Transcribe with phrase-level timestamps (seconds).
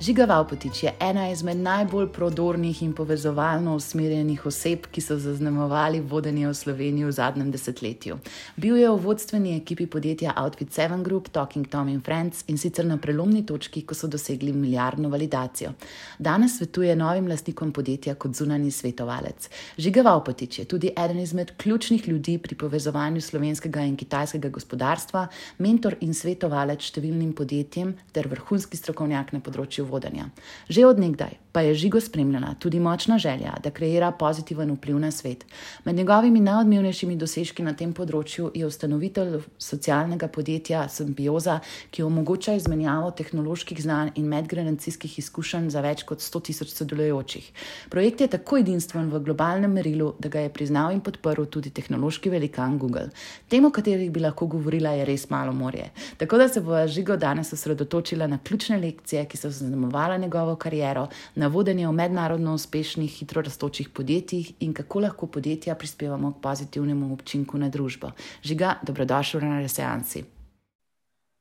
[0.00, 6.46] Žiga Valpotič je ena izmed najbolj prodornih in povezovalno usmerjenih oseb, ki so zaznamovali vodenje
[6.48, 8.16] v Sloveniji v zadnjem desetletju.
[8.56, 12.86] Bil je v vodstveni ekipi podjetja Outfit 7 Group, Talking Tom in Friends in sicer
[12.88, 15.74] na prelomni točki, ko so dosegli milijardno validacijo.
[16.18, 19.50] Danes svetuje novim lastnikom podjetja kot zunani svetovalec.
[19.76, 25.28] Žiga Valpotič je tudi eden izmed ključnih ljudi pri povezovanju slovenskega in kitajskega gospodarstva,
[25.58, 30.30] mentor in svetovalec številnim podjetjem ter vrhunski strokovnjak na področju vodenja.
[30.70, 35.44] Že odnegdaj pa je žigo spremljena tudi močna želja, da kreira pozitiven vpliv na svet.
[35.84, 41.58] Med njegovimi najodmevnejšimi dosežki na tem področju je ustanovitelj socialnega podjetja Symbioza,
[41.90, 47.50] ki omogoča izmenjavo tehnoloških znanj in medgeneracijskih izkušenj za več kot 100 tisoč sodelujočih.
[47.90, 52.30] Projekt je tako edinstven v globalnem merilu, da ga je priznal in podprl tudi tehnološki
[52.30, 53.08] velikan Google.
[53.48, 55.90] Tem, o katerih bi lahko govorila, je res malo morje.
[56.18, 61.08] Tako da se bo žigo danes osredotočila na ključne lekcije, ki so zaznamovala njegovo kariero,
[61.40, 67.14] na vodenje v mednarodno uspešnih, hitro raztočih podjetjih in kako lahko podjetja prispevamo k pozitivnemu
[67.14, 68.12] učinku na družbo.
[68.44, 70.24] Žiga, dobrodošel na Reseansi.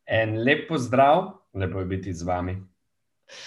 [0.07, 2.55] En lep pozdrav, lepo je biti z vami.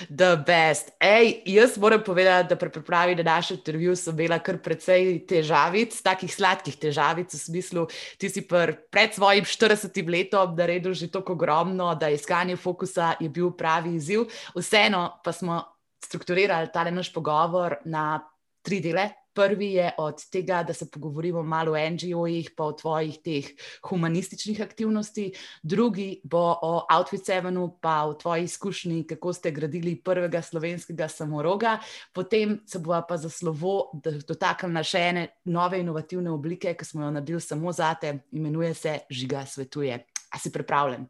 [0.08, 0.92] The best.
[1.00, 5.96] Ej, jaz moram povedati, da pri pripravi na naš intervju sem imela kar precej težavic,
[6.04, 7.86] takih sladkih težavic, v smislu,
[8.18, 13.28] ti si pr, pred svojim 40 letom naredil že tako ogromno, da iskanje fokusa je
[13.28, 14.28] bil pravi izziv.
[14.54, 15.71] Vseeno pa smo
[16.04, 18.20] strukturirali ta naš pogovor na
[18.62, 19.10] tri dele.
[19.34, 23.46] Prvi je od tega, da se pogovorimo malo o NGO-jih, pa o tvojih teh
[23.88, 30.42] humanističnih aktivnostih, drugi bo o Outfit 7, pa o tvoji izkušnji, kako ste gradili prvega
[30.42, 31.78] slovenskega samoroga,
[32.12, 33.90] potem se bo pa za slovo
[34.28, 39.46] dotaknila še ene nove inovativne oblike, ki smo jo naredili samo zate, imenuje se Žiga
[39.46, 40.04] svetuje.
[40.32, 41.08] A si pripravljen?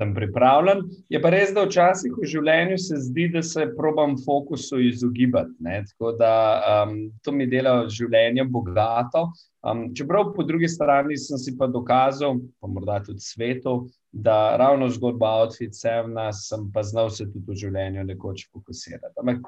[0.00, 0.82] Sem pripravljen.
[1.12, 5.54] Je pa res, da včasih v življenju se zdi, da se probam fokusu izogibati.
[5.64, 5.82] Ne?
[5.90, 6.34] Tako da
[6.74, 9.28] um, to mi dela življenje bogato.
[9.62, 13.82] Um, čeprav po drugi strani sem si pa dokazal, pa morda tudi svetu,
[14.12, 19.14] da ravno zgodba Outfit Sevna sem pa znal se tudi v življenju nekoč fokusirati.
[19.22, 19.46] Ampak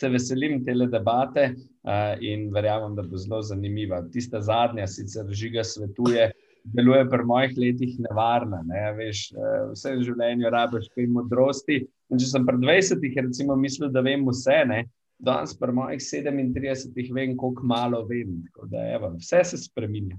[0.00, 4.00] se veselim te debate uh, in verjamem, da bo zelo zanimiva.
[4.10, 6.32] Tista zadnja sicer žiga svetuje
[6.64, 8.62] deluje pri mojih letih nevarna.
[8.66, 8.82] Ne?
[8.98, 11.80] Veš, eh, vse v življenju rabiš kaj modrosti.
[12.10, 14.84] In če sem pri 20-ih, recimo, mislil, da vem vse, ne?
[15.24, 18.42] danes pri mojih 37-ih vem, koliko malo vem.
[18.70, 20.18] Da, evo, vse se spremenja.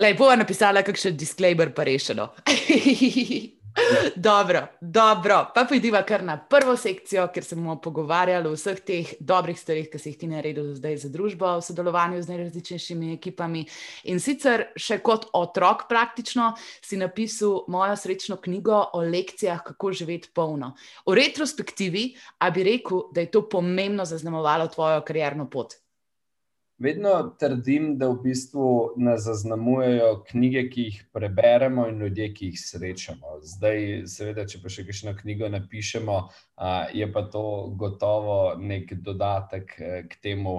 [0.00, 2.30] Lepo je napisala, kakšen disclaimer pa rešeno.
[4.16, 5.46] dobro, dobro.
[5.54, 9.88] Pa pojdiva kar na prvo sekcijo, ker se bomo pogovarjali o vseh teh dobrih stvarih,
[9.90, 13.64] ki si jih ti naredil zdaj za družbo, v sodelovanju z najrazličnejšimi ekipami.
[14.12, 20.32] In sicer še kot otrok, praktično si napisal mojo srečno knjigo o lekcijah, kako živeti
[20.34, 20.74] polno.
[21.06, 25.80] V retrospektivi, a bi rekel, da je to pomembno zaznamovalo tvojo karjerno pot.
[26.80, 32.60] Vedno trdim, da v bistvu nas zaznamujejo knjige, ki jih preberemo, in ljudje, ki jih
[32.60, 33.34] srečamo.
[33.44, 36.16] Zdaj, seveda, če pa še kakšno knjigo napišemo,
[36.96, 37.44] je pa to
[37.76, 40.54] gotovo nek dodatek e, k temu,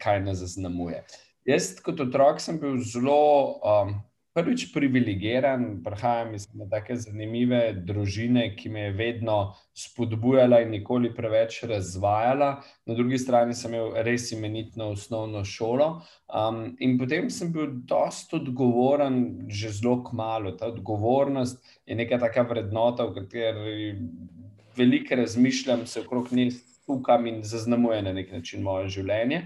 [0.00, 1.02] kaj nas zaznamuje.
[1.44, 3.20] Jaz, kot otrok, sem bil zelo
[4.32, 9.36] prvič privilegiran, prihajam iz tako zanimive družine, ki me je vedno
[9.76, 12.50] spodbujala in nikoli preveč razvajala.
[12.86, 15.88] Na drugi strani sem imel res imenitno osnovno šolo.
[16.32, 20.56] Um, in potem sem bil dosta odgovoren, že zelo kmalo.
[20.56, 23.94] Ta odgovornost je neka taka vrednota, v kateri
[24.76, 26.50] veliko razmišljam, se okrog nje
[26.82, 29.44] stukam in zaznamuje na nek način moje življenje.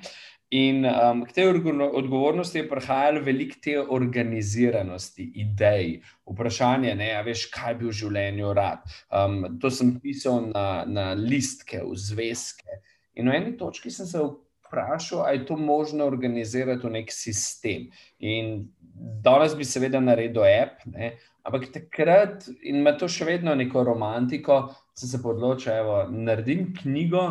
[0.56, 7.74] In um, k tej odgovornosti je prihajalo veliko te organiziranosti, idej, vprašanje, ne, veš, kaj
[7.80, 8.86] bi v življenju rad.
[9.10, 12.80] Um, to sem pisal na, na listke, v zvezke.
[13.20, 17.90] In v eni točki sem se vprašal, ali je to možno organizirati v nek sistem.
[18.24, 18.70] In
[19.26, 24.62] danes bi seveda naredil app, ne, ampak takrat, in ima to še vedno neko romantiko,
[24.96, 27.26] sem se odločil, da naredim knjigo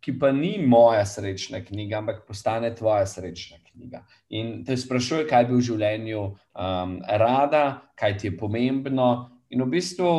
[0.00, 4.04] ki pa ni moja srečna knjiga, ampak postane tvoja srečna knjiga.
[4.30, 7.64] In te sprašuje, kaj bi v življenju um, rada,
[8.00, 9.10] kaj ti je pomembno.
[9.52, 10.10] In v bistvu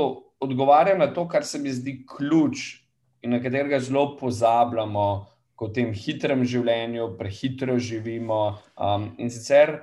[0.41, 2.81] odgovarjam na to, kar se mi zdi ključ
[3.21, 5.07] in na katerega zelo pozabljamo,
[5.55, 8.57] ko v tem hitrem življenju prehitro živimo.
[8.77, 9.79] Um, in sicer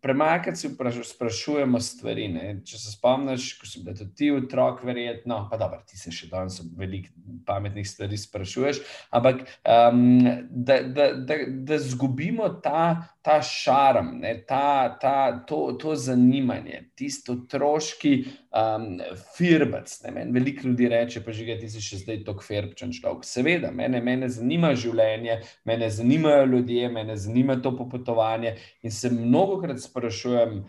[0.00, 0.68] premakati se
[1.04, 2.28] sprašujemo stvari.
[2.28, 2.60] Ne?
[2.64, 6.60] Če se spomniš, ko si bil tudi otrok, verjetno, pa dobro, ti se še danes
[6.76, 7.12] veliko
[7.46, 8.80] pametnih stvari sprašuješ,
[9.16, 10.20] ampak um,
[10.50, 14.34] da, da, da, da zgubimo ta, ta šarm, ne?
[14.48, 15.16] ta, ta,
[15.48, 18.14] to, to zanimanje, tisto otroški
[18.56, 19.00] um,
[19.36, 19.92] firbec.
[20.32, 23.26] Veliko ljudi reče, pa že ti si še zdaj tako firbčen človek.
[23.28, 29.60] Seveda, mene, mene zanima življenje, mene zanimajo ljudje, mene zanima to popotovanje in se mnogo
[29.60, 30.60] krat sprašujem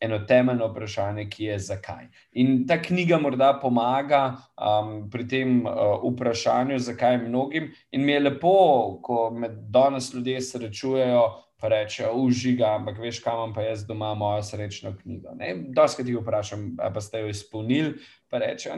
[0.00, 2.06] eno temeljno vprašanje, ki je zakaj.
[2.32, 7.72] In ta knjiga morda pomaga um, pri tem uh, vprašanju, zakaj mnogim.
[7.90, 11.28] In mi je lepo, ko me danes ljudje srečujejo.
[11.58, 15.32] Pa reče, užiga, ampak veš, kam imam pa jaz doma mojo srečno knjigo.
[15.74, 17.96] Dosti ti vprašam, pa ste jo izpolnili,
[18.30, 18.70] pa reče,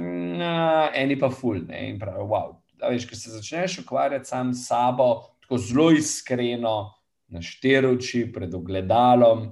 [0.94, 1.60] eni pa ful.
[1.68, 1.82] Ne?
[1.90, 2.54] In pravi, wow.
[2.88, 5.10] Veš, ko se začneš ukvarjati sam s sabo,
[5.44, 6.94] tako zelo iskreno,
[7.28, 9.50] na štiroči, pred ogledalom,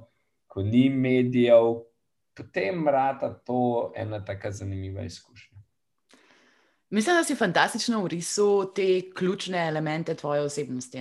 [0.59, 1.85] ko ni medijev,
[2.35, 5.59] potem rata to ena tako zanimiva izkušnja.
[6.91, 10.99] Mislim, da si fantastično urisal te ključne elemente tvoje osebnosti.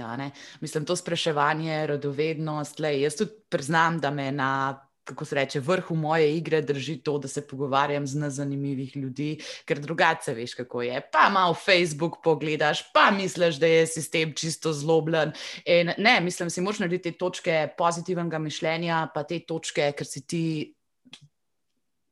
[0.61, 2.79] Mislim, to spraševanje, radovednost.
[2.79, 7.17] Lej, jaz tudi priznam, da me na kako se reče, vrhu moje igre drži to,
[7.17, 9.29] da se pogovarjam z nezanimivih ljudi,
[9.65, 11.01] ker drugače veš, kako je.
[11.11, 15.31] Pa malo Facebook pogledaš, pa misliš, da je sistem čisto zlobljen.
[15.65, 20.27] In ne, mislim, si moraš narediti te točke pozitivnega mišljenja, pa te točke, ker si
[20.27, 20.43] ti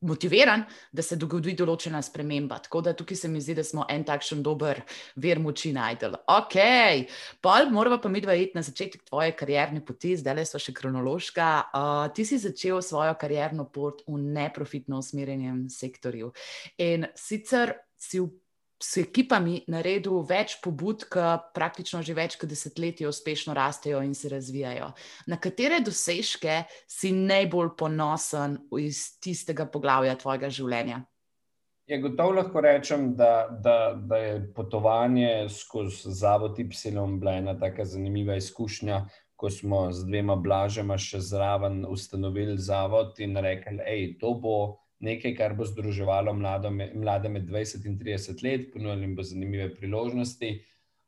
[0.05, 2.59] motiviran, da se dogodi določena sprememba.
[2.65, 4.81] Tako da tukaj se mi zdi, da smo en takšen dober
[5.21, 6.17] ver moči najdel.
[6.31, 6.57] Ok,
[7.43, 10.75] pol moramo pa mi dva iti na začetek tvoje karierne poti, zdaj le so še
[10.77, 11.49] kronološka.
[11.75, 16.31] Uh, ti si začel svojo karierno pot v neprofitno usmerjenem sektorju.
[16.85, 18.29] In sicer si v
[18.83, 21.25] s ekipami naredil več pobud, ki
[21.55, 24.91] praktično že več kot desetletje uspešno rastejo in se razvijajo.
[25.31, 31.03] Na katere dosežke si najbolj ponosen iz tistega poglavja tvojega življenja?
[31.85, 36.65] Je gotovo lahko rečem, da, da, da je potovanje skozi Zavod Y
[37.19, 39.05] bila ena tako zanimiva izkušnja,
[39.35, 44.57] ko smo z dvema blažema še zraven ustanovili zavod in rekli, da je to bo
[44.99, 50.55] nekaj, kar bo združevalo mlade med 20 in 30 let, ponudilo jim bo zanimive priložnosti.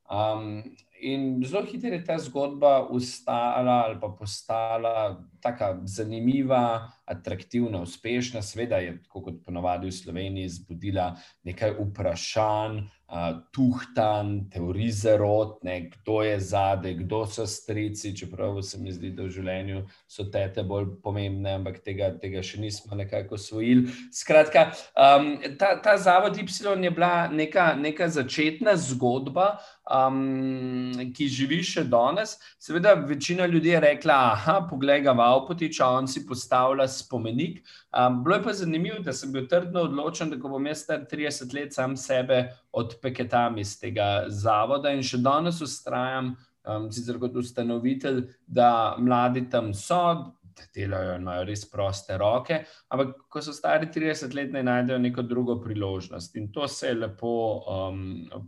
[0.07, 0.63] Um,
[1.00, 8.42] in zelo hitro je ta zgodba ustala ali pa postala tako zanimiva, atraktivna, uspešna.
[8.42, 11.12] Sveda je, kot ponovadi v Sloveniji, zbudila
[11.44, 18.80] nekaj vprašanj, uh, tuhtan, teorij zarot, ne, kdo je zadaj, kdo so strici, čeprav se
[18.80, 23.38] mi zdi, da v življenju so tete bolj pomembne, ampak tega, tega še nismo nekako
[23.39, 23.94] osvojili.
[24.13, 29.57] Skratka, um, ta, ta zavod Y je bila neka, neka začetna zgodba,
[29.89, 32.36] um, ki živi še danes.
[32.62, 37.62] Seveda, večina ljudi je rekla, da poglej ga v Avpotiča, on si postavlja spomenik.
[37.92, 41.56] Um, bilo je pa zanimivo, da sem bil trdno odločen, da bom jaz star 30
[41.56, 46.36] let sam sebe odpeketam iz tega zavoda in še danes ustrajam,
[46.68, 50.34] um, sicer kot ustanovitelj, da mladi tam so.
[50.74, 52.56] Delajo in imajo res proste roke,
[52.89, 56.95] ampak ko so stari 30 let, naj najdejo neko drugo priložnost in to se je
[56.98, 58.01] lepo um,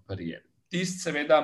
[0.10, 0.49] prijelo.
[0.70, 1.42] Tisti, seveda,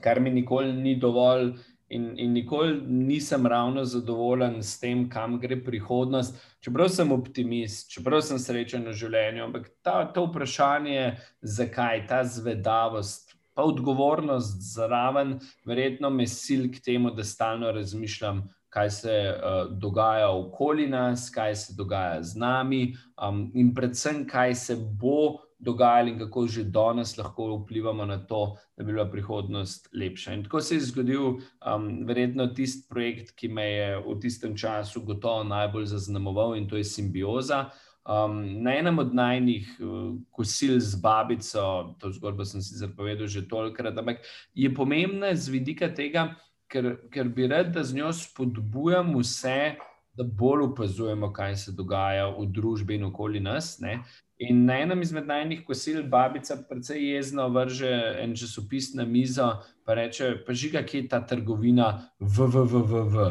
[0.00, 1.52] kar mi nikoli ni dovolj,
[1.92, 6.38] in, in nikoli nisem ravno zadovoljen s tem, kam gre prihodnost.
[6.64, 13.36] Čeprav sem optimist, čeprav sem srečen v življenju, ampak ta, to vprašanje, zakaj ta zvedavost,
[13.52, 15.36] pa odgovornost zraven,
[15.68, 18.46] verjetno me sil k temu, da stalno razmišljam.
[18.72, 24.54] Kaj se uh, dogaja okoli nas, kaj se dogaja z nami, um, in predvsem, kaj
[24.56, 29.88] se bo dogajali in kako že danes lahko vplivamo na to, da bi bila prihodnost
[29.94, 30.34] lepša.
[30.34, 35.04] In tako se je zgodil, um, verjetno, tisti projekt, ki me je v tistem času
[35.06, 37.70] gotovo najbolj zaznamoval, in to je simbioza.
[38.02, 43.46] Um, na enem od najnih uh, kosil z babico, to zgodbo sem si zapovedal že
[43.46, 46.34] tolikrat, ampak je pomembna z vidika tega,
[46.66, 49.76] ker, ker bi rad, da z njo spodbujam vse,
[50.12, 53.78] da bolj opazujemo, kaj se dogaja v družbi in okoli nas.
[53.80, 54.02] Ne?
[54.42, 57.90] In na enem izmed najnih kosil babica precej jezno vrže
[58.22, 59.48] en časopis na mizo,
[59.86, 63.28] pa reče: Pa žiga, kje je ta trgovina, VVVV.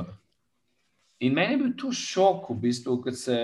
[1.22, 3.38] In meni je bil to šok, v bistvu, ko se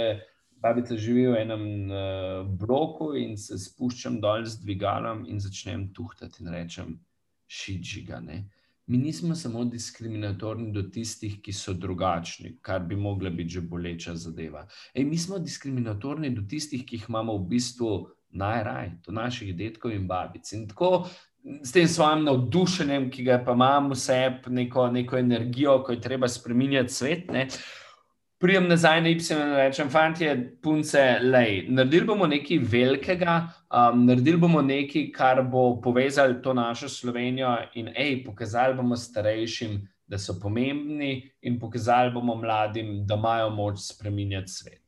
[0.64, 6.44] babica živi v enem uh, bloku in se spuščam dol z dvigalom in začnem tuhtati
[6.44, 6.96] in rečem:
[7.48, 8.22] Šit žiga.
[8.24, 8.46] Ne?
[8.88, 14.16] Mi nismo samo diskriminatorni do tistih, ki so drugačni, kar bi mogla biti že boleča
[14.16, 14.68] zadeva.
[14.94, 17.90] Ej, mi smo diskriminatorni do tistih, ki jih imamo v bistvu
[18.32, 20.52] najraj, do naših detkov in babic.
[20.54, 21.08] In tako
[21.64, 26.28] s tem svojim navdušenjem, ki ga pa imamo vse, neko, neko energijo, ko je treba
[26.28, 27.32] spremenjati svet.
[27.32, 27.48] Ne?
[28.38, 30.28] Prijem nazaj na Ipsen in rečem, fanti,
[30.62, 33.38] punce, lej, naredili bomo nekaj velikega,
[33.74, 39.80] um, naredili bomo nekaj, kar bo povezali to našo Slovenijo in ej, pokazali bomo starejšim,
[40.08, 44.82] da so pomembni in pokazali bomo mladim, da imajo moč spremenjati svet.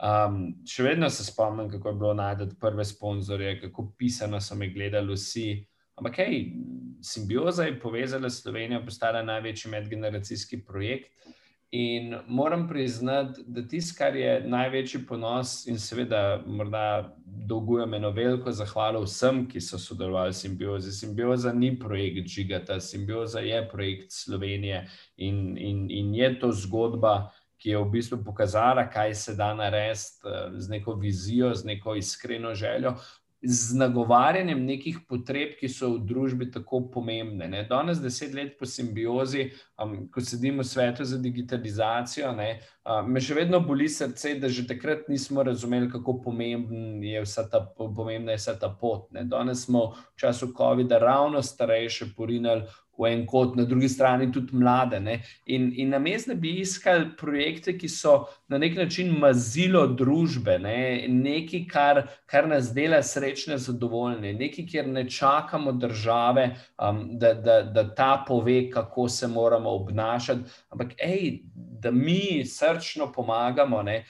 [0.00, 4.70] Um, še vedno se spomnim, kako je bilo najti prve sponzorje, kako pisano so me
[4.72, 5.48] gledali vsi.
[6.00, 6.54] Ampak, hej,
[7.04, 11.12] simbioza je povezala Slovenijo, postala največji medgeneracijski projekt.
[11.72, 18.50] In moram priznati, da tisto, kar je največji ponos, in seveda, morda dolgujem eno veliko
[18.50, 20.92] zahvalo vsem, ki so sodelovali v simbiozi.
[20.92, 27.70] Simbioza ni projekt Žigata, simbioza je projekt Slovenije in, in, in je to zgodba, ki
[27.70, 32.54] je v bistvu pokazala, kaj se da narediti eh, z neko vizijo, z neko iskreno
[32.54, 32.96] željo
[33.42, 37.48] z nagovarjanjem nekih potreb, ki so v družbi tako pomembne.
[37.48, 37.62] Ne.
[37.68, 39.46] Danes, deset let po simbiozi,
[39.80, 42.50] um, ko sedimo v svetu za digitalizacijo, ne,
[42.84, 47.46] uh, me še vedno boli srce, da že takrat nismo razumeli, kako pomembna je vsa
[47.48, 49.08] ta, pomembna je vsa ta pot.
[49.16, 49.24] Ne.
[49.24, 52.68] Danes smo v času COVID-a ravno starejše porinili
[53.00, 55.00] v en kot, na drugi strani tudi mlade.
[55.00, 55.20] Ne?
[55.46, 58.16] In, in na mestu bi iskali projekte, ki so
[58.48, 61.06] na nek način mazilo družbe, ne?
[61.08, 67.60] nekaj, kar, kar nas dela srečne, zadovoljne, nekaj, kjer ne čakamo države, um, da, da,
[67.62, 73.82] da ta pove, kako se moramo obnašati, ampak ej, da mi srčno pomagamo.
[73.82, 74.04] Ne?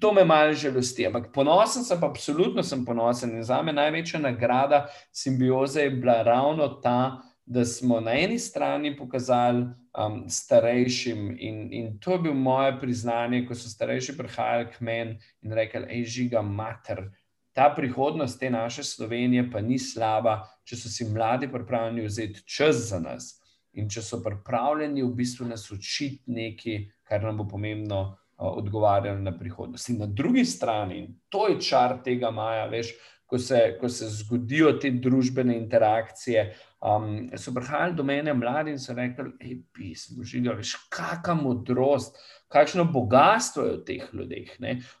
[0.00, 3.36] To me malo žalosti, ampak ponosen sem, pa absolutno sem ponosen.
[3.36, 8.96] In za me največja nagrada simbioze je bila ravno ta, da smo na eni strani
[8.96, 9.66] pokazali
[9.98, 15.18] um, starejšim, in, in to je bilo moje priznanje, ko so starejši prihajali k meni
[15.42, 17.06] in rekli: Ej, žiga, mater,
[17.52, 22.88] ta prihodnost te naše Slovenije pa ni slaba, če so si mladi pripravljeni vzeti čas
[22.90, 23.36] za nas
[23.72, 28.00] in če so pripravljeni v bistvu nas učiti nekaj, kar nam bo pomembno.
[28.02, 29.88] Uh, odgovarjali na prihodnost.
[29.88, 32.92] In na drugi strani, to je čar tega maja, veš,
[33.26, 36.44] ko se, ko se zgodijo te družbene interakcije,
[36.80, 42.16] um, so prihajali do mene mladi in so rekli: hej, pismo, žiga, veš, kakšna modrost,
[42.52, 44.54] kakšno bogatstvo je v teh ljudeh.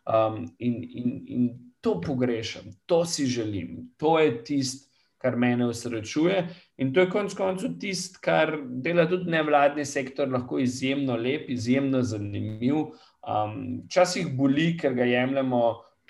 [0.06, 1.48] Um, in, in, in
[1.80, 4.86] to pogrešam, to si želim, to je tisto.
[5.16, 6.42] Kar mene usrečuje,
[6.76, 8.52] in to je konec koncev tisto, kar
[8.84, 12.92] dela tudi nevladni sektor, lahko izjemno lep, izjemno zanimiv.
[13.24, 15.62] Včasih um, boli, ker ga jemljemo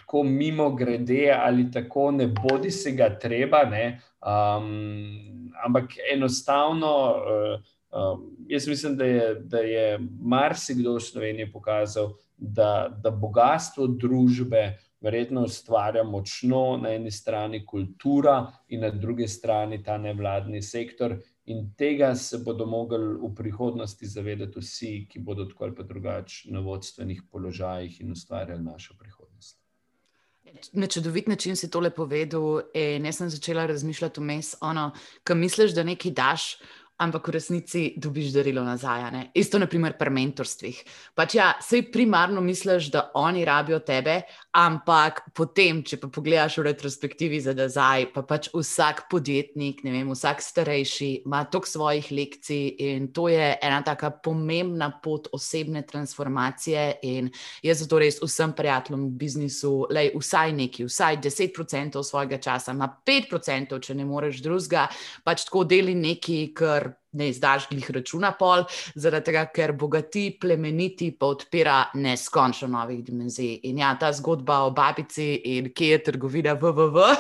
[0.07, 3.63] tako mimo grede ali tako, ne bodi se ga treba.
[3.67, 7.61] Um, ampak enostavno, uh,
[7.91, 14.79] um, jaz mislim, da je, da je marsikdo v Sloveniji pokazal, da, da bogatstvo družbe
[15.01, 21.19] verjetno ustvarja močno na eni strani kultura in na drugi strani ta nevladni sektor.
[21.47, 26.61] In tega se bodo mogli v prihodnosti zavedati vsi, ki bodo tako ali drugače na
[26.61, 29.16] vodstvenih položajih in ustvarjali našo prihodnost.
[30.73, 34.91] Na čudovit način si tole povedal, in jaz sem začela razmišljati vmes, ono,
[35.27, 36.57] ko misliš, da nekaj daš,
[36.99, 39.11] ampak v resnici dobiš darilo nazaj.
[39.13, 39.23] Ne?
[39.35, 40.83] Isto, naprimer, pri mentorstvih.
[41.15, 44.23] Pač ja, sej primarno misliš, da oni rabijo tebe,
[44.57, 50.09] Ampak potem, če pa pogledaš v retrospektivi za nazaj, pa pač vsak podjetnik, ne vem,
[50.09, 56.87] vsak starejši ima toliko svojih lekcij in to je ena taka pomembna pot osebne transformacije.
[57.05, 57.29] In
[57.61, 62.89] jaz zato res vsem prijateljem v biznisu, lej, vsaj neki, vsaj 10% svojega časa, ima
[62.89, 64.87] 5%, če ne moreš drugega,
[65.21, 66.86] pač tako deli neki, kar
[67.17, 68.65] ne izdaš glih računa pol,
[68.95, 73.61] zaradi tega, ker bogati, plemeniti, pa odpira neskončno novih dimenzij.
[73.71, 77.11] In ja, ta zgodba o babici in kje je trgovina, VVV,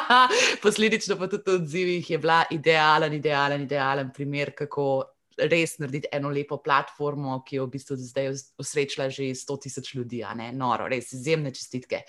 [0.64, 5.10] posledično pa tudi odzivih, je bila idealen, idealen, idealen primer, kako.
[5.34, 8.28] Res narediti eno lepo platformo, ki je v bistvu zdaj
[8.62, 12.04] usrečila že 100 tisoč ljudi, ne, noro, res izjemne čestitke.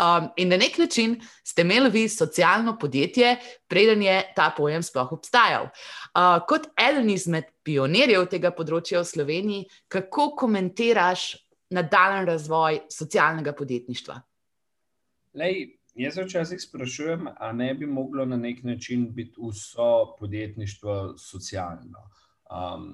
[0.00, 3.36] Um, in na nek način ste imeli vi socialno podjetje,
[3.68, 5.64] preden je ta pojem sploh obstajal.
[5.64, 11.26] Uh, kot eden izmed pionirjev tega področja v Sloveniji, kako komentiraš
[11.70, 14.16] nadaljen razvoj socialnega podjetništva?
[15.38, 22.08] Lej, jaz včasih sprašujem, ali ne bi moglo na nek način biti vso podjetništvo socialno.
[22.48, 22.88] Um,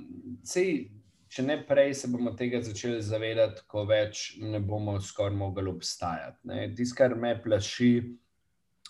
[0.45, 0.91] sej,
[1.39, 6.43] če ne prej, se bomo tega začeli zavedati, ko več ne bomo skoraj mogli obstajati.
[6.75, 7.93] Tisto, kar me plaši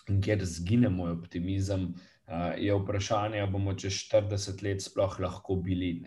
[0.09, 1.91] in kjer zgine moj optimizem,
[2.57, 6.01] je vprašanje, ali bomo čez 40 let sploh lahko bili.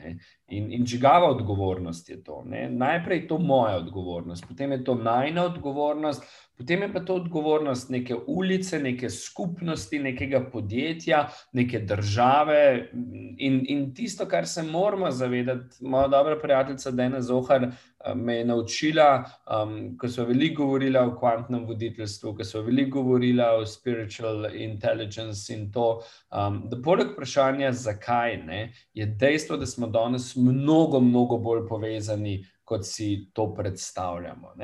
[0.49, 2.43] In, in čigava odgovornost je to?
[2.47, 2.71] Ne?
[2.71, 6.25] Najprej je to moja odgovornost, potem je to najna odgovornost,
[6.59, 12.91] potem je pa to odgovornost neke ulice, neke skupnosti, nekega podjetja, neke države.
[13.39, 17.73] In, in tisto, kar se moramo zavedati, moja dobra prijateljica Dena Zohar eh,
[18.15, 19.25] me je naučila,
[19.63, 25.55] um, ko so veliko govorila o kvantnem voditeljstvu, ko so veliko govorila o spiritual intelligence
[25.55, 31.39] in to, um, da poleg vprašanja, zakaj ne, je dejstvo, da smo danes mnogo, mnogo
[31.39, 32.43] bolj povezani
[32.73, 34.55] kot si to predstavljamo.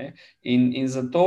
[0.42, 1.24] In, in zato,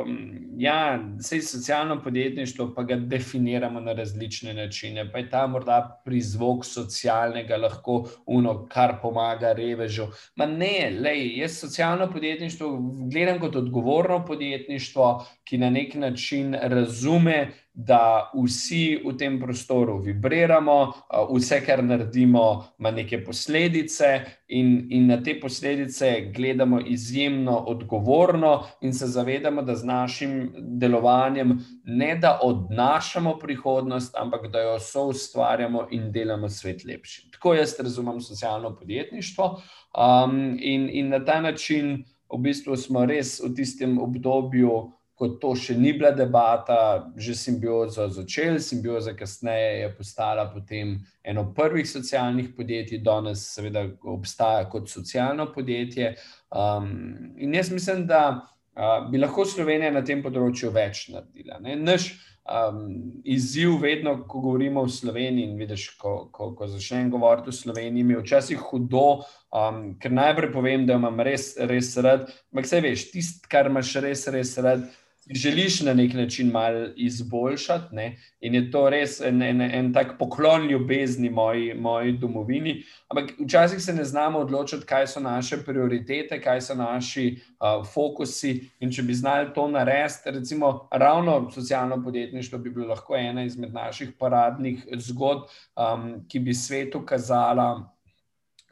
[0.00, 0.16] um,
[0.58, 5.10] ja, vse socialno podjetništvo pa ga definiramo na različne načine.
[5.12, 10.08] Pa je ta morda prizvok socialnega, lahko uno, kar pomaga revežu.
[10.36, 12.72] Ma ne, lej, jaz socialno podjetništvo
[13.12, 15.12] gledam kot odgovorno podjetništvo,
[15.44, 20.92] ki na nek način razume da vsi v tem prostoru vibriramo,
[21.28, 28.94] vse, kar naredimo, ima neke posledice, in, in na te posledice gledamo izjemno odgovorno, in
[28.96, 35.86] se zavedamo, da z našim delovanjem ne da odnašamo prihodnost, ampak da jo so ustvarjamo
[35.90, 37.30] in delamo svet lepši.
[37.36, 39.60] Tako jaz razumem socialno podjetništvo.
[39.96, 45.54] Um, in, in na ta način, v bistvu, smo res v tistem obdobju ko to
[45.56, 52.52] še ni bila debata, že simbiozo začeli, simbioza kasneje je postala potem eno prvih socialnih
[52.56, 56.14] podjetij, danes seveda obstaja kot socialno podjetje.
[56.52, 61.62] Um, in jaz mislim, da uh, bi lahko Slovenija na tem področju več naredila.
[61.64, 61.78] Ne?
[61.80, 62.10] Naš
[62.44, 62.84] um,
[63.24, 68.04] izziv, vedno, ko govorimo o Sloveniji, in vidiš, ko, ko, ko začnem govoriti o Sloveniji,
[68.04, 72.28] mi je včasih hudo, um, ker najprej povem, da imam res, res rad.
[72.52, 74.84] Ampak, vse veš, tisto, kar imaš res, res rad
[75.30, 77.94] želiš na nek način malo izboljšati.
[77.94, 78.16] Ne?
[78.40, 82.82] In je to res en, en, en tak poklon ljubezni moji, moji domovini.
[83.08, 88.70] Ampak včasih se ne znamo odločiti, kaj so naše prioritete, kaj so naši uh, fokusi.
[88.80, 93.74] In če bi znali to narediti, recimo, ravno socialno podjetništvo bi bilo lahko ena izmed
[93.74, 97.92] naših paradnih zgodb, um, ki bi svetu kazala.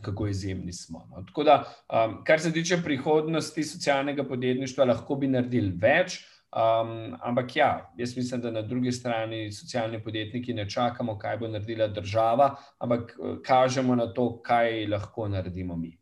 [0.02, 1.06] Kako izjemni smo.
[1.11, 1.23] No.
[1.26, 1.54] Tako da,
[1.88, 6.20] um, kar se tiče prihodnosti socialnega podjetništva, lahko bi naredili več,
[6.54, 11.49] Um, ampak ja, jaz mislim, da na drugi strani socialni podjetniki ne čakamo, kaj bo
[11.49, 15.96] naredila država, ampak eh, kažemo na to, kaj lahko naredimo mi.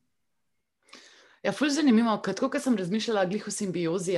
[1.42, 4.14] Ja, fulj zanimivo, kako sem razmišljala o simbiozi.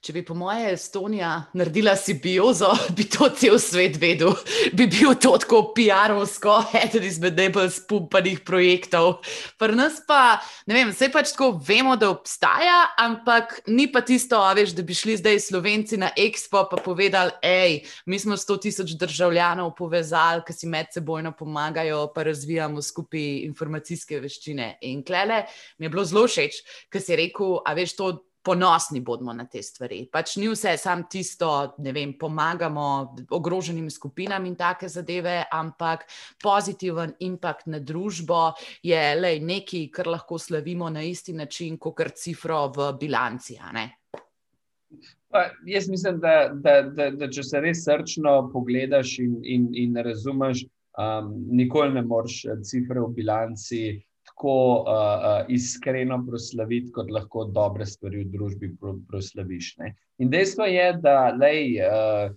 [0.00, 4.30] Če bi po moje Estonija naredila simbiozo, bi to cel svet vedel.
[4.72, 9.24] Bi bil to tako PR-ovsko, eden izmed najbolj spumpanih projektov.
[9.58, 10.38] Pri nas pa,
[10.70, 14.94] ne vem, vse pač tako vemo, da obstaja, ampak ni pa tisto, veš, da bi
[14.94, 20.54] šli zdaj Slovenci na Expo in povedali, hej, mi smo 100 tisoč državljanov povezali, ki
[20.54, 24.76] si med sebojno pomagajo, pa razvijamo skupaj informacijske veščine.
[24.86, 25.42] In klele
[25.82, 28.12] mi je bilo zelo všeč reči, ker si rekel, a veš, to
[28.42, 30.08] ponosni bomo na te stvari.
[30.10, 36.04] Pač ni vse samo tisto, da pomagamo ogroženim skupinam in take zadeve, ampak
[36.42, 42.10] pozitiven impact na družbo je le nekaj, kar lahko slavimo na isti način, kot kar
[42.10, 43.58] cifro v bilanci.
[45.30, 49.96] Pa, jaz mislim, da, da, da, da če se res srčno pogledaš in, in, in
[50.02, 50.66] razumeš,
[50.98, 57.86] um, nikoli ne moreš cifre v bilanci tako uh, uh, iskreno proslaviti, kot lahko dobre
[57.86, 58.70] stvari v družbi
[59.08, 59.76] proslaviš.
[59.78, 59.94] Ne?
[60.18, 62.32] In dejstvo je, da lej, uh,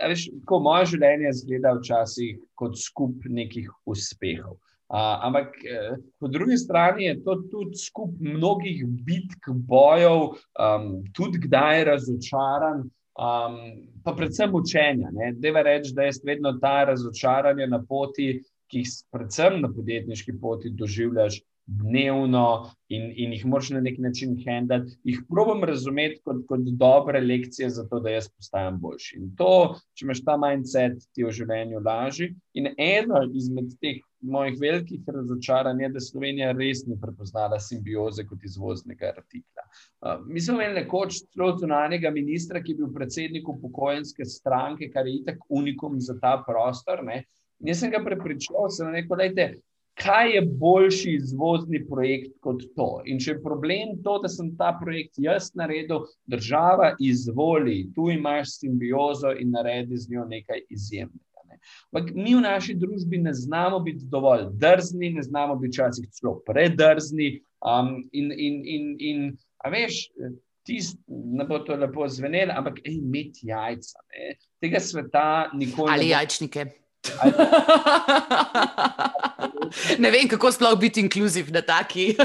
[0.00, 4.56] veš, ko moje življenje zgleda včasih kot skup nekih uspehov.
[4.94, 11.44] Uh, ampak uh, po drugi strani je to tudi skup mnogih bitk, bojev, um, tudi
[11.46, 12.88] kdaj razočaran.
[13.14, 13.60] Um,
[14.02, 15.12] pa predvsem učenja.
[15.38, 18.40] Deva reči, da je vedno ta razočaranje na poti,
[18.74, 24.34] ki jih predvsem na podjetniški poti doživljaš dnevno in, in jih moraš na nek način
[24.44, 29.16] handlati, jih probujem razumeti kot, kot dobre lekcije za to, da jaz postajam boljši.
[29.20, 32.34] In to, če imaš ta mindset, ti v življenju laži.
[32.58, 38.44] In eno izmed teh mojih velikih razočaranj je, da Slovenija res ni prepoznala simbioze kot
[38.44, 39.64] izvoznega artikla.
[40.04, 45.08] Uh, mi smo imeli nekoč celo zunanjega ministra, ki je bil predsednik upokojenske stranke, kar
[45.08, 47.04] je itak unikum za ta prostor.
[47.04, 47.22] Ne?
[47.64, 49.48] Jaz sem ga prepričal, sem rekel, da
[49.94, 52.88] kaj je boljši izvozni projekt kot to.
[53.06, 58.58] In če je problem to, da sem ta projekt jaz naredil, država izvoli, tu imaš
[58.58, 61.46] simbiozo in naredi z njo nekaj izjemnega.
[61.48, 61.60] Ne.
[61.92, 66.40] Ampak mi v naši družbi ne znamo biti dovolj drzni, ne znamo biti včasih celo
[66.46, 67.36] predrzni.
[67.64, 69.20] Um, in, in, in, in,
[69.64, 70.08] a veš,
[70.66, 74.08] tisti, ne bo to lepo zvenelo, ampak imeti jajca.
[74.10, 74.34] Ne.
[74.60, 75.92] Tega sveta nikoli.
[75.92, 76.64] Ali jajčnike.
[76.64, 76.83] ne
[80.14, 82.16] vem, kako sploh biti inkluziv na taki.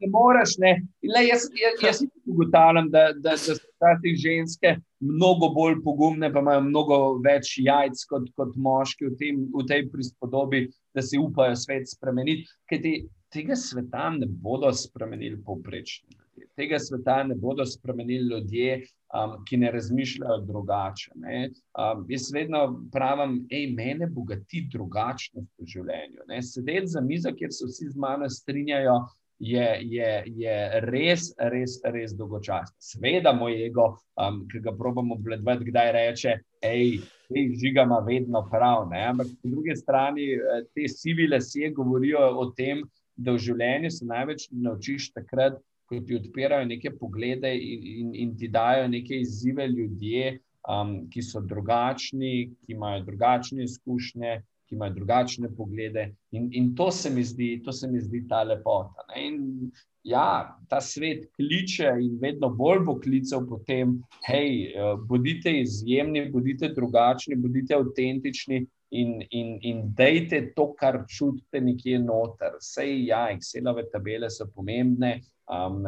[0.00, 0.56] ne moreš.
[0.58, 0.72] Ne.
[1.14, 3.56] Le, jaz jaz, jaz ugotavljam, da, da, da so
[4.02, 9.42] te ženske mnogo bolj pogumne, pa imajo mnogo več jajc kot, kot moški v, tem,
[9.54, 12.48] v tej prispodobi, da si upajo svet spremeniti.
[12.70, 12.96] Ker te,
[13.32, 16.16] tega sveta ne bodo spremenili povprečni.
[16.56, 18.80] Tega sveta ne bodo spremenili ljudje,
[19.14, 21.12] um, ki ne razmišljajo drugače.
[21.14, 21.50] Ne?
[21.78, 26.26] Um, jaz vedno pravim, da me bogati drugačnost v življenju.
[26.28, 26.42] Ne?
[26.42, 29.00] Sedeti za mizo, kjer se vsi z mano strinjajo,
[29.40, 32.76] je, je, je res, res, res dolgočasno.
[32.78, 36.98] Sveda, moj ego, um, ki ga probujemo obledvati, kdaj reče, hej,
[37.30, 38.88] te žiga ima vedno prav.
[38.90, 39.06] Ne?
[39.14, 42.84] Ampak po drugi strani eh, te sivile sije govorijo o tem,
[43.16, 45.58] da v življenju se največ naučiš takrat,
[45.90, 50.38] ko ti odpirajo neke poglede in, in, in ti dajo neke izzive ljudje,
[50.70, 54.36] um, ki so drugačni, ki imajo drugačne izkušnje,
[54.68, 56.12] ki imajo drugačne poglede.
[56.30, 59.02] In, in to, se zdi, to se mi zdi ta lepota.
[59.18, 59.72] In,
[60.06, 63.98] ja, ta svet kliče in vedno bolj bo klical po tem,
[64.28, 68.66] hej, eh, bodite izjemni, bodite drugačni, bodite avtentični.
[68.90, 72.56] In, in, in dejte to, kar čutite, nekje noter.
[72.58, 75.20] Vse, ja, Excelove tabele so pomembne,
[75.50, 75.82] Um,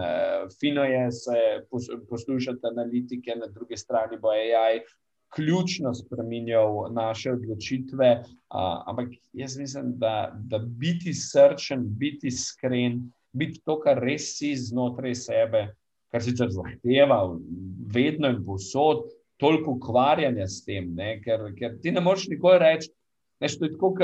[0.60, 1.38] fino je se
[2.08, 4.80] poslušati analitike, na drugi strani bo AI
[5.34, 8.22] ključno spremenjal naše odločitve.
[8.22, 14.56] Uh, ampak jaz mislim, da, da biti srčen, biti iskren, biti to, kar res si
[14.56, 15.66] znotraj sebe,
[16.12, 17.22] kar sicer zahteva,
[17.94, 19.06] vedno in posod,
[19.40, 21.16] toliko ukvarjanja s tem, ne?
[21.24, 22.92] ker, ker ti ne moreš nikoli reči.
[23.42, 23.94] Neš, to je tako,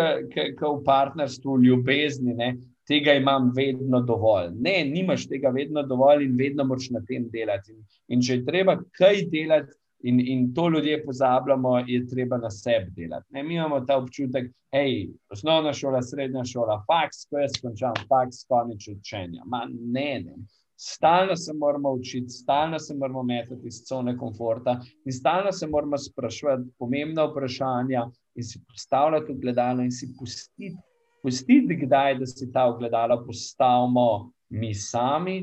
[0.58, 2.34] kot v partnerstvu, v ljubezni.
[2.34, 2.56] Ne?
[2.88, 4.52] Tega imam vedno dovolj.
[4.60, 7.72] Ne, nimaš tega vedno dovolj in vedno moraš na tem delati.
[7.72, 9.76] In, in če je treba kaj delati,
[10.08, 13.26] in, in to ljudje pozabljamo, je treba na sebi delati.
[13.30, 18.44] Ne, mi imamo ta občutek, hej, osnovna šola, srednja šola, faks, ko jaz končam, faks,
[18.48, 19.44] konec učenja.
[19.46, 20.38] Ma, ne, ne.
[20.80, 25.98] Stalno se moramo učiti, stalno se moramo metati iz cone komforta in stalno se moramo
[25.98, 30.76] sprašovati pomembna vprašanja in si postavljati v gledalo in si pustiti
[31.22, 35.42] pustiti, kdaj, da si ta ogledala postavimo mi sami,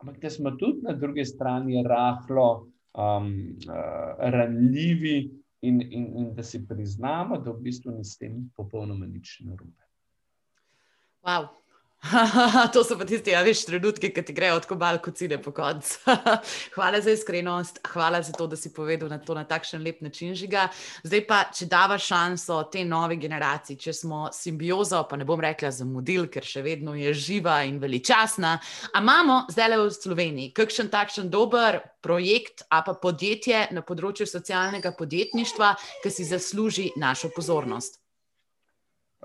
[0.00, 6.42] ampak da smo tudi na drugi strani rahlo um, uh, ranljivi in, in, in da
[6.42, 9.84] si priznamo, da v bistvu ni s tem popolnoma nič narobe.
[11.26, 11.57] Wow.
[12.72, 15.50] to so pa tisti, ja, veš, trenutki, ki ti grejo tako malo kot cine po
[15.52, 15.98] koncu.
[16.76, 20.34] hvala za iskrenost, hvala za to, da si povedal na to na takšen lep način
[20.38, 20.68] žiga.
[21.02, 25.72] Zdaj pa, če dava šanso te nove generacije, če smo simbiozo, pa ne bom rekla
[25.74, 28.54] za model, ker še vedno je živa in veličasna,
[28.94, 34.28] a imamo zdaj le v Sloveniji kakšen takšen dober projekt, a pa podjetje na področju
[34.30, 37.98] socialnega podjetništva, ki si zasluži našo pozornost.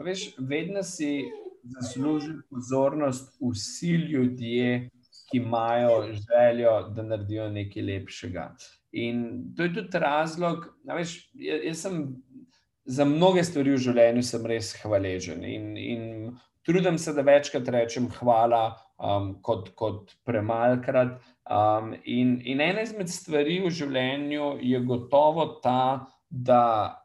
[0.02, 1.22] Veš, vedno si
[1.64, 4.90] zasluži pozornost vsi ljudje,
[5.32, 8.56] ki imajo željo, da naredijo nekaj lepšega.
[8.92, 12.04] In to je tudi razlog, da veš, jaz sem
[12.86, 15.44] za mnoge stvari v življenju res hvaležen.
[15.44, 16.04] In, in
[16.66, 21.16] trudim se, da večkrat rečem hvala, um, kot, kot premalkrat.
[21.44, 27.03] Um, in, in ena izmed stvari v življenju je gotovo ta, da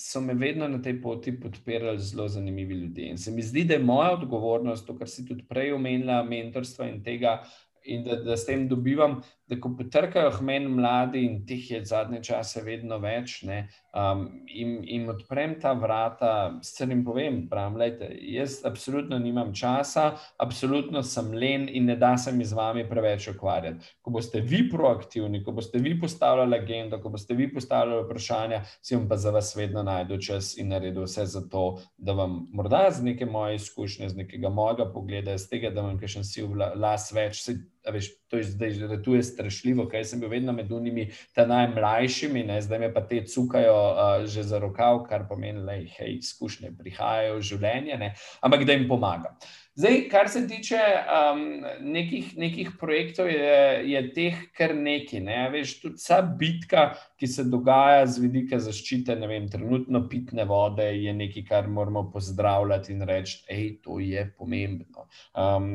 [0.00, 3.10] so me vedno na tej poti podpirali zelo zanimivi ljudje.
[3.10, 6.88] In se mi zdi, da je moja odgovornost, to, kar si tudi prej omenila, mentorstva
[6.88, 7.42] in tega,
[7.84, 12.20] in da, da s tem dobivam, da ko potrkajo meni mladi in teh je zadnje
[12.22, 16.32] čase vedno več, ne, um, in, in odprem ta vrata,
[16.62, 22.12] sicer jim povem, pravim, lejte, jaz absolutno nimam časa, absolutno sem len in ne da
[22.18, 23.90] se mi z vami preveč ukvarjati.
[24.02, 28.96] Ko boste vi proaktivni, ko boste vi postavljali agendo, ko boste vi postavljali vprašanja, si
[28.96, 31.64] bom pa za vas vedno najdel čas in naredil vse za to,
[31.98, 35.98] da vam morda z neke moje izkušnje, z nekega mojega pogleda, z tega, da vam
[35.98, 37.42] še si v las več.
[37.42, 41.06] Se, Veš, to je zdaj, da tu je strašljivo, kaj sem bil vedno med unimi,
[41.34, 45.78] ta najmlajšimi, ne, zdaj me pa te cukajo uh, že za rokav, kar pomeni, da
[46.04, 48.12] izkušnje prihajajo v življenje, ne,
[48.44, 49.38] ampak da jim pomagam.
[49.78, 50.78] Zdaj, kar se tiče
[51.14, 51.42] um,
[51.80, 55.20] nekih, nekih projektov, je, je teh kar nekaj.
[55.22, 55.36] Ne?
[55.52, 56.82] Veš, tudi vsa bitka,
[57.20, 62.08] ki se dogaja z vidika zaščite, ne vem, trenutno pitne vode, je nekaj, kar moramo
[62.10, 63.98] pozdravljati in reči, da je to
[64.38, 65.06] pomembno.
[65.38, 65.70] Um,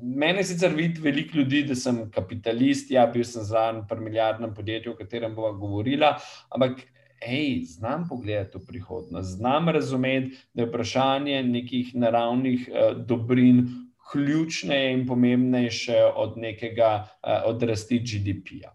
[0.00, 4.94] mene sicer vidi veliko ljudi, da sem kapitalist, ja, bil sem zraven pri milijardnem podjetju,
[4.94, 6.14] o katerem bova govorila,
[6.54, 6.86] ampak
[7.24, 13.66] hej, znam pogledati v prihodnost, znam razumeti, da je vprašanje nekih naravnih uh, dobrin
[14.12, 18.74] ključne in pomembnejše od nekega uh, odrasti GDP-ja.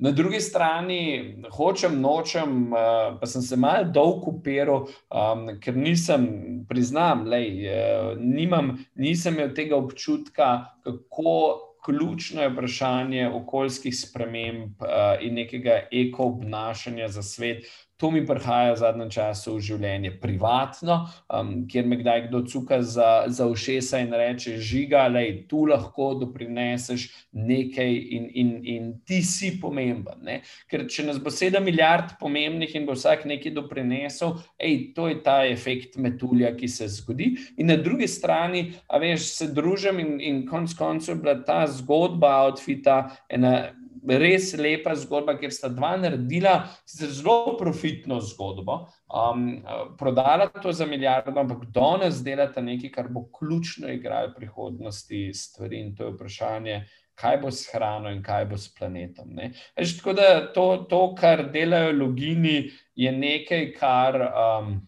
[0.00, 2.78] Na drugi strani, hočem, nočem, uh,
[3.20, 6.24] pa sem se malo dolg upiral, um, ker nisem,
[6.68, 10.48] priznam, da uh, nisem imel tega občutka,
[10.84, 17.68] kako ključno je vprašanje okoljskih sprememb uh, in nekega eko-obnašanja za svet.
[18.00, 22.78] To mi prihaja v zadnjem času v življenje, privatno, um, kjer me kdaj kdo cuka
[22.80, 27.04] za, za ušesa in reče: Žiga, le tu lahko doprineseš
[27.36, 30.24] nekaj in, in, in ti si pomemben.
[30.24, 30.38] Ne?
[30.70, 35.20] Ker če nas bo sedem milijard pomembnih in bo vsak nekaj doprinesel, ej, to je
[35.24, 37.34] ta efekt metulja, ki se zgodi.
[37.60, 41.66] In na drugi strani, a veš, se družim in, in konec koncev je bila ta
[41.68, 43.74] zgodba outfita ena
[44.06, 49.62] res lepa zgodba, ker sta dva naredila zelo profitno zgodbo, um,
[49.98, 55.80] prodala to za milijardo, ampak danes delata nekaj, kar bo ključno igralo v prihodnosti stvari
[55.80, 56.82] in to je vprašanje.
[57.20, 59.34] Kaj bo s hrano in kaj bo s planetom.
[59.76, 64.78] Eš, tako da to, to, kar delajo logini, je nekaj, kar, um,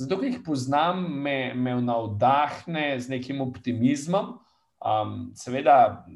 [0.00, 4.38] zato ker jih poznam, me, me navdahne z nekim optimizmom.
[4.80, 6.06] Um, seveda,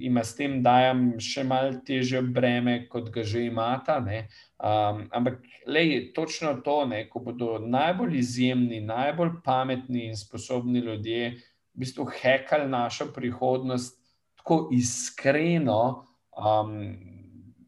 [0.00, 3.98] ima s tem dajem še malo težje breme, kot ga že imata.
[3.98, 11.30] Um, ampak, lej, točno to, ne, ko bodo najbolj izjemni, najbolj pametni in sposobni ljudje
[11.74, 13.98] v bistvu hekali našo prihodnost
[14.38, 16.96] tako iskreno, um,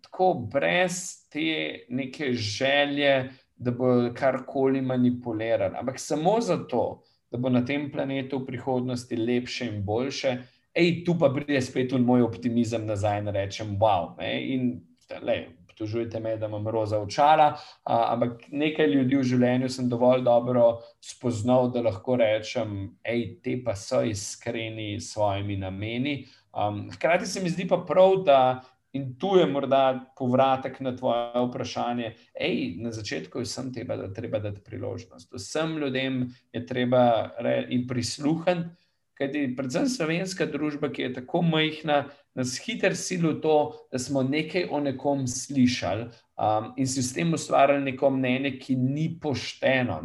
[0.02, 5.76] tako brez te neke želje, da bo karkoli manipulirali.
[5.76, 10.38] Ampak samo zato, da bo na tem planetu v prihodnosti lepše in boljše
[10.76, 14.14] hej, tu pa pride spet moj optimizem nazaj in rečem, wow.
[14.18, 14.32] Ne?
[14.54, 14.80] In
[15.22, 15.38] le,
[15.80, 20.80] obtožujete me, da imam roza očala, a, ampak nekaj ljudi v življenju sem dovolj dobro
[21.00, 26.26] spoznal, da lahko rečem, hej, te pa so iskreni s svojimi nameni.
[26.52, 28.42] Um, hkrati se mi zdi pa prav, da.
[28.92, 32.08] In tu je morda povratek na tvoje vprašanje.
[32.34, 35.30] Ej, na začetku je vsem treba, da treba dati priložnost.
[35.30, 37.30] Vsem ljudem je treba
[37.88, 38.74] prisluhniti,
[39.20, 43.56] Kajti, predvsem slovenska družba, ki je tako majhna, nas hitro sili v to,
[43.92, 46.06] da smo nekaj o nekom slišali
[46.40, 49.98] um, in si s tem ustvarjali neko mnenje, ki ni pošteno.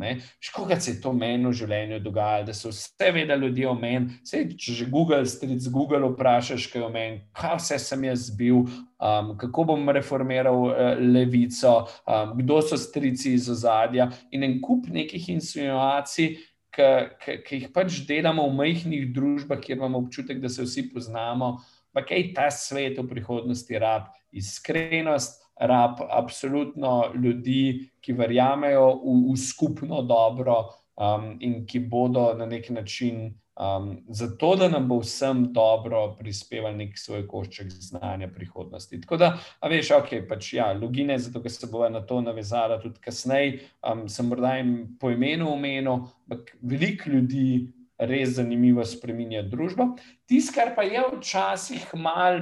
[0.43, 4.17] Škoda se je to meni v življenju dogajalo, da so vse vedeli ljudje o meni.
[4.27, 8.65] Sej, če že Google, stric Google, vprašaš, kaj o meni, kaj vse sem jaz bil.
[8.99, 14.91] Um, kako bom reformiral uh, levico, um, kdo so strici iz ozadja, in en kup
[14.91, 16.35] nekih insinuacij,
[16.75, 21.57] ki jih pač delamo v majhnih družbah, kjer imamo občutek, da se vsi poznamo.
[21.95, 24.11] Pa kaj ta svet v prihodnosti rab?
[24.35, 30.57] Iskrenost, rab absolutno ljudi, ki verjamejo v, v skupno dobro
[30.95, 36.75] um, in ki bodo na nek način um, zato, da nam bo vsem dobro prispeval
[36.77, 39.01] nek svoj košček znanja prihodnosti.
[39.01, 42.79] Tako da, a veš, ok, pač ja, logine, zato ker se bojo na to navezala
[42.81, 49.45] tudi kasneje, um, sem morda jim po imenu omenil, ampak veliko ljudi res zanimivo spreminja
[49.47, 49.93] družbo.
[50.27, 52.41] Tisto, kar pa je včasih mal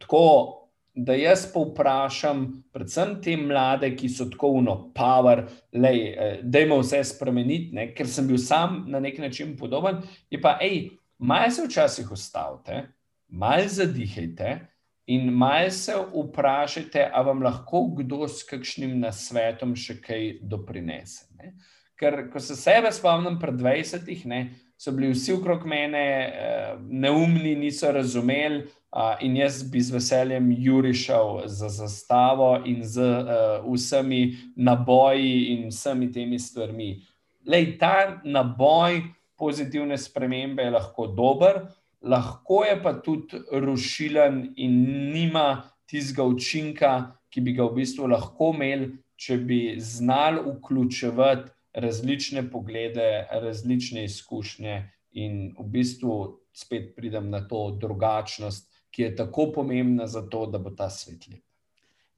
[0.00, 0.59] tako
[0.94, 7.02] da jaz pa vprašam, predvsem te mlade, ki so tako uno, power, da jim vse
[7.12, 7.90] spremeniti, ne?
[7.94, 10.02] ker sem bil sam na nek način podoben.
[10.30, 12.82] Je pa, hej, malo se včasih ustavite,
[13.28, 14.58] malo zadihajte
[15.10, 21.26] in malo se vprašajte, ali vam lahko kdo s kakšnim nasvetom še kaj doprinese.
[21.38, 21.54] Ne?
[21.98, 24.26] Ker, ko se sebe spomnim pred 20-ih,
[24.80, 28.62] so bili vsi okrog mene uh, neumni, niso razumeli,
[29.20, 36.12] in jaz bi z veseljem jurišal za zastavo in z uh, vsemi naboji in vsemi
[36.12, 36.96] temi stvarmi.
[37.46, 39.02] Lej, ta naboj
[39.38, 41.60] pozitivne spremembe je lahko dober,
[42.02, 46.90] lahko je pa tudi rušilen in nima tistega učinka,
[47.30, 48.88] ki bi ga v bistvu lahko imel,
[49.20, 57.70] če bi znal vključevati različne poglede, različne izkušnje, in v bistvu spet pridem na to
[57.80, 61.42] drugačnost, ki je tako pomembna za to, da bo ta svet lep.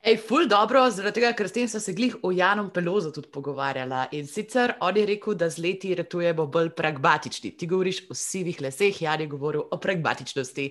[0.03, 3.29] Ej, ful dobro, zaradi tega, ker s tem sem se glih o Janom Pelozu tudi
[3.31, 4.09] pogovarjala.
[4.19, 7.53] In sicer on je rekel, da z leti ratujemo bolj pragmatični.
[7.55, 10.65] Ti govoriš o sivih leseh, Jan je govoril o pragmatičnosti.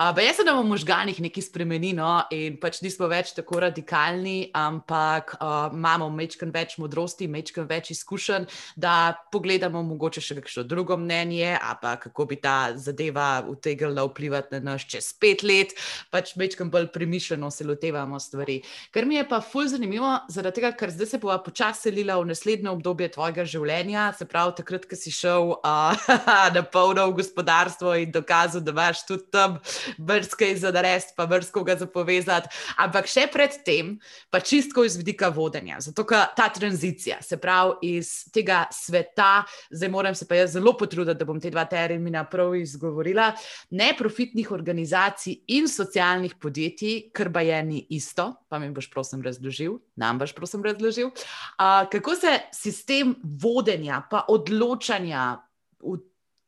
[0.00, 4.48] Ampak jaz se nam v možganih nekaj spremeni, no, in pač nismo več tako radikalni,
[4.56, 8.48] ampak uh, imamo mečken več modrosti, mečken več izkušenj,
[8.80, 14.72] da pogledamo mogoče še kakšno drugo mnenje, pa kako bi ta zadeva utegnila vplivati na
[14.72, 15.76] nas čez pet let,
[16.08, 18.62] pač mečken bolj premišljeno se lotevamo stvari.
[18.94, 22.30] Kar mi je pa fulj zanimivo, zaradi tega, ker zdaj se bova počasi selila v
[22.30, 26.08] naslednje obdobje tvojega življenja, se pravi, takrat, ko si šel uh,
[26.56, 29.58] na polno v gospodarstvo in dokazal, da imaš tudi tam
[29.98, 32.50] brskaj za narediti, pa brskoga za povezati.
[32.80, 33.96] Ampak še predtem,
[34.30, 35.80] pa čistko iz vidika vodenja.
[35.84, 40.74] Zato, ker ta tranzicija, se pravi, iz tega sveta, zdaj moram se pa jaz zelo
[40.78, 43.32] potruditi, da bom te dva termina prav izgovorila,
[43.70, 49.78] neprofitnih organizacij in socialnih podjetij, kar pa je ni isto, pa mi boš prosim razložil,
[49.96, 55.38] nam boš prosim razložil, uh, kako se sistem vodenja pa odločanja
[55.80, 55.98] v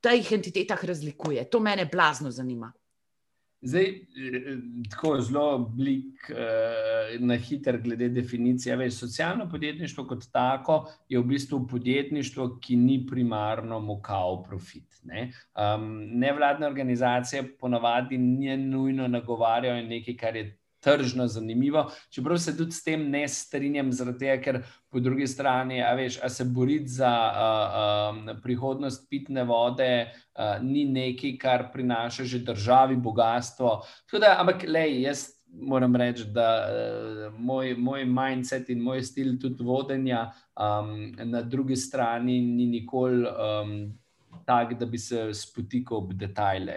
[0.00, 1.44] teh entitetah razlikuje.
[1.50, 2.72] To mene blazno zanima.
[3.62, 3.86] Zdaj,
[4.90, 8.76] tako zelo blik eh, na hiter, glede definicije.
[8.76, 15.02] Veš, socialno podjetništvo kot tako je v bistvu podjetništvo, ki ni primarno mokal profit.
[15.04, 15.32] Ne?
[15.54, 21.90] Um, nevladne organizacije ponavadi ne nujno nagovarjajo nekaj, kar je tržno zanimivo.
[22.10, 26.28] Čeprav se tudi s tem ne strinjam, tega, ker po drugi strani, a veš, a
[26.28, 32.96] se boriti za uh, um, prihodnost pitne vode uh, ni nekaj, kar prinaša že državi
[32.96, 33.82] bogatstvo.
[34.12, 39.64] Da, ampak, lej, jaz moram reči, da uh, moj, moj mindset in moj stil tudi
[39.64, 43.26] vodenja um, na drugi strani ni nikoli.
[43.26, 43.74] Um,
[44.46, 46.74] Tak, da bi se spotikal ob detajle,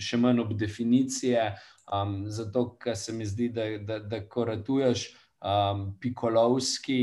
[0.00, 1.44] še manj ob definicije,
[1.86, 5.06] Um, zato, ker se mi zdi, da, da, da ko ratuješ
[5.38, 6.98] um, pikolovski,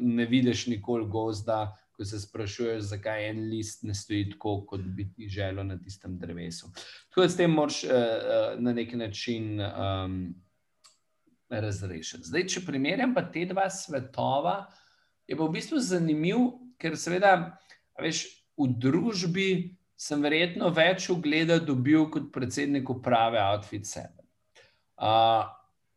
[0.00, 5.08] ne vidiš nikoli gozda, ko se sprašuješ, zakaj en list ne stoji tako, kot bi
[5.12, 6.70] ti želel na tistem drevesu.
[7.08, 7.90] Tako da s tem moraš uh,
[8.58, 10.34] na neki način um,
[11.50, 12.24] razrešiti.
[12.24, 14.62] Zdaj, če primerjam pa te dva svetova,
[15.28, 16.46] je pa v bistvu zanimiv,
[16.80, 17.34] ker seveda,
[18.00, 18.24] veš,
[18.58, 19.50] v družbi
[19.98, 24.14] sem verjetno več ugleda dobil kot predsednik uprave Outfit 7.
[24.98, 25.48] Uh,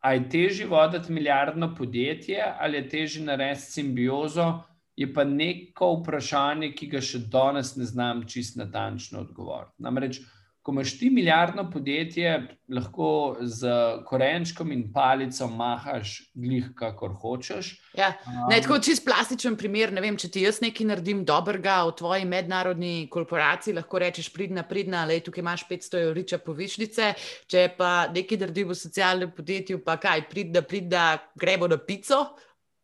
[0.01, 4.47] a je težje voditi milijardno podjetje ali je težje narediti simbiozo,
[4.95, 9.77] je pa neko vprašanje, ki ga še danes ne znam čist natančno odgovoriti.
[9.85, 10.19] Namreč,
[10.61, 13.69] ko imaš ti milijardno podjetje, lahko z
[14.05, 17.71] korenčkom in palico mahaš, glih, kakor hočeš.
[17.97, 18.11] Ja,
[18.49, 19.93] ne, tako čist plastičen primer.
[19.93, 24.63] Ne vem, če ti jaz nekaj naredim dobrega v tvoji mednarodni korporaciji, lahko rečeš, pridna,
[24.67, 27.11] pridna, le tukaj imaš 500 evriča povišnice.
[27.49, 31.05] Če pa nekaj naredim v socialnem podjetju, pa kaj, pridna, pridna,
[31.41, 32.21] gremo na pico.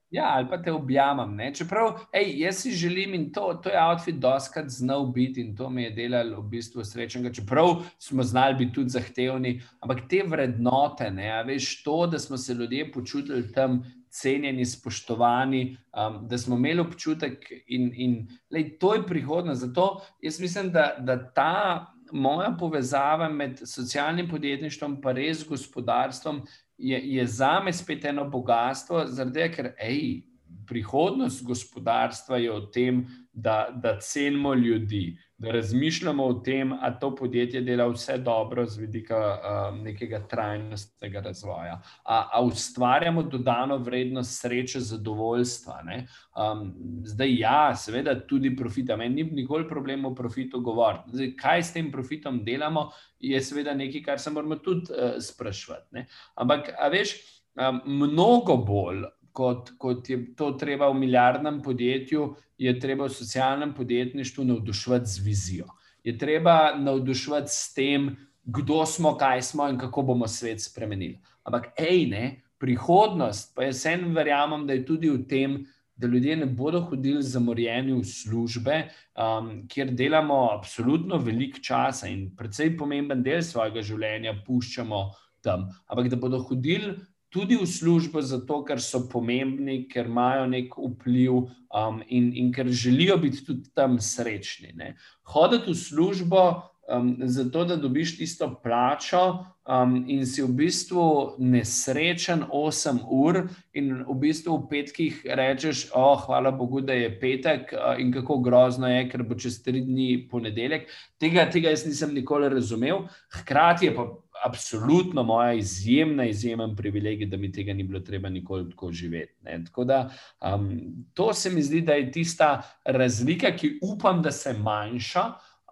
[0.09, 1.35] Ja, ali pa te objamem.
[1.35, 1.49] Ne?
[1.53, 5.69] Čeprav, ej, jaz si želim in to, to je outfit, doskrat znal biti in to
[5.69, 7.33] mi je delalo v bistvu srečnega.
[7.35, 12.53] Čeprav smo znali biti tudi zahtevni, ampak te vrednote, ne, veš, to, da smo se
[12.53, 18.15] ljudje počutili tam cenjeni, spoštovani, um, da smo imeli občutek in, in
[18.51, 19.61] lej, to je prihodnost.
[19.61, 21.93] Zato jaz mislim, da, da ta.
[22.11, 26.41] Moja povezava med socialnim podjetništvom in res gospodarstvom
[26.77, 30.23] je, je za me spet eno bogatstvo, zaradi, ker ej,
[30.67, 37.15] prihodnost gospodarstva je v tem, da, da cenimo ljudi, da razmišljamo o tem, da to
[37.15, 44.79] podjetje dela vse dobro z vidika um, nekega trajnostnega razvoja, da ustvarjamo dodano vrednost sreče,
[44.79, 45.81] zadovoljstva.
[45.83, 46.73] Um,
[47.05, 51.13] zdaj, ja, seveda, tudi profit, meni ni nikoli problem o profitu govoriti.
[51.13, 55.87] Zdaj, kaj s tem profitom delamo, je seveda nekaj, kar se moramo tudi uh, sprašvati.
[55.91, 56.07] Ne?
[56.35, 57.13] Ampak, veš,
[57.61, 59.05] um, mnogo bolj
[59.37, 65.25] kot, kot je to treba v milijardnem podjetju, je treba v socialnem podjetništvu navduševati z
[65.25, 65.67] vizijo.
[66.03, 71.19] Je treba navduševati s tem, kdo smo, kaj smo in kako bomo svet spremenili.
[71.43, 72.23] Ampak, hej, ne,
[72.57, 75.59] prihodnost, pa jaz en verjamem, da je tudi v tem,
[75.97, 78.79] da ljudje ne bodo hodili zamorjeni v službe,
[79.17, 85.01] um, kjer delamo absolutno veliko časa in precej pomemben del svojega življenja puščamo
[85.41, 86.95] tam, ampak da bodo hodili
[87.29, 91.33] tudi v službo, zato ker so pomembni, ker imajo nek vpliv
[91.73, 94.73] um, in, in ker želijo biti tudi tam srečni.
[94.75, 94.95] Ne.
[95.27, 96.43] Hoditi v službo,
[96.87, 103.91] um, zato da dobiš tisto plačo, um, in si v bistvu nesrečen 8 ur, in
[104.07, 108.87] v bistvu v petkih rečeš, oh, hvala Bogu, da je petek uh, in kako grozno
[108.87, 110.87] je, ker bo čez tri dni ponedeljek.
[111.19, 113.05] Tega, tega jaz nisem nikoli razumel.
[113.41, 114.07] Hkrati je pa
[114.43, 119.33] absolutno moja izjemna, izjemen privilegij, da mi tega ni bilo treba nikoli tako živeti.
[119.43, 119.63] Ne.
[119.65, 120.09] Tako da
[120.53, 120.71] um,
[121.13, 125.23] to se mi zdi, da je tista razlika, ki upam, da se manjša.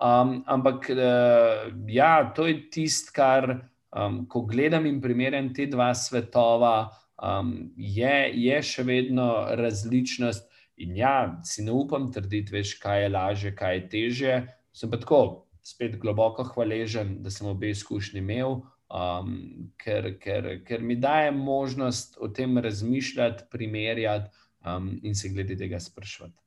[0.01, 3.58] Um, ampak uh, ja, to je tisto, kar,
[3.95, 6.89] um, ko gledam in primerjam te dva svetova,
[7.23, 10.51] um, je, je še vedno različnost.
[10.84, 14.39] In ja, si ne upam trditi, veš, kaj je lažje, kaj je teže.
[14.75, 18.62] Sem pa tako spet globoko hvaležen, da sem obe izkušnji imel.
[18.89, 24.29] um, ker, ker, ker mi daje možnost o tem razmišljati, primerjati
[24.65, 26.37] um, in se glede tega sprašvati.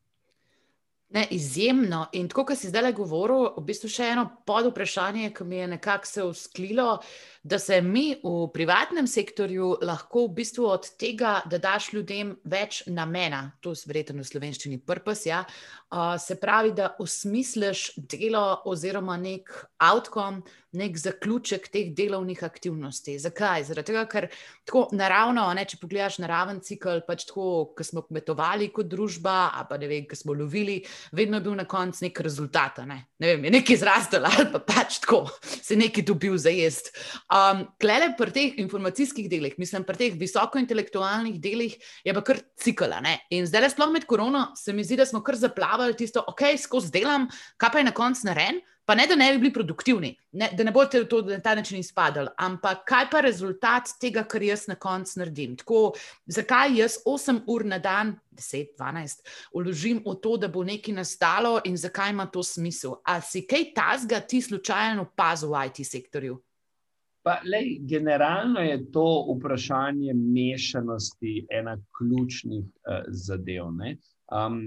[1.09, 2.07] Ne, izjemno.
[2.13, 5.57] In tako, kot si zdaj le govoril, v bistvu še eno pod vprašanje, ki mi
[5.57, 6.99] je nekako se usklilo,
[7.49, 12.83] da se mi v privatnem sektorju lahko v bistvu od tega, da daš ljudem več
[12.87, 15.41] namena, to je verjetno v slovenščini purpose, ja,
[15.89, 20.43] uh, se pravi, da osmisliš delo oziroma nek outcome,
[20.77, 23.17] nek zaključek teh delovnih aktivnosti.
[23.19, 23.65] Zakaj?
[23.71, 24.27] Zaradi tega, ker
[24.69, 29.65] tako naravno, ne, če pogledaš naraven cikl, pač tako, ko smo kmetovali kot družba, a
[29.69, 30.83] pa ne vem, ko smo lovili,
[31.17, 32.83] vedno je bil na koncu nek rezultat.
[32.89, 33.01] Ne?
[33.19, 36.93] ne vem, je nekaj zrastel ali pa pač tako, se nekaj dobil za jesti.
[37.39, 42.95] Um, Klele pri teh informacijskih delih, mislim, pri teh visokointelektualnih delih, je pa kar cikl.
[43.31, 46.57] In zdaj, le sploh med korono, se mi zdi, da smo kar zaplavali tisto, ok,
[46.59, 47.29] skozi delam,
[47.61, 48.61] kaj pa je na koncu narejen.
[48.89, 51.77] Pa ne, da ne bi bili produktivni, ne, da ne boste to na ta način
[51.77, 55.59] izpadali, ampak kaj pa rezultat tega, kar jaz na koncu naredim?
[55.61, 55.93] Tako,
[56.25, 61.59] zakaj jaz 8 ur na dan, 10, 12, uložim v to, da bo nekaj nastalo
[61.69, 62.97] in zakaj ima to smisel?
[63.05, 66.41] Ali si kaj tazga ti slučajno opazil v IT sektorju?
[67.29, 73.67] Pa, lej, generalno je to vprašanje mešanosti ena ključnih uh, zadev.
[73.67, 74.63] Um,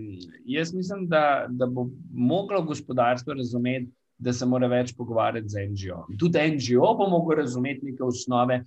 [0.45, 6.03] jaz mislim, da, da bo moglo gospodarstvo razumeti, da se mora več pogovarjati z NGO.
[6.21, 8.59] Tudi NGO bo mogel razumeti neke osnove.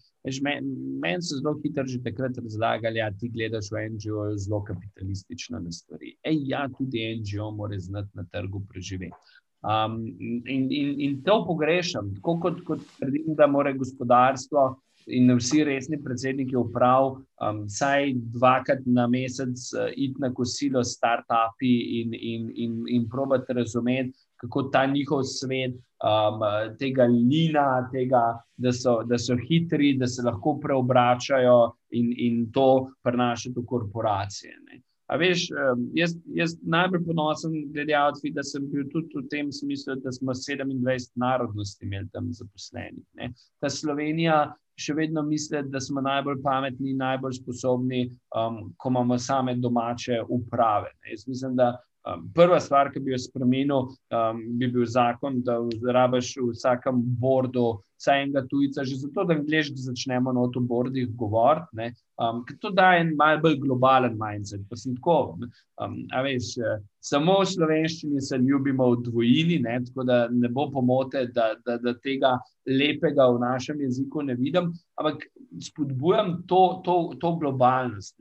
[0.43, 4.65] Meni men se zelo hitro že takrat razlagali, da ja, ti gledaš v NGO zelo
[4.67, 6.17] kapitalistično na stvari.
[6.27, 9.39] Ej, ja, tudi NGO mora znati na trgu preživeti.
[9.65, 14.65] Um, in, in, in to pogrešam, tako kot, kot trdim, da mora gospodarstvo
[15.07, 20.99] in vsi resni predsedniki uprav, um, vsaj dvakrat na mesec, uh, iti na kosilo s
[20.99, 26.45] start-upi in, in, in, in probati razumeti, kako ta njihov svet, um,
[26.79, 28.25] tega lina, tega,
[28.57, 31.59] da, so, da so hitri, da se lahko preobračajo
[31.97, 34.59] in, in to prenašajo v korporacije.
[34.69, 34.83] Ne.
[35.13, 35.47] A veš,
[35.93, 40.33] jaz, jaz najbolj ponosen, glede outfit, da sem bil tudi v tem smislu, da smo
[40.33, 43.35] 27 narodnosti imeli tam zaposlenih.
[43.61, 44.39] Ta Slovenija
[44.81, 50.95] še vedno misli, da smo najbolj pametni, najbolj sposobni, um, ko imamo same domače uprave.
[51.03, 51.13] Ne.
[51.13, 51.75] Jaz mislim, da
[52.05, 55.55] Um, prva stvar, ki bi jo spremenil, um, bi bil zakon, da
[55.97, 60.61] rabiš v vsakem bordu vsaj enega tujca, že zato, da gledaš, da začnemo na to
[60.61, 61.95] bordih govoriti.
[62.17, 64.63] Um, to daje en malce bolj globalen mindset.
[64.71, 65.39] Pa sem tako.
[65.83, 70.69] Um, veš, eh, samo v slovenščini se ljubimo v dvojini, ne, tako da ne bo
[70.71, 72.37] pomote, da, da, da tega
[72.71, 75.27] lepega v našem jeziku ne vidim, ampak
[75.61, 78.15] spodbujam to, to, to globalnost.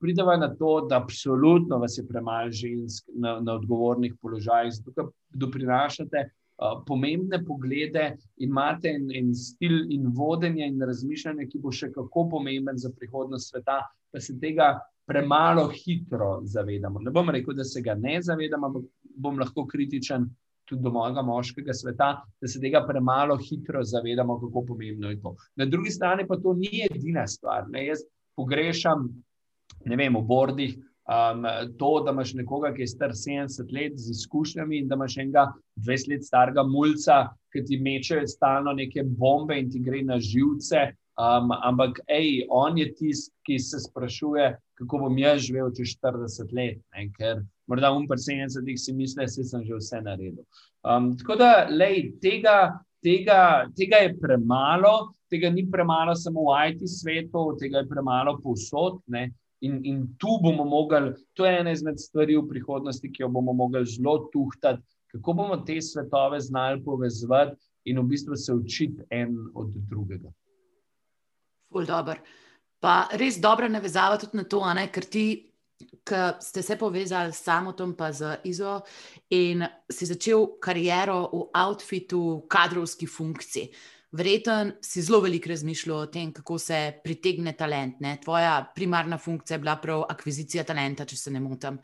[0.00, 5.14] Prideva na to, da absolutno vas je premalo žensk na, na odgovornih položajih, zato ker
[5.38, 6.26] doprinašate
[6.86, 12.78] pomembne poglede, imate en, en stil in vodenje in razmišljanje, ki bo še kako pomemben
[12.78, 13.80] za prihodnost sveta,
[14.12, 14.74] pa se tega
[15.08, 17.00] premalo hitro zavedamo.
[17.00, 18.84] Ne bom rekel, da se ga ne zavedamo, ampak
[19.16, 20.28] bom lahko kritičen
[20.70, 25.34] tudi do mojega moškega sveta, da se tega premalo hitro zavedamo, kako pomembno je to.
[25.56, 27.66] Na drugi strani pa to ni edina stvar.
[27.70, 27.86] Ne?
[27.88, 28.04] Jaz
[28.38, 29.08] pogrešam,
[29.84, 30.76] ne vem, v bordih.
[31.10, 31.42] Um,
[31.78, 35.48] to, da imaš nekoga, ki je star 70 let z izkušnjami, in da imaš enega
[35.82, 40.92] 20 let starega mulca, ki ti meče stalno neke bombe in ti gre na živce.
[41.18, 44.46] Um, ampak, hej, on je tisti, ki se sprašuje,
[44.78, 46.78] kako bom jaz živel čez 40 let.
[46.94, 47.08] Ne?
[47.18, 50.46] Ker morda um pri 70 si misli, da sem že vse naredil.
[50.86, 55.10] Um, tako da, lej, tega, tega, tega je premalo.
[55.30, 59.02] Tega ni premalo samo v IT svetu, tega je premalo povsod.
[59.60, 63.52] In, in tu bomo mogli, to je ena izmed stvari v prihodnosti, ki jo bomo
[63.52, 64.82] mogli zelo tuhtati,
[65.12, 70.32] kako bomo te svetove znali povezati in v bistvu se učiti en od drugega.
[71.68, 72.22] Ful dobr.
[72.80, 75.26] Pa res dobra navezava tudi na to, ne, ker ti,
[75.80, 78.80] ki ste se povezali s samotom, pa z Izo,
[79.30, 83.68] in si začel kariero v outfitu, kadrovski funkciji.
[84.12, 88.00] Verjeten si zelo veliko razmišljal o tem, kako se pritegne talent.
[88.00, 88.16] Ne?
[88.24, 91.78] Tvoja primarna funkcija je bila prav akvizicija talenta, če se ne motim.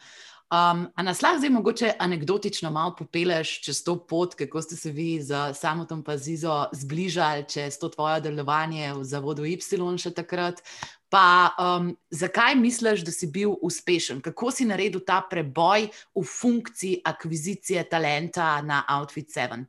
[0.47, 4.91] Um, a nas lahko zdaj mogoče anekdotično malo popeleš čez to pot, kako ste se
[4.95, 9.59] vi z samotom pa Zizo zbližali čez to tvoje delovanje v zavodu Y
[9.99, 10.63] še takrat.
[11.11, 14.21] Pa um, zakaj misliš, da si bil uspešen?
[14.21, 19.67] Kako si naredil ta preboj v funkciji akvizicije talenta na Outfit 7?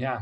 [0.00, 0.16] Ja,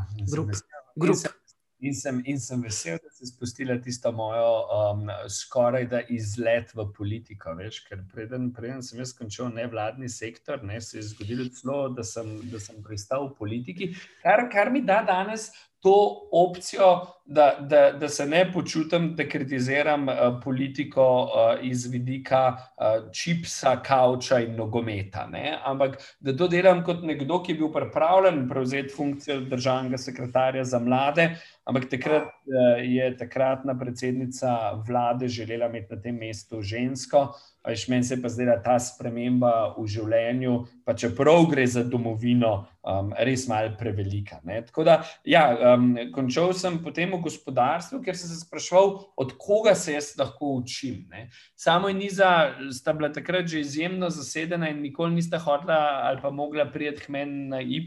[0.95, 1.15] grup.
[1.15, 1.31] In sem,
[1.79, 6.85] in, sem, in sem vesel, da si spustila tisto mojo um, skoraj da izlet v
[6.95, 7.53] politiko.
[7.55, 12.03] Veš, ker preden, preden sem jaz končal nevladni sektor, ne, se je zgodilo celo, da
[12.03, 15.95] sem, da sem pristal v politiki, kar, kar mi da danes to
[16.35, 16.89] opcijo,
[17.29, 23.75] da, da, da se ne počutim, da kritiziram uh, politiko uh, iz vidika uh, čipsa,
[23.85, 25.27] kauča in nogometa.
[25.27, 25.57] Ne?
[25.65, 30.79] Ampak da to delam kot nekdo, ki je bil pripravljen prevzeti funkcijo državnega sekretarja za
[30.79, 31.29] mlade.
[31.69, 34.57] Ampak takrat uh, je takratna predsednica
[34.87, 37.27] vlade želela imeti na tem mestu žensko.
[37.67, 40.53] Veš, meni se je pa zdela ta sprememba v življenju,
[40.87, 42.53] pa čeprav gre za domovino,
[42.87, 44.39] um, res malo prevelika.
[44.47, 44.61] Ne?
[44.65, 44.95] Tako da,
[45.27, 45.43] ja,
[45.75, 50.55] um, končal sem potem v gospodarstvu, ker sem se sprašval, od koga se jaz lahko
[50.59, 51.05] učim.
[51.11, 51.27] Ne?
[51.55, 56.31] Samo in Iza sta bila takrat že izjemno zasedena in nikoli nista hodila ali pa
[56.31, 57.85] mogla priti k meni na Y.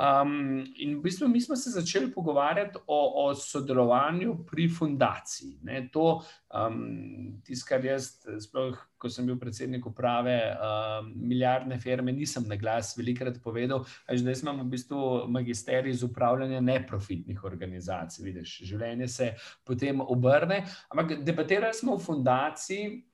[0.00, 5.58] Um, in v bistvu mi smo se začeli pogovarjati o, o sodelovanju pri fundaciji.
[5.62, 6.22] Ne, to,
[6.56, 12.56] um, tis, kar jaz, sploh, ko sem bil predsednik uprave um, milijardne firme, nisem na
[12.56, 18.24] glas velikrat povedal, da zdaj imamo v bistvu magisterij iz upravljanja neprofitnih organizacij.
[18.24, 19.30] Vidiš, življenje se
[19.68, 20.62] potem obrne.
[20.88, 23.04] Ampak debatirali smo o fundaciji,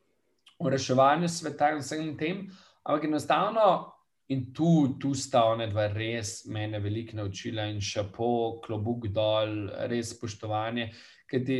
[0.62, 2.46] o reševanju sveta in vsem tem.
[2.86, 3.95] Ampak enostavno
[4.28, 9.68] In tu, tu sta ona dva res mene veliko naučila in še po klobuk dol,
[9.86, 10.88] res spoštovanje.
[11.30, 11.58] Ker ti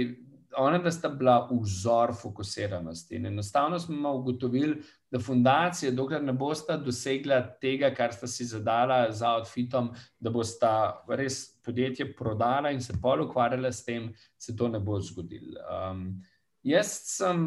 [0.56, 3.16] ona dva sta bila vzor fokusiranosti.
[3.16, 9.12] In enostavno smo ugotovili, da fundacije, dokler ne bosta dosegla tega, kar sta si zadala
[9.12, 10.72] za outfitom, da bosta
[11.08, 15.62] res podjetje prodala in se pol ukvarjala s tem, se to ne bo zgodilo.
[15.70, 16.08] Um,
[16.62, 17.46] jaz sem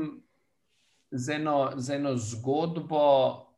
[1.12, 3.49] z eno, z eno zgodbo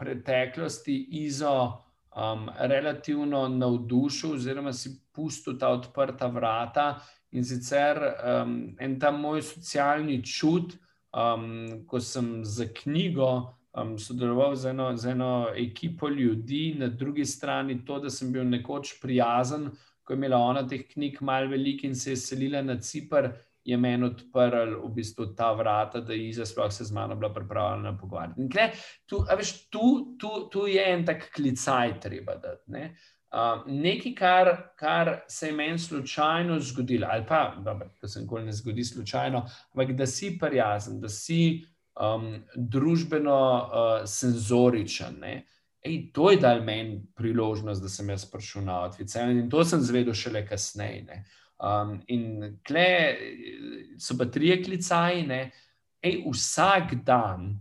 [0.00, 1.84] preteklosti Izo
[2.16, 6.94] um, relativno navdušil, oziroma si pustil ta odprta vrata
[7.32, 10.74] in sicer um, en ta moj socialni čut,
[11.12, 13.56] um, ko sem za knjigo.
[13.70, 18.42] Um, sodeloval z eno, z eno ekipo ljudi, na drugi strani to, da sem bil
[18.48, 19.68] nekoč prijazen,
[20.02, 23.28] ko je imela ona teh knjig malo veliko in se je selila na Cipr,
[23.64, 27.32] je meni odprl v bistvu ta vrata, da je Iza sploh se z mano bila
[27.34, 28.48] pripravljena pogovarjati.
[28.52, 28.70] Kle,
[29.06, 32.70] tu, veš, tu, tu, tu je en tak klicaj, treba dati.
[32.72, 32.84] Ne?
[33.30, 34.48] Uh, nekaj, kar,
[34.78, 37.54] kar se je meni slučajno zgodilo, ali pa,
[38.02, 41.64] da se nikoli ne zgodi slučajno, ampak da si prijazen, da si
[42.00, 45.22] um, družbeno uh, senzoričen.
[45.82, 49.80] Ej, to je dal meni priložnost, da sem jaz prišel na odvice in to sem
[49.80, 51.22] zvedel šele kasneje.
[51.60, 53.16] Um, in kle
[54.00, 55.40] so pa tri klicajne,
[56.00, 57.52] ej, vsak dan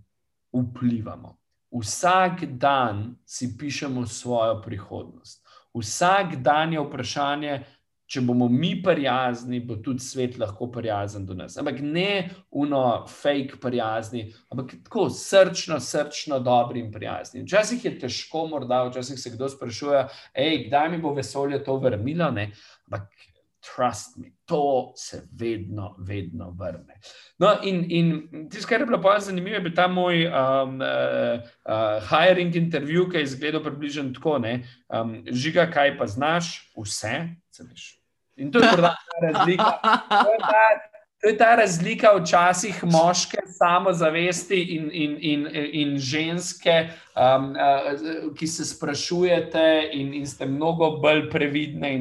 [0.56, 1.36] vplivamo,
[1.76, 5.44] vsak dan si pišemo svojo prihodnost.
[5.76, 7.60] Vsak dan je vprašanje,
[8.10, 11.60] če bomo mi prijazni, bo tudi svet lahko prijazen do nas.
[11.62, 17.44] Ampak ne uno fake prijazni, ampak tako srčno, srčno, dobri in prijazni.
[17.44, 22.32] Včasih je težko, morda včasih se kdo sprašuje, ej, kdaj mi bo vesolje to vrnilo.
[22.32, 23.29] Ampak
[23.62, 27.00] trust me, to se vedno, vedno vrne.
[27.38, 31.40] No, in, in tisto, kar je bilo pa zanimivo, je bil ta moj um, uh,
[31.68, 37.16] uh, hiring intervju, ki je izgledal približno tako: um, žiga, kaj pa znaš, vse,
[37.52, 37.96] se veš.
[38.40, 39.72] In to je morda razlika.
[40.10, 40.89] To je ta,
[41.22, 48.48] To je ta razlika včasih moške samozavesti in, in, in, in ženske, um, uh, ki
[48.48, 51.92] se sprašujete in, in ste mnogo bolj previdne.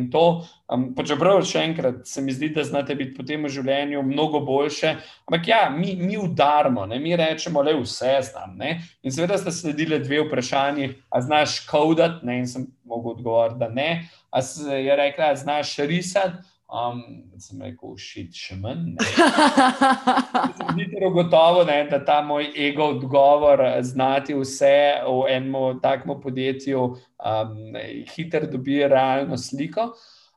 [0.70, 4.92] Um, Čeprav še enkrat se mi zdi, da znate biti potem v življenju mnogo boljše.
[5.26, 7.00] Ampak ja, mi, mi udarmo, ne?
[7.02, 8.54] mi rečemo, da vse znam.
[8.60, 8.76] Ne?
[9.02, 13.90] In seveda ste sledili dve vprašanji, a znaš kodati, in sem mogel odgovoriti, da ne.
[14.30, 16.54] A se je rekla, a znaš risati.
[16.68, 16.98] Um,
[17.40, 18.98] sem rekel, šit, še manj.
[20.58, 26.84] Zdi se gotovo, ne, da ta moj ego odgovor znati vse v enem takmu podjetju
[26.84, 27.56] um,
[28.12, 29.94] hitro dobi realno sliko.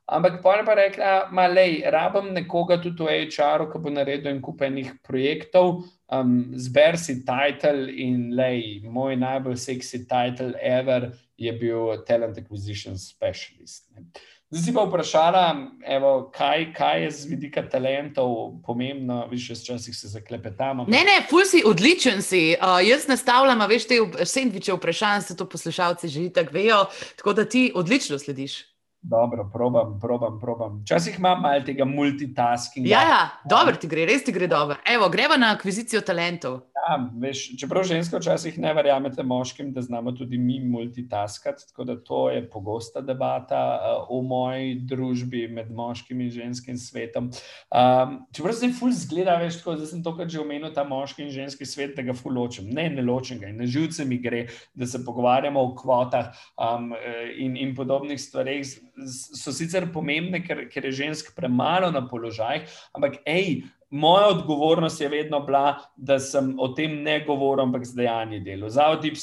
[0.08, 4.40] Ampak pa je pa rekla, malej, rabim nekoga tudi v HR-u, ki bo naredil en
[4.42, 11.52] kup enih projektov, um, zber si titel in lej, moj najbolj seksi titel ever je
[11.52, 13.90] bil Talent Acquisition Specialist.
[13.92, 14.08] Ne.
[14.52, 15.44] Zdaj si pa vprašala,
[15.88, 20.84] evo, kaj, kaj je z vidika talentov pomembno, veš, včasih se zaklepetamo.
[20.92, 22.52] Ne, ne, ful si odličen si.
[22.60, 26.84] Uh, jaz nastavljam, veš, te sendviče vprašanj, se to poslušalci že tako vejo,
[27.16, 28.58] tako da ti odlično slediš.
[29.02, 30.80] Dobro, probam, probam, probam.
[30.82, 32.88] Včasih imam malo tega multitaskinga.
[32.88, 34.76] Ja, ja, dobro ti gre, res ti gre dobro.
[34.86, 36.60] Evo, greva na akvizicijo talentov.
[36.78, 41.96] Ja, veš, čeprav ženske včasih ne verjamete moškim, da znamo tudi mi multitaskati, tako da
[42.04, 47.32] to je pogosta debata uh, v moji družbi med moškim in ženskim svetom.
[47.74, 51.34] Um, čeprav se ful zgleda, veš, tako, da sem tokrat že omenil ta moški in
[51.34, 52.70] ženski svet, da ga ful ločem.
[52.70, 56.92] Ne, ne ločem ga in na živce mi gre, da se pogovarjamo o kvotah um,
[57.34, 58.62] in, in podobnih stvarih
[59.06, 65.08] so sicer pomembne, ker, ker je žensk premalo na položajih, ampak hej, moja odgovornost je
[65.08, 68.68] vedno bila, da sem o tem ne govoril, ampak z dejanji delo.
[68.68, 69.14] Zavod Y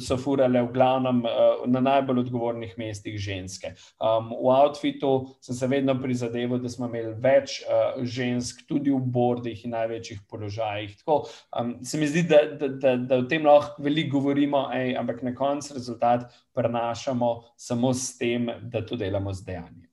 [0.00, 3.74] so furale v glavnem uh, na najbolj odgovornih mestih ženske.
[4.00, 9.00] Um, v outfitu sem se vedno prizadeval, da smo imeli več uh, žensk, tudi v
[9.00, 10.96] bordih in največjih položajih.
[11.02, 11.18] Tako
[11.60, 15.22] um, se mi zdi, da, da, da, da o tem lahko veliko govorimo, ej, ampak
[15.22, 19.87] na koncu rezultat prenašamo samo s tem, da to delamo z dejanji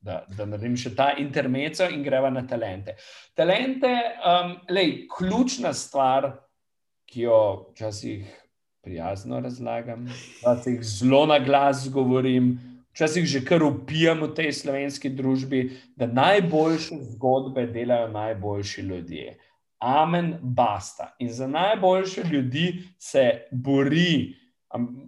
[0.00, 2.96] da, da naredim še ta intermezzo in greva na talente.
[3.36, 3.90] Talente,
[4.24, 6.32] um, lej, ključna stvar,
[7.10, 7.40] ki jo
[7.72, 8.24] včasih
[8.84, 10.06] prijazno razlagam,
[10.38, 12.54] včasih zelo na glas govorim,
[12.94, 15.62] včasih že kar upijam v tej slovenski družbi,
[15.96, 19.38] da najboljše zgodbe delajo najboljši ljudje.
[19.80, 21.14] Amen, basta.
[21.18, 24.36] In za najboljše ljudi se bori,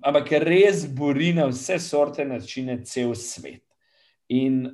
[0.02, 3.61] ampak res bori na vse sorte načine cel svet.
[4.32, 4.64] In,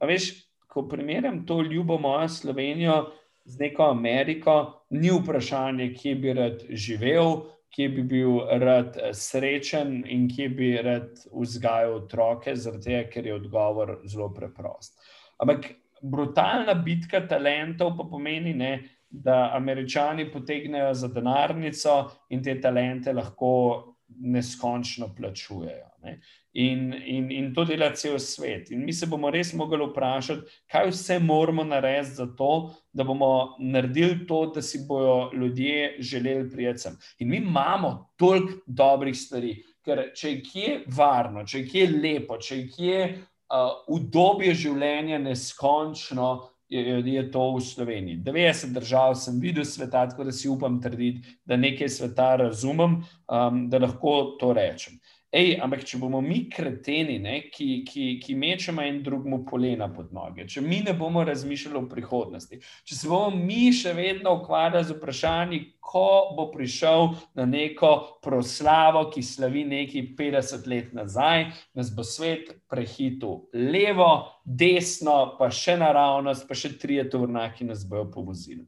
[0.00, 0.30] veš,
[0.70, 2.96] ko primerjam to ljubo mojo Slovenijo
[3.44, 4.54] z neko Ameriko,
[4.90, 7.36] ni vprašanje, kje bi rad živel,
[7.74, 13.34] kje bi bil rad eh, srečen in kje bi rad vzgajal otroke, zato ker je
[13.34, 14.98] odgovor zelo preprost.
[15.42, 18.74] Ampak brutalna bitka talentov pa pomeni, ne,
[19.10, 25.90] da američani potegnejo za denarnico in te talente lahko neskončno plačujejo.
[26.02, 26.20] Ne.
[26.52, 28.70] In, in, in to dela cel svet.
[28.70, 33.56] In mi se bomo res mogli vprašati, kaj vse moramo narediti za to, da bomo
[33.58, 36.94] naredili to, da si bodo ljudje želeli prijeti.
[37.18, 42.38] In mi imamo toliko dobrih stvari, ker če je kje varno, če je kje lepo,
[42.38, 46.30] če je kje uh, udobje življenja neskončno.
[46.68, 48.22] Je, je to v Sloveniji.
[48.24, 52.96] 90 držav sem videl sveta, tako da si upam trditi, da nekaj sveta razumem,
[53.28, 54.96] um, da lahko to rečem.
[55.34, 60.12] Ej, ampak če bomo mi kreteni, ne, ki, ki, ki mečemo en drugemu polena pod
[60.14, 64.86] noge, če mi ne bomo razmišljali o prihodnosti, če se bomo mi še vedno ukvarjali
[64.86, 71.90] z vprašanji, ko bo prišel na neko proslavo, ki slavi nekaj 50 let nazaj, nas
[71.94, 73.42] bo svet prehitil
[73.74, 74.12] levo,
[74.46, 78.64] desno, pa še naravnost, pa še tri tovrnaki nas bojo povozili.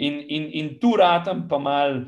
[0.00, 2.00] In, in, in tu ratam pa mal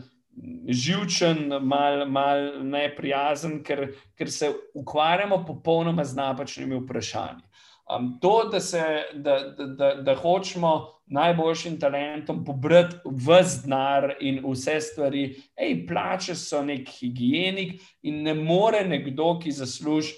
[0.69, 7.45] živčen, malo mal neprijazen, ker, ker se ukvarjamo popolnoma z napačnimi vprašanji.
[7.91, 8.83] Um, to, da, se,
[9.15, 10.73] da, da, da, da hočemo
[11.11, 15.25] najboljšim talentom pobrati vse denar in vse stvari,
[15.59, 20.15] ej, plače so nek higienik in ne more nekdo, ki zasluži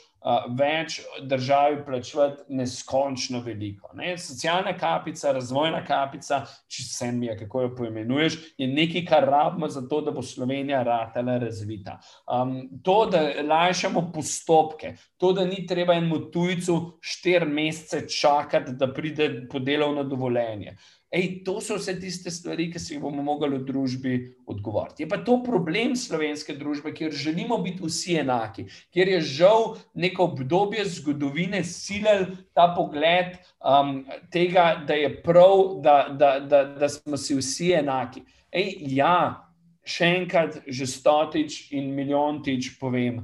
[0.58, 3.90] več državi plačevati neskončno veliko.
[3.98, 4.14] Ne?
[4.18, 9.68] Socialna kapica, razvojna kapica, če se mi je, kako jo poimenuješ, je nekaj, kar rabimo
[9.68, 11.98] za to, da bo Slovenija ratela razvita.
[12.26, 18.92] Um, to, da lajšamo postopke, to, da ni treba enemu tujcu štiri mesece čakati, da
[18.92, 20.76] pride po delovno dovoljenje.
[21.12, 24.12] Ej, to so vse tiste stvari, ki si jih bomo mogli v družbi
[24.48, 25.04] odgovoriti.
[25.04, 30.30] Je pa to problem slovenske družbe, kjer želimo biti vsi enaki, kjer je žal neko
[30.30, 37.20] obdobje zgodovine silil ta pogled um, tega, da je prav, da, da, da, da smo
[37.20, 38.24] si vsi enaki.
[38.48, 39.44] Ej, ja,
[39.84, 43.20] še enkrat, že stotič in milijontič povem,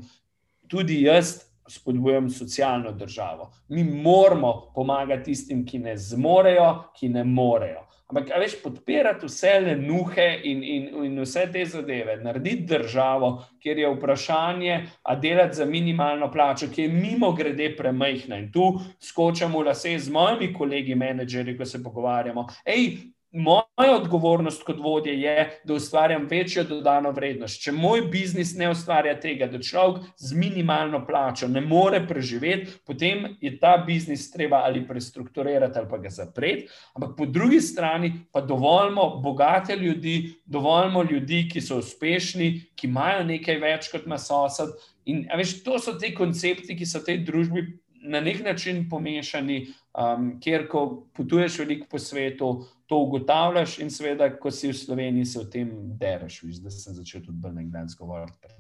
[0.69, 3.53] tudi jaz spodbujam socialno državo.
[3.69, 7.85] Mi moramo pomagati tistim, ki ne zmorejo, ki ne morejo.
[8.09, 13.83] Ampak, veš, podpirati vse le nuhe in, in, in vse te zadeve, narediti državo, kjer
[13.83, 18.39] je vprašanje, a delati za minimalno plačo, ki je mimo grede premajhna.
[18.41, 22.47] In tu skočamo v lase z mojimi kolegi, menedžerji, ko se pogovarjamo.
[22.65, 22.97] Ej,
[23.39, 27.61] Moja odgovornost kot vodje je, da ustvarjam večjo dodano vrednost.
[27.63, 33.37] Če moj biznis ne ustvarja tega, da človek z minimalno plačo ne more preživeti, potem
[33.41, 36.67] je ta biznis treba ali prestrukturirati ali pa ga zapreti.
[36.99, 43.23] Ampak po drugi strani pa dovoljmo bogate ljudi, dovoljmo ljudi, ki so uspešni, ki imajo
[43.29, 44.75] nekaj več kot na sosed.
[45.07, 47.69] In veš, to so ti koncepti, ki so v tej družbi
[48.09, 49.59] na nek način pomešani,
[49.93, 50.85] um, kjer ko
[51.17, 52.51] potuješ veliko po svetu
[52.89, 56.41] to ugotavljaš, in seveda, ko si v Sloveniji, se o tem dereš.
[56.61, 58.58] Zdaj sem začel tudi bolj nekdaj govoriti.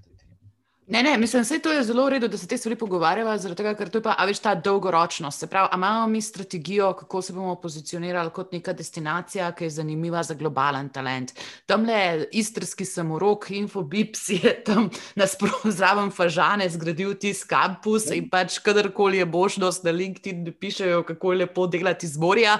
[0.90, 3.74] Ne, ne, mislim, da je to zelo v redu, da se te stvari pogovarjava, tega,
[3.76, 5.42] ker to je pa, a veš, ta dolgoročnost.
[5.44, 10.22] Se pravi, imamo mi strategijo, kako se bomo pozicionirali kot neka destinacija, ki je zanimiva
[10.22, 11.34] za globalen talent.
[11.66, 19.18] Tam le istrski samorok, Infobips je tam nasprotno fažane zgradil tisti kampus in pač kadarkoli
[19.18, 22.56] je možnost, da LinkedIn pišejo, kako je lepo delati z morja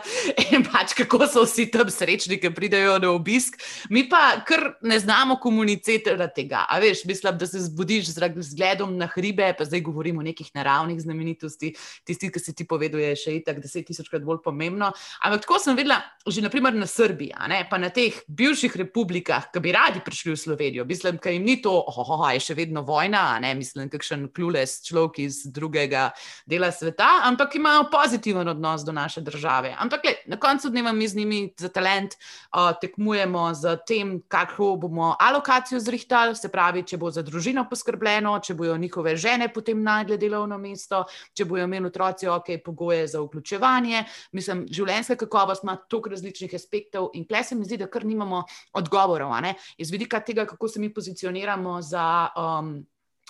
[0.53, 3.57] in pač kako so vsi tam srečni, ki pridejo na obisk.
[3.89, 6.67] Mi pa kar ne znamo komunicirati tega.
[6.69, 11.01] A veš, mislim, da se zbudiš zgledom na hribe, pa zdaj govorimo o nekih naravnih
[11.01, 14.93] znamenitostih, tisti, ki si ti povedal, je še itak deset tisočkrat bolj pomembno.
[15.25, 17.35] Ampak tako sem videla, že naprimer na Srbiji,
[17.71, 20.85] pa na teh bivših republikah, ki bi radi prišli v Slovenijo.
[20.89, 24.81] Mislim, da jim ni to, oh, oh, je še vedno vojna, ne mislim, kakšen klules
[24.87, 26.11] človek iz drugega
[26.49, 29.75] dela sveta, ampak imajo pozitiven odnos do naše države.
[29.79, 34.77] Ampak le, na koncu dneva mi z njimi za talent uh, tekmujemo z tem, kako
[34.77, 38.08] bomo alokacijo zrihtali, se pravi, če bo za družino poskrbljeno,
[38.43, 41.05] če bojo njihove žene potem najdle delovno mesto,
[41.35, 44.05] če bojo imeli otroci ok pogoje za vključevanje.
[44.33, 48.45] Mislim, življenjska kakovost ima toliko različnih aspektov in tle se mi zdi, da kar nimamo
[48.73, 49.33] odgovorov.
[49.79, 52.29] Iz vidika tega, kako se mi pozicioniramo za.
[52.37, 52.79] Um,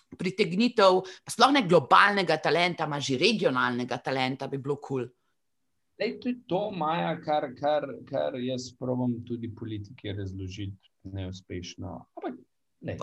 [0.08, 5.02] Pritegnitev, pa sploh ne globalnega talenta, ima že regionalnega talenta, bi bilo kul.
[5.04, 5.08] Cool.
[5.98, 12.06] To je to, Maja, kar, kar, kar jaz probujem tudi politiki razložiti neuspešno.
[12.16, 12.38] Ampak,
[12.88, 12.96] ne.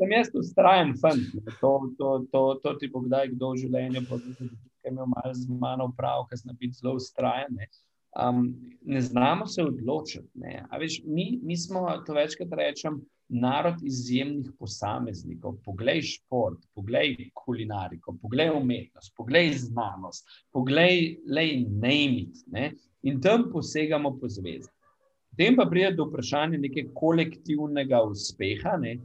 [0.00, 1.20] Sem jaz ustrajen, fant.
[1.60, 5.58] To, to, to, to ti bo kdaj kdo v življenju, ki je imel malo z
[5.60, 7.52] mano prav, ker sem biti zelo ustrajen.
[7.58, 7.68] Ne.
[8.16, 10.56] Um, ne znamo se odločiti.
[10.80, 12.96] Veš, mi, mi smo, to večkrat rečem,
[13.28, 15.60] narod izjemnih posameznikov.
[15.68, 22.40] Poglej šport, poglej kulinariko, poglej umetnost, poglej znanost, poglej le najmit.
[23.02, 24.72] In tam posegamo po zvezdi.
[25.40, 28.74] Potem pa pride do vprašanja nekega kolektivnega uspeha.
[28.76, 28.98] Ne?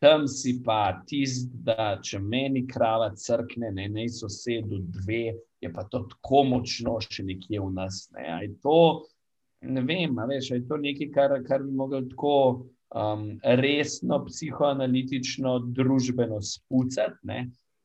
[0.00, 5.84] Tam si pa tisti, da če meni krava crkne, ne naj sosedu dve, je pa
[5.92, 8.06] to tako močno še nekje v nas.
[8.16, 8.78] Ne, to,
[9.68, 12.34] ne vem, veš, je to nekaj, kar, kar bi lahko tako
[12.96, 13.28] um,
[13.60, 17.42] resno, psihoanalitično, družbeno spucati.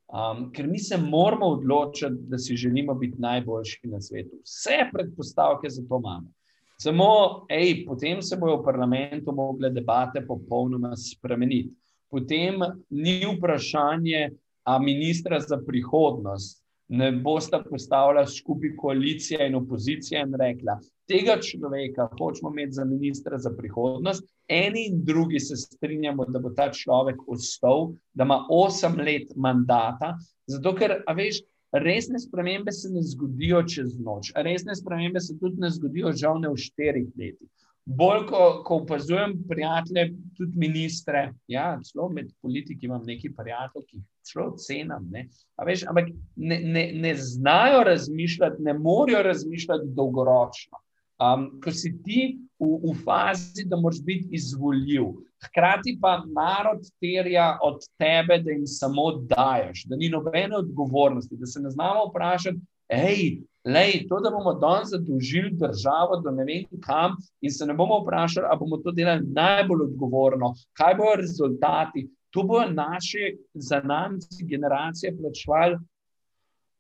[0.08, 4.40] Um, ker mi se moramo odločiti, da si želimo biti najboljši na svetu.
[4.48, 6.37] Vse predpostavke za to imamo.
[6.78, 11.74] Samo, ej, potem se bojo v parlamentu mogle debate popolnoma spremeniti.
[12.10, 14.30] Potem ni vprašanje,
[14.68, 22.08] a ministra za prihodnost ne bosta postavila skupaj koalicija in opozicija in rekla, tega človeka
[22.20, 24.24] hočemo imeti za ministra za prihodnost.
[24.48, 30.16] Eni in drugi se strinjamo, da bo ta človek ostal, da ima osem let mandata,
[30.48, 31.42] zato ker, a veš,
[31.72, 34.32] resne spremembe se ne zgodijo čez noč.
[34.36, 37.50] Resne spremembe se tudi ne zgodijo, žal, ne v štirih letih
[37.88, 43.98] bolj ko, ko opazujem prijatelje, tudi ministre, ja, celo med politiki imam nekaj prijateljev, ki
[43.98, 45.08] jih zelo cenim.
[45.12, 45.28] Ne?
[45.66, 50.82] Veš, ampak ne, ne, ne znajo razmišljati, ne morejo razmišljati dolgoročno.
[51.18, 55.16] Um, ko si ti v, v fazi, da moraš biti izvoljiv,
[55.48, 61.46] hkrati pa narod terja od tebe, da jim samo daješ, da ni nobene odgovornosti, da
[61.46, 62.62] se ne znamo vprašati,
[62.94, 67.74] hej, Lej, to, da bomo danes zadolžili državo, da ne vem kam, in se ne
[67.76, 72.06] bomo vprašali, ali bomo to delali najbolj odgovorno, kaj bodo rezultati.
[72.32, 75.78] To bo naše, za nas, generacije plačevali.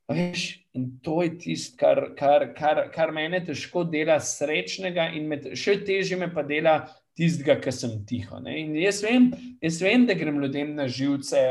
[0.08, 5.82] In to je tisto, kar, kar, kar, kar meni težko dela srečnega, in med, še
[5.84, 6.78] težje me pa dela
[7.18, 8.40] tistega, ki sem tiho.
[8.78, 9.32] Jaz vem,
[9.64, 11.42] jaz vem, da grem ljudem na živce,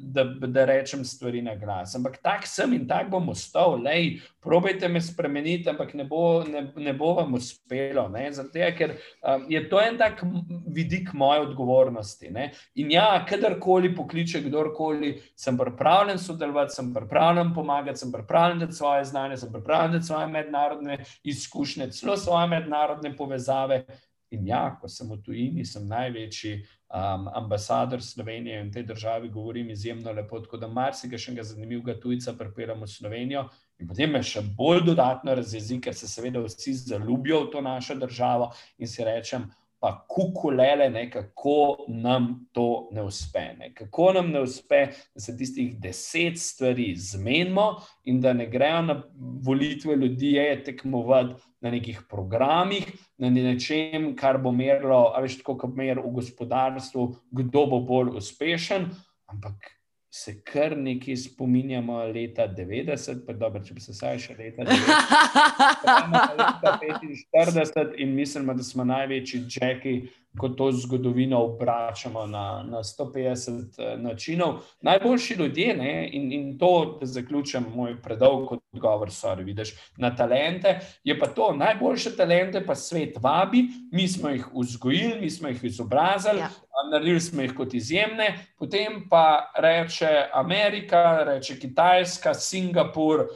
[0.00, 1.94] da, da rečem stvari na glas.
[1.96, 3.78] Ampak tak sem in tak bom ostal.
[3.82, 8.08] Lej, probejte me spremeniti, ampak ne bo, ne, ne bo vam uspelo.
[8.34, 10.24] Zato, ker um, je to en tak
[10.66, 12.30] vidik moje odgovornosti.
[12.34, 12.50] Ne?
[12.82, 19.04] In ja, kadarkoli pokliče kdorkoli, sem pripravljen sodelovati, sem pripravljen pomagati, sem pripravljen dati svoje
[19.04, 23.84] znanje, sem pripravljen dati svoje mednarodne izkušnje, celo svoje mednarodne povezave.
[24.32, 29.70] In ja, ko sem v tujini, sem največji um, ambasador Slovenije in tej državi govorim
[29.70, 33.44] izjemno lepo, tako da marsikega zanimivega tujca pripiramo v Slovenijo.
[33.78, 37.98] In potem me še bolj dodatno razjezi, ker se seveda vsi zaljubijo v to našo
[38.00, 39.50] državo in si rečem,
[39.82, 43.42] pa kukulele, ne, kako nam to ne uspe.
[43.58, 43.72] Ne.
[43.74, 49.02] Kako nam ne uspe, da se tistih deset stvari zmenimo in da ne grejo na
[49.18, 52.86] volitve ljudi, je tekmovati na nekih programih,
[53.18, 57.08] na nečem, kar bo merilo, a veš, tako kot mer v gospodarstvu,
[57.42, 58.86] kdo bo bolj uspešen,
[59.34, 59.81] ampak
[60.14, 66.34] se kar nekaj spominjamo leta 90, pa dobro, če bi se vsaj še leta 90,
[66.36, 69.94] leta 45 in mislimo, da smo največji džeki
[70.38, 74.54] ko to zgodovino obračamo na, na 150 eh, načinov.
[74.80, 80.80] Najboljši ljudje, ne, in, in to, da zaključim moj predolg odgovor, sorry, vidiš, na talente,
[81.04, 85.64] je pa to, najboljše talente pa svet vabi, mi smo jih vzgojili, mi smo jih
[85.64, 86.38] izobrazili.
[86.38, 86.48] Ja.
[86.92, 93.26] Naredili smo jih kot izjemne, potem pa reče Amerika, reče Kitajska, Singapur,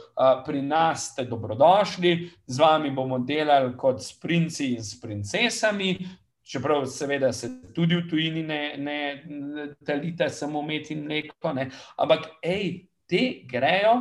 [0.45, 5.95] pri nas ste dobrodošli, z vami bomo delali kot s princi in s princesami,
[6.47, 11.69] čeprav seveda se tudi v tujini ne, ne, ne talite samo med in mleko, ne.
[11.97, 13.99] ampak ej, te grejo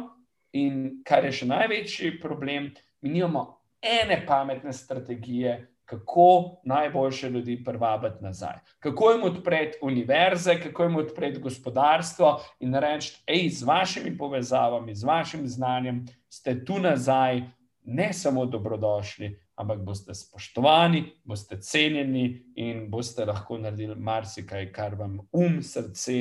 [0.57, 2.71] in kar je še največji problem,
[3.03, 3.49] mi nimamo
[3.83, 8.59] ene pametne strategije, kako najboljše ljudi privabiti nazaj.
[8.83, 15.05] Kako jim odpreti univerze, kako jim odpreti gospodarstvo in reči, hej, z vašimi povezavami, z
[15.05, 17.43] vašim znanjem ste tu nazaj,
[17.85, 22.27] ne samo dobrodošli, ampak boste spoštovani, boste cenjeni
[22.61, 26.19] in boste lahko naredili marsikaj, kar vam um, srce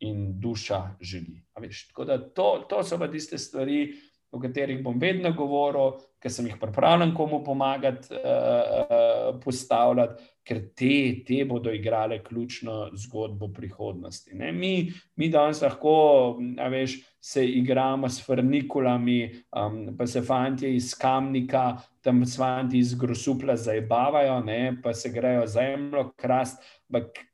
[0.00, 1.42] in duša želi.
[1.60, 1.90] Veš,
[2.34, 3.92] to, to so pa tiste stvari,
[4.30, 10.94] o katerih bom vedno govoril, ker sem jih pripravljen komu pomagati, uh, postavljati, ker te,
[11.26, 14.34] te bodo igrale ključno zgodbo prihodnosti.
[14.34, 16.38] Mi, mi danes lahko,
[16.70, 19.18] veš, se igramo s frnikulami,
[19.56, 24.42] um, pa se fanti iz kamnika, tam s fanti iz grosupla zabavajo,
[24.82, 26.62] pa se grejo zemljo, krast.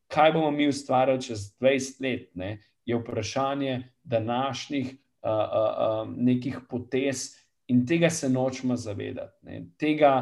[0.06, 2.58] Kaj bomo mi ustvarjali čez 20 let, ne?
[2.86, 4.94] je vprašanje današnjih
[5.26, 7.32] uh, uh, nekih potez,
[7.68, 9.32] in tega se nočemo zavedati.
[9.42, 9.62] Ne.
[9.78, 10.12] Tega,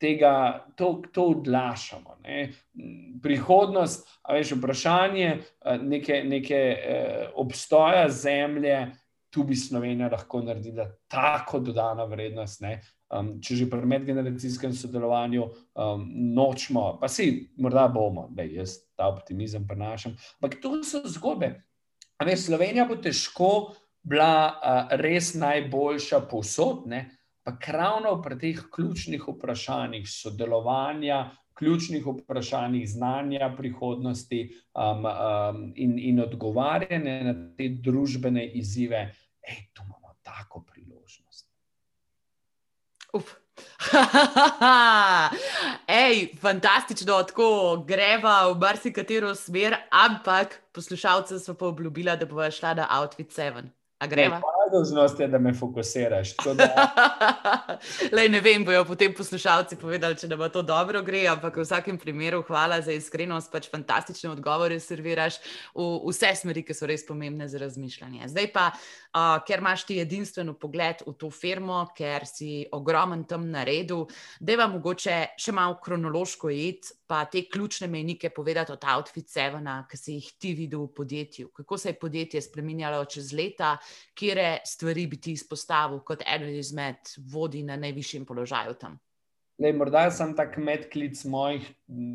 [0.00, 0.32] tega,
[0.76, 2.18] to, to odlašamo.
[2.24, 2.50] Ne.
[3.22, 5.38] Prihodnost, a veš, vprašanje
[5.82, 8.90] neke, neke uh, obstoja zemlje,
[9.30, 12.64] tu bi Slovenija lahko naredila tako dodano vrednost.
[13.10, 16.04] Um, če že pri medgeneracijskem sodelovanju um,
[16.34, 20.14] nočemo, pa si morda bomo, da jaz ta optimizem prenašam.
[20.38, 21.54] Ampak to so zgodbe.
[22.22, 23.50] Veš, Slovenija bo težko
[24.02, 27.08] bila uh, res najboljša posod, ne?
[27.42, 36.20] pa ravno pri teh ključnih vprašanjih sodelovanja, ključnih vprašanjih znanja prihodnosti um, um, in, in
[36.20, 39.14] odgovarjanja na te družbene izzive,
[39.76, 41.48] da imamo tako priložnost.
[43.12, 43.34] Uf.
[46.04, 52.74] Ej, fantastično, tako greva v marsikatero smer, ampak poslušalce so pa obljubila, da bo šla
[52.74, 53.79] na Outfit 7.
[54.00, 54.40] A gremo?
[54.70, 56.34] Moja dolžnost je, da me fokusiraš.
[56.56, 56.66] Da...
[58.16, 61.98] Lej, ne vem, bojo potem poslušalci povedali, če bo to dobro gre, ampak v vsakem
[61.98, 65.40] primeru hvala za iskrenost, pač fantastične odgovore serviraš
[65.74, 68.30] v vse smeri, ki so res pomembne za razmišljanje.
[68.30, 73.50] Zdaj pa, uh, ker imaš ti edinstven pogled v to firmo, ker si ogromen tam
[73.50, 74.04] na redu,
[74.38, 79.66] da vam mogoče še malo kronološko id, pa te ključne mejnike povedati od Outfit 7,
[79.90, 81.50] ki si jih ti videl v podjetju.
[81.58, 83.74] Kako se je podjetje spremenjalo čez leta,
[84.14, 88.98] kje stvari bi ti izpostavil kot eno izmed vodij na najvišjem položaju tam?
[89.60, 91.66] Lej, morda sem tak medklic mojih,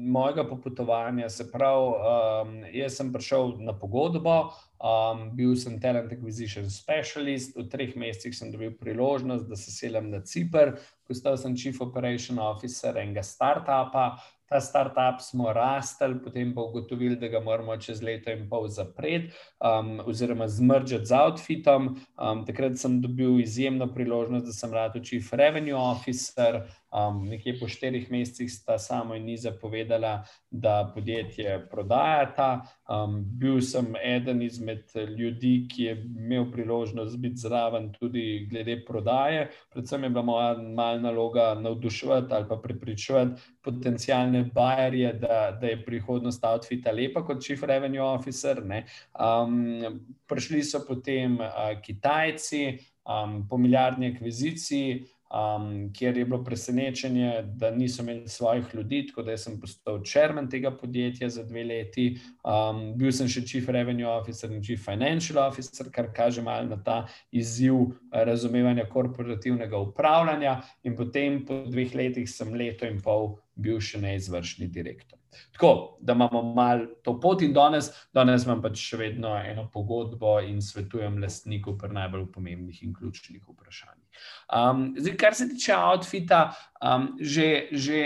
[0.10, 1.28] mojega popotovanja.
[1.30, 4.34] Se pravi, um, jaz sem prišel na pogodbo,
[4.82, 10.10] um, bil sem talent acquisition specialist, v treh mesecih sem dobil priložnost, da se selem
[10.10, 10.74] na Cipr,
[11.06, 14.16] postal sem chief operation officer enega startupa,
[14.50, 19.34] ta startup smo rastli, potem pa ugotovili, da ga moramo čez leto in pol zapreti,
[19.60, 21.96] um, oziroma zmržiti z outfitom.
[22.18, 26.64] Um, takrat sem dobil izjemno priložnost, da sem rad chief revenue officer.
[26.96, 32.62] Um, nekje po štirih mesecih sta samo in Niza povedala, da podjetje prodajata.
[32.88, 39.50] Um, bil sem eden izmed ljudi, ki je imel priložnost biti zraven tudi glede prodaje.
[39.74, 45.86] Predvsem je bila moja malna naloga navduševati ali pa prepričevati potencijalne bajerje, da, da je
[45.86, 48.62] prihodnost outfita lepa kot chief revenue officer.
[48.64, 49.82] Um,
[50.28, 57.72] prišli so potem uh, Kitajci um, po milijardni akviziciji um, kjer je bilo presenečenje, da
[57.72, 62.08] niso imeli svojih ljudi, tako da sem postal črmen tega podjetja za dve leti.
[62.44, 66.78] Um, bil sem še chief revenue officer in chief financial officer, kar kaže malo na
[66.84, 73.80] ta izziv razumevanja korporativnega upravljanja, in potem po dveh letih sem leto in pol bil
[73.80, 75.15] še neizvršni direktor.
[75.56, 80.40] Tako da imamo malo to pot, in danes, danes imam pač še vedno eno pogodbo
[80.44, 84.26] in svetujem lastniku pri najbolj pomembnih in ključnih vprašanjih.
[84.54, 86.42] Um, zdaj, kar se tiče outfita,
[86.82, 88.02] um, že, že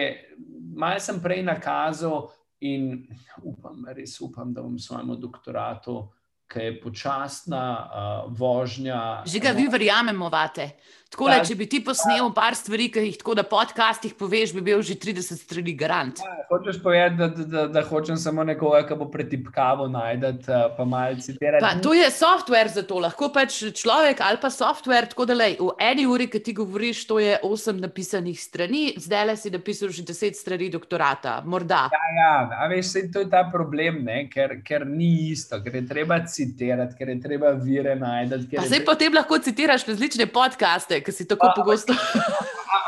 [0.74, 2.30] malo sem prej nakazal
[2.62, 3.08] in
[3.44, 6.10] upam, res upam, da bom svojemu doktoratu,
[6.50, 9.22] ki je počasna uh, vožnja.
[9.26, 10.72] Že ga vi verjamemo, vate.
[11.10, 14.62] Tako da, če bi ti posnel par stvari, ki jih tako na podcastih poveš, bi
[14.68, 16.20] bil že 30 strani garant.
[16.22, 20.68] Ja, hočeš povedati, da, da, da, da hočem samo nekoga, ki bo pretipkavo najdete, eh,
[20.78, 21.82] pa malce citirati.
[21.82, 25.10] To je software za to, lahko pač človek ali pa software.
[25.10, 29.26] Tako da lej, v eni uri, ki ti govoriš, to je osem napisanih strani, zdaj
[29.32, 31.39] le si napisal že deset strani doktorata.
[31.41, 31.88] Morda.
[31.89, 34.28] Ja, ja, a veš, se to je ta problem, ne?
[34.30, 38.53] ker, ker ni isto, ker je treba citirati, ker je treba vire najti.
[38.53, 38.93] Pa zdaj treba...
[38.93, 41.93] potem lahko citiraš različne podcaste ki si tako pogosto.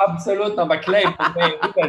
[0.01, 1.05] Absolutno, ampak klej,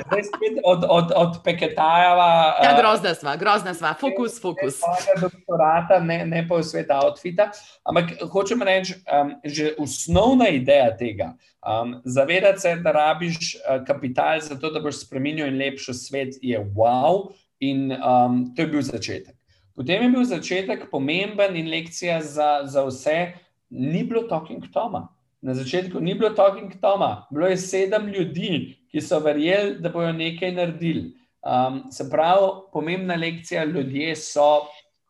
[0.08, 2.60] zdaj spet od, od, od Peketajeva.
[2.60, 4.80] Ja, grozna sva, grozna sva, fokus, fokus.
[5.24, 7.48] Doktorata, ne, ne pa v svet outfita.
[7.88, 11.32] Ampak hočem reči, um, že osnovna ideja tega,
[11.64, 16.36] um, zavedati se, da rabiš uh, kapital za to, da boš spremenil in lepši svet,
[16.44, 17.32] je wow.
[17.62, 19.36] In um, to je bil začetek.
[19.72, 23.32] Potem je bil začetek pomemben in lekcija za, za vse,
[23.70, 25.08] ni bilo Talking Toma.
[25.42, 30.12] Na začetku ni bilo Talking Toma, bilo je sedem ljudi, ki so verjeli, da bodo
[30.12, 31.16] nekaj naredili.
[31.42, 34.62] Um, se pravi, pomembna lekcija, ljudje so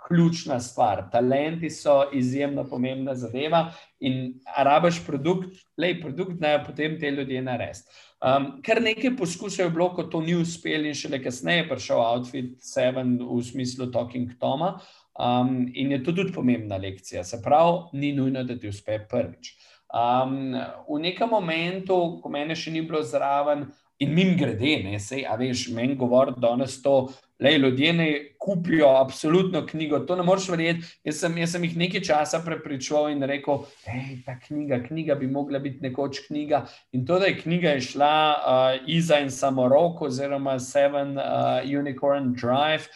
[0.06, 7.10] ključna stvar, talenti so izjemno pomembna zadeva in arabiš produkt, lej produkt, naj potem te
[7.10, 7.84] ljudje narediti.
[8.22, 12.00] Um, kar nekaj poskusov je bilo, ko to ni uspelo, in šele kasneje je prišel
[12.00, 14.78] Outfit 7 v smislu Talking Toma.
[15.12, 17.24] Um, in je to tudi pomembna lekcija.
[17.24, 19.52] Se pravi, ni nujno, da ti uspe prvič.
[19.92, 20.56] Um,
[20.88, 23.66] v nekem momentu, ko mene še ni bilo zraven,
[24.02, 27.12] in mim grede, ne, sej, a veš, meni govori danes to,
[27.42, 30.86] le ljudje ne kupijo absolutno knjigo, to ne moreš verjeti.
[31.04, 35.30] Jaz sem, jaz sem jih nekaj časa prepričoval in rekel, hej, ta knjiga, knjiga bi
[35.30, 36.64] mogla biti nekoč knjiga.
[36.92, 42.90] In to, da je knjiga išla uh, Iza in Samorok oziroma Seven uh, Unicorn Drive.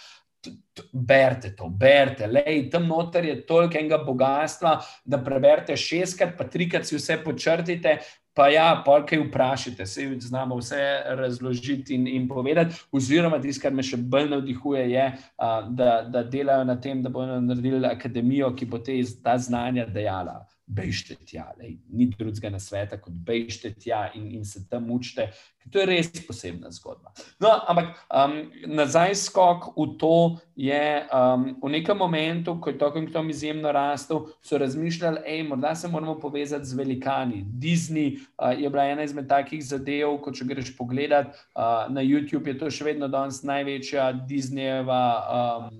[0.93, 4.75] Berite to, berite, lej, tam noter je toliko enega bogatstva,
[5.05, 7.99] da preberete šestkrat, pa trikrat si vse počrtite,
[8.37, 10.77] Pa ja, pa kaj vprašajte, se znamo vse
[11.17, 12.75] razložiti in, in povedati.
[12.93, 15.07] Oziroma, tisto, kar me še bolj navdihuje, je,
[15.41, 19.87] a, da, da delajo na tem, da bodo naredili akademijo, ki bo te, ta znanja
[19.89, 24.91] dejala bežite tja, lej, ni drugega na svetu, kot bežite tja in, in se tam
[24.91, 25.31] učite.
[25.71, 27.11] To je res posebna zgodba.
[27.43, 28.35] No, ampak um,
[28.71, 33.73] nazaj skok v to je um, v nekem momentu, ko je to, ki tam izjemno
[33.75, 37.45] rastel, so razmišljali, da morda se moramo povezati z velikani.
[37.47, 42.47] Disney uh, je bila ena izmed takih zadev, ko če greš pogledat uh, na YouTube,
[42.47, 45.71] je to še vedno danes največja Disneyjeva um,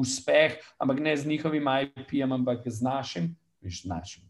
[0.00, 3.32] uspeh, ampak ne z njihovim IP-jem, ampak z našim.
[3.60, 4.29] Viš, našim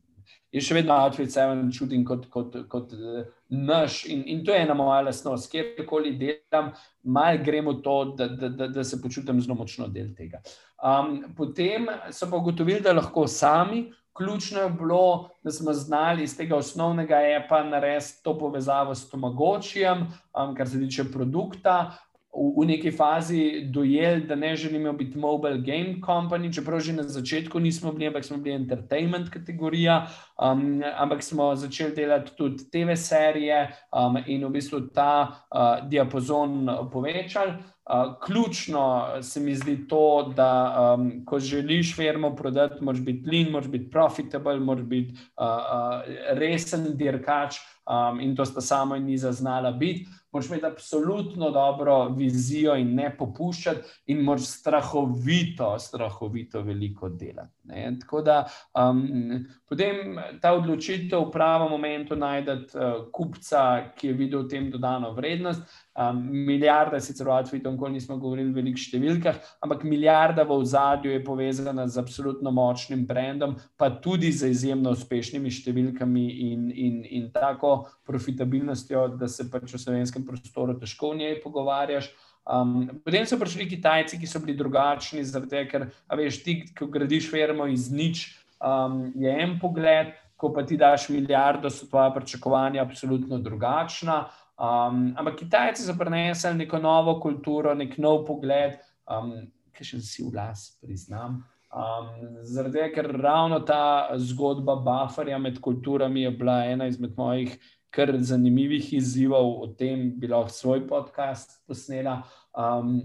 [0.52, 3.22] je še vedno outfit seven čutim kot, kot, kot uh,
[3.54, 6.72] naš in, in to je ena moja lasnost, kjerkoli delam,
[7.04, 10.42] mal gremo to, da, da, da, da se počutim zelo močno del tega.
[10.82, 13.90] Um, potem so pa ugotovili, da lahko sami.
[14.20, 20.02] Ključno je bilo, da smo znali iz tega osnovnega EPA narediti to povezavo s Tomagočijem,
[20.34, 21.92] um, kar se tiče produkta,
[22.32, 27.02] v, v neki fazi dojeli, da ne želimo biti mobile game company, čeprav že na
[27.02, 30.06] začetku nismo bili, ampak smo bili entertainment kategorija,
[30.38, 36.68] um, ampak smo začeli delati tudi TV serije um, in v bistvu ta uh, diapazon
[36.92, 37.52] povečali.
[37.90, 43.50] Uh, ključno se mi zdi to, da um, ko želiš firmo prodati, moraš biti lean,
[43.50, 46.02] moraš biti profitable, moraš biti uh, uh,
[46.38, 47.56] resen dirkač
[47.86, 52.94] um, in to sta samo in ni zaznala biti moraš imeti absolutno dobro vizijo in
[52.94, 57.54] ne popuščati, in moraš strahovito, strahovito veliko delati.
[57.64, 57.96] Ne?
[58.00, 64.44] Tako da um, potem ta odločitev v pravem momentu najdete uh, kupca, ki je videl
[64.44, 65.62] v tem dodano vrednost.
[65.98, 71.10] Um, milijarda, sicer o Atvitu, nikoli nismo govorili o velikih številkah, ampak milijarda v ozadju
[71.10, 77.26] je povezana z absolutno močnim brandom, pa tudi z izjemno uspešnimi številkami in, in, in
[77.34, 82.12] tako profitabilnostjo, da se pač v slovenskem prostoru težko v njej pogovarjaš.
[82.46, 87.28] Um, potem so prišli Kitajci, ki so bili drugačni, zato ker, veš, ti, ko gradiš
[87.34, 88.28] firmo iz nič,
[88.62, 94.24] um, je en pogled, ko pa ti daš milijardo, so tvoje pričakovanja absolutno drugačna.
[94.60, 98.76] Um, ampak Kitajci so prenesli neko novo kulturo, nek nov pogled,
[99.08, 99.32] um,
[99.72, 101.40] ki še si v las, priznam.
[101.72, 102.10] Um,
[102.44, 107.54] zaradi tega, ker ravno ta zgodba bufferja med kulturami je bila ena izmed mojih
[107.90, 112.20] kar zanimivih izzivov, o tem bi lahko svoj podcast posnela.
[112.52, 113.00] Um,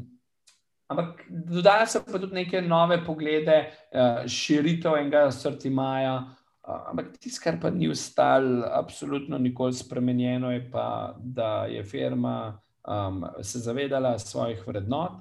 [0.91, 3.61] ampak dodali so pa tudi neke nove poglede,
[3.95, 6.19] uh, širitev enega sortimaja.
[6.65, 12.57] Ampak tisto, kar pa ni ostalo, absolutno nikoli spremenjeno, je pa, da je firma
[12.87, 15.11] um, se zavedala svojih vrednot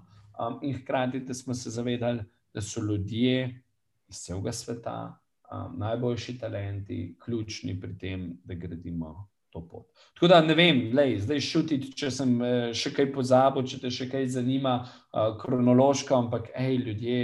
[0.41, 2.25] um, in hkrati, da smo se zavedali,
[2.55, 3.61] da so ljudje
[4.09, 5.19] iz celega sveta,
[5.53, 9.87] um, najboljši talenti, ključni pri tem, da gradimo to pot.
[10.15, 13.91] Tako da ne vem, lej, zdaj šutiti, če sem eh, še kaj pozabil, če te
[13.91, 17.21] še kaj zanima, uh, kronološko, ampak hej, ljudje,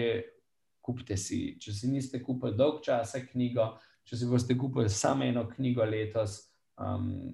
[0.80, 1.56] kupite si.
[1.60, 3.72] Če si niste kupili dolg časa knjigo,
[4.10, 6.40] če si boste kupili samo eno knjigo letos,
[6.82, 7.30] um,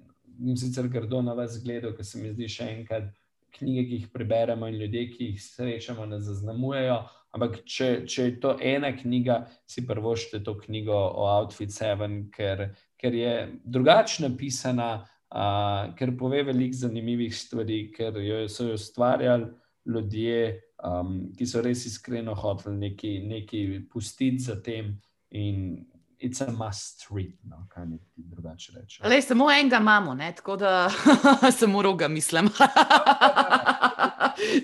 [0.55, 3.09] sicer grdo na vas gledal, ker se mi zdi še enkrat.
[3.57, 6.97] Knjige, ki jih preberemo, in ljudje, ki jih srečamo, nas zaznamujejo.
[7.33, 12.67] Ampak, če, če je to ena knjiga, si prvošte to knjigo o Outfit 7, ker
[12.97, 19.51] ker je drugače napisana, uh, ker pove veliko zanimivih stvari, ker jo so jo ustvarjali
[19.87, 22.91] ljudje, um, ki so res iskreno hoteli
[23.27, 24.97] nekaj pustiti za tem.
[25.31, 25.85] In
[26.19, 29.03] it's a must read, no, kaj ne ti drugače reče.
[29.07, 30.31] Le, samo enega imamo, ne?
[30.35, 30.89] tako da
[31.59, 32.49] samo roga mislim.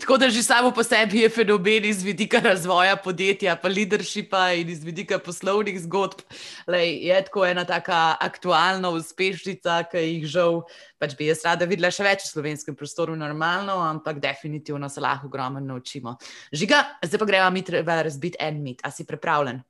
[0.01, 4.69] tako da že samo po sebi je fenomen iz vidika razvoja podjetja, pa leadershipa in
[4.69, 6.21] iz vidika poslovnih zgodb.
[6.67, 10.61] Lej, je tako ena taka aktualna uspešnica, ki jih žal.
[10.99, 15.27] Pač bi jaz rada videla še več v slovenskem prostoru, normalno, ampak definitivno se lahko
[15.27, 16.17] ogromno naučimo.
[16.53, 18.81] Žiga, zdaj pa gremo mi treba razbiti en mit.
[18.83, 19.61] A si pripravljen?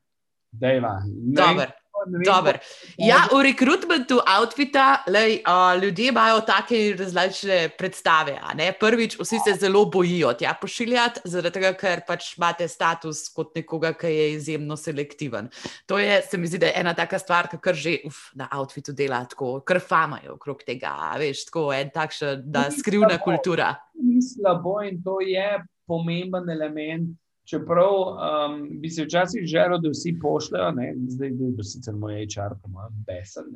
[0.54, 1.01] Dejva.
[1.06, 1.74] Dober.
[2.04, 2.60] Dober.
[2.97, 8.36] Ja, v rekrutmentu outfita lej, uh, ljudje imajo take različne predstave.
[8.80, 13.93] Prvič, vsi se zelo bojijo tja pošiljati, zaradi tega, ker pač imate status kot nekoga,
[13.93, 15.49] ki je izjemno selektiven.
[15.88, 18.91] To je, se mi zdi, da je ena taka stvar, ki že uf, na outfitu
[18.91, 21.14] dela tako, ker famajo okrog tega.
[21.20, 23.76] Veš, tako en takšen, da skrivna kultura.
[24.01, 27.16] Ni slabo in to je pomemben element.
[27.46, 30.94] Čeprav um, bi se včasih želel, da vsi pošljajo, ne?
[31.08, 33.50] zdaj je sicer moj HR, pa moj besen.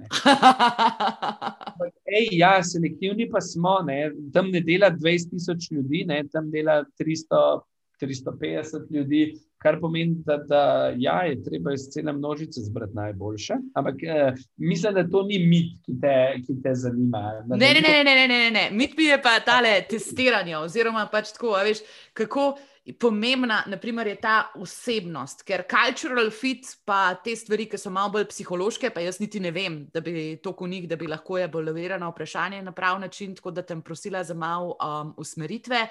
[2.18, 4.12] Ej, ja, selektivni pa smo, ne?
[4.34, 6.24] tam ne dela 20 tisoč ljudi, ne?
[6.32, 7.62] tam dela 300,
[8.02, 9.24] 350 ljudi,
[9.58, 13.54] kar pomeni, da, da ja, je treba iz cele množice zbrati najboljše.
[13.74, 16.16] Ampak eh, mislim, da to ni mit, ki te,
[16.46, 17.24] ki te zanima.
[17.48, 18.70] Ne, ne, ne, ne, ne, ne, ne.
[18.72, 21.82] Mit mi je pa tale testiranje, oziroma pač tako, veš,
[22.14, 22.58] kako
[22.94, 28.28] pomembna, naprimer, je ta osebnost, ker cultural fit, pa te stvari, ki so malo bolj
[28.32, 32.08] psihološke, pa jaz niti ne vem, da bi to v njih, da bi lahko evaluirala
[32.08, 35.84] vprašanje na prav način, tako da tem prosila za malo um, usmeritve.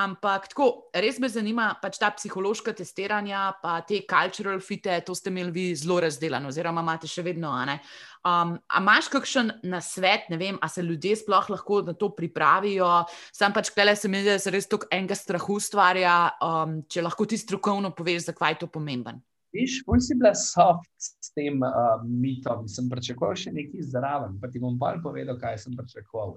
[0.00, 5.30] Ampak tako, res me zanima pač ta psihološka testiranja, pa te cultural fite, to ste
[5.30, 7.80] imeli vi zelo razdeljeno, oziroma imate še vedno, a ne.
[8.26, 12.88] Um, a imaš kakšen nasvet, ne vem, ali se ljudje sploh lahko na to pripravijo?
[13.32, 17.06] Sam pač, kaj se mi zdi, da se res toliko enega strahu ustvarja, um, če
[17.06, 19.22] lahko ti strokovno poveš, zakaj je to pomemben.
[19.54, 24.50] Viš, bolj si bila soft s tem uh, mitom, sem pričakoval še nekaj zraven, pa
[24.52, 26.36] ti bom pa povedal, kaj sem pričakoval.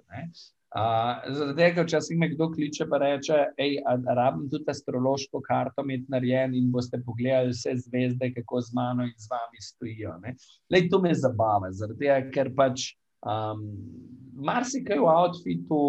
[0.71, 3.39] Zaradi tega, včasih me kdo kliče in reče,
[4.05, 9.03] da rabim tudi astrološko karto imeti narejen in boste pogledali vse zvezde, kako z mano
[9.03, 10.15] in z vami stojijo.
[10.71, 13.67] Lej, to me zabava, tega, ker pač um,
[14.33, 15.83] marsikaj v outfitu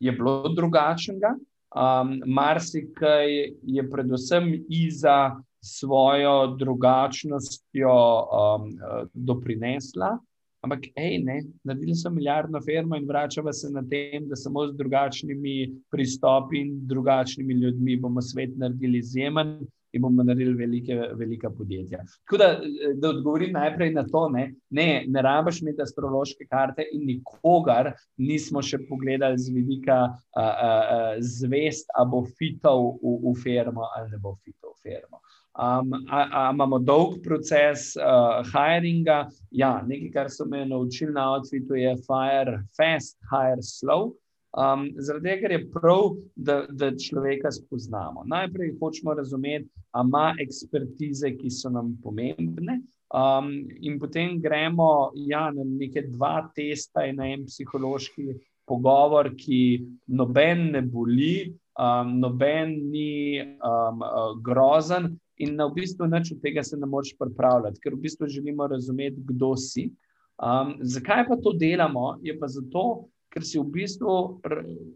[0.00, 1.32] je bilo drugačnega,
[1.72, 3.32] um, marsikaj
[3.62, 8.72] je predvsem iza svojo drugačnostjo um,
[9.14, 10.18] doprinesla.
[10.64, 14.76] Ampak, hej, ne, naredili smo milijardno firmo in vračamo se na tem, da samo z
[14.76, 15.56] drugačnimi
[15.90, 19.58] pristopi in drugačnimi ljudmi bomo svet naredili izjemen
[19.92, 21.98] in bomo naredili velike, velika podjetja.
[22.24, 22.48] Tako da,
[22.94, 28.62] da odgovorim najprej na to, ne, ne, ne rabiš imeti astrološke karte in nikogar nismo
[28.62, 34.10] še pogledali z vidika a, a, a, zvest, a bo fitov v, v firmo ali
[34.10, 35.22] ne bo fitov v firmo.
[35.56, 39.24] Um, a, a imamo dolg proces uh, hiringa.
[39.50, 44.12] Ja, nekaj, kar so me naučili na outfitu, je fire fast, hire slow.
[44.56, 48.24] Um, zaradi tega je prav, da, da človeka spoznamo.
[48.24, 52.80] Najprej hočemo razumeti, ali ima ekspertize, ki so nam pomembne.
[53.14, 58.32] Um, in potem gremo ja, na neke dva testa in na en psihološki
[58.68, 64.04] pogovor, ki noben ne boli, um, noben ni um,
[64.42, 68.28] grozen, in na v bistvu nič od tega se ne moreš pripravljati, ker v bistvu
[68.28, 69.90] želimo razumeti, kdo si.
[70.36, 72.16] Um, zakaj pa to delamo?
[72.22, 74.40] Je pa zato, ker si v bistvu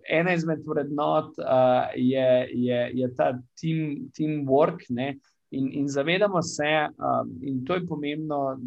[0.09, 4.87] ena izmed vrednot uh, je, je, je ta team, teamwork.
[4.89, 5.19] Ne?
[5.51, 8.59] In, in zavedamo se, um, in to je pomembno,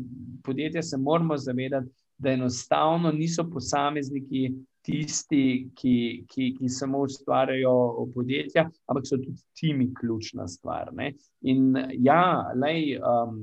[0.43, 4.51] podjetja se moramo zavedati, da enostavno niso posamezniki
[4.83, 5.95] tisti, ki,
[6.29, 10.91] ki, ki samo ustvarjajo podjetja, ampak so tudi timi ključna stvar.
[10.95, 11.13] Ne?
[11.47, 11.71] In
[12.03, 13.39] ja, lej, um,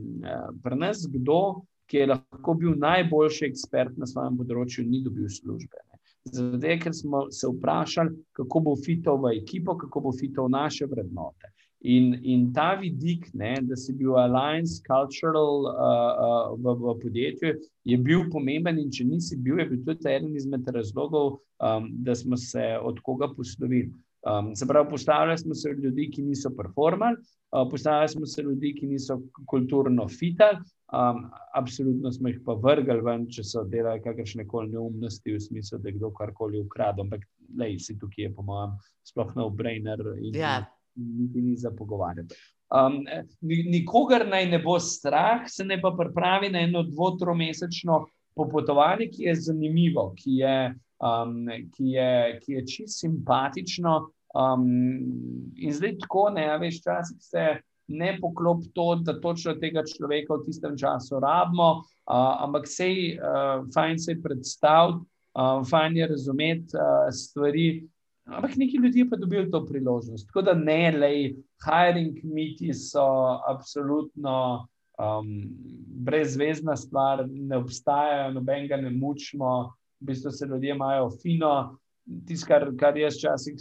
[0.63, 5.81] pri nas kdo, ki je lahko bil najboljši ekspert na svojem področju, ni dobil službe.
[6.29, 11.55] Zato, ker smo se vprašali, kako bo fitov v ekipo, kako bo fitov naše vrednote.
[11.81, 17.53] In, in ta vidik, ne, da si bil alliance cultural uh, uh, v, v podjetju,
[17.89, 22.13] je bil pomemben, in če nisi bil, je bil tudi eden izmed razlogov, um, da
[22.15, 23.89] smo se od koga poslovili.
[24.29, 28.75] Um, se pravi, postavljali smo se ljudi, ki niso performali, uh, postavljali smo se ljudi,
[28.77, 29.17] ki niso
[29.49, 30.61] kulturno fitali.
[30.93, 35.79] Um, absolutno smo jih pa vrgli ven, če so delali kakršne koli neumnosti, v smislu,
[35.81, 37.07] da je kdo karkoli ukradel.
[37.07, 37.25] Ampak,
[37.57, 38.77] lej, si tukaj, po mojem,
[39.09, 40.05] sploh no-brainer.
[40.35, 42.35] Yeah niti ni za pogovarjati.
[42.71, 43.01] Um,
[43.43, 48.05] nikogar naj ne bo strah, se ne pa pripravi na eno dvotro-mesečno
[48.37, 50.57] popotovanje, ki je zanimivo, ki je
[51.01, 54.11] um, ki, je, ki je čisto simpatično.
[54.35, 54.67] Um,
[55.57, 57.47] in zdaj tako ne, veš, časih se
[57.89, 63.67] ne poklop to, da točno tega človeka v tistem času rabimo, uh, ampak sej, uh,
[63.75, 65.03] fajn se je predstaviti,
[65.35, 67.89] uh, fajn je razumeti uh, stvari.
[68.31, 70.27] Ampak neki ljudje pa dobijo to priložnost.
[70.27, 71.13] Tako da ne, le,
[71.65, 73.05] hiring miti so
[73.49, 74.67] absolutno
[74.99, 75.29] um,
[76.07, 81.77] brezvezna stvar, ne obstajajo, noben ga ne mučimo, v bistvu se ljudje imajo fino.
[82.27, 83.59] Tisto, kar, kar jaz včasih,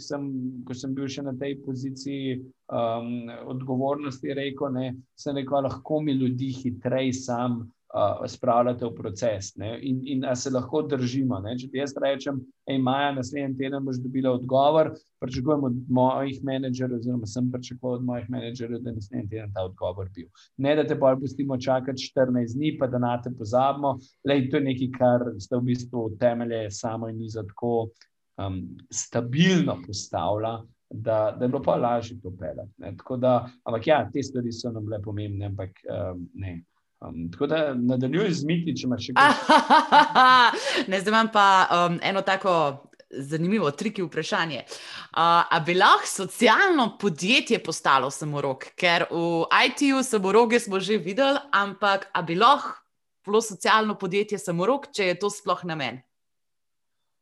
[0.66, 6.48] ko sem bil še na tej poziciji um, odgovornosti, rekel, da se lahko mi ljudi
[6.62, 7.60] hitreje sam
[7.94, 9.54] uh, spravljate v proces.
[9.56, 9.78] Ne?
[9.82, 11.40] In, in a se lahko držimo.
[11.40, 11.56] Ne?
[11.58, 14.92] Če ti jaz rečem, hej, Maja, naslednji teden boš dobila odgovor,
[15.22, 20.10] pričakujem od mojih menedžerjev, oziroma sem pričakoval od mojih menedžerjev, da naslednji teden ta odgovor
[20.14, 20.28] bil.
[20.56, 23.96] Ne, da te pa pustimo čakati 14 dni, pa da na te pozabimo.
[24.28, 27.90] Lej, to je nekaj, kar ste v bistvu temelje samo in ni za tako
[28.38, 30.60] um, stabilno postavlja.
[30.90, 32.72] Da, da je bilo pa lažje to pelati.
[32.82, 36.56] Ampak, ja, te stvari so nam bile pomembne, ampak um, ne,
[37.00, 39.30] Um, tako da nadaljuj z miti, če imaš še kaj.
[41.00, 42.52] zdaj imam pa um, eno tako
[43.10, 44.64] zanimivo, triki vprašanje.
[45.16, 48.68] Uh, bi lahko socialno podjetje postalo samorok?
[48.76, 52.76] Ker v IT-ju samoroge smo že videli, ampak bi lahko
[53.26, 56.02] bilo socialno podjetje samorok, če je to sploh namen?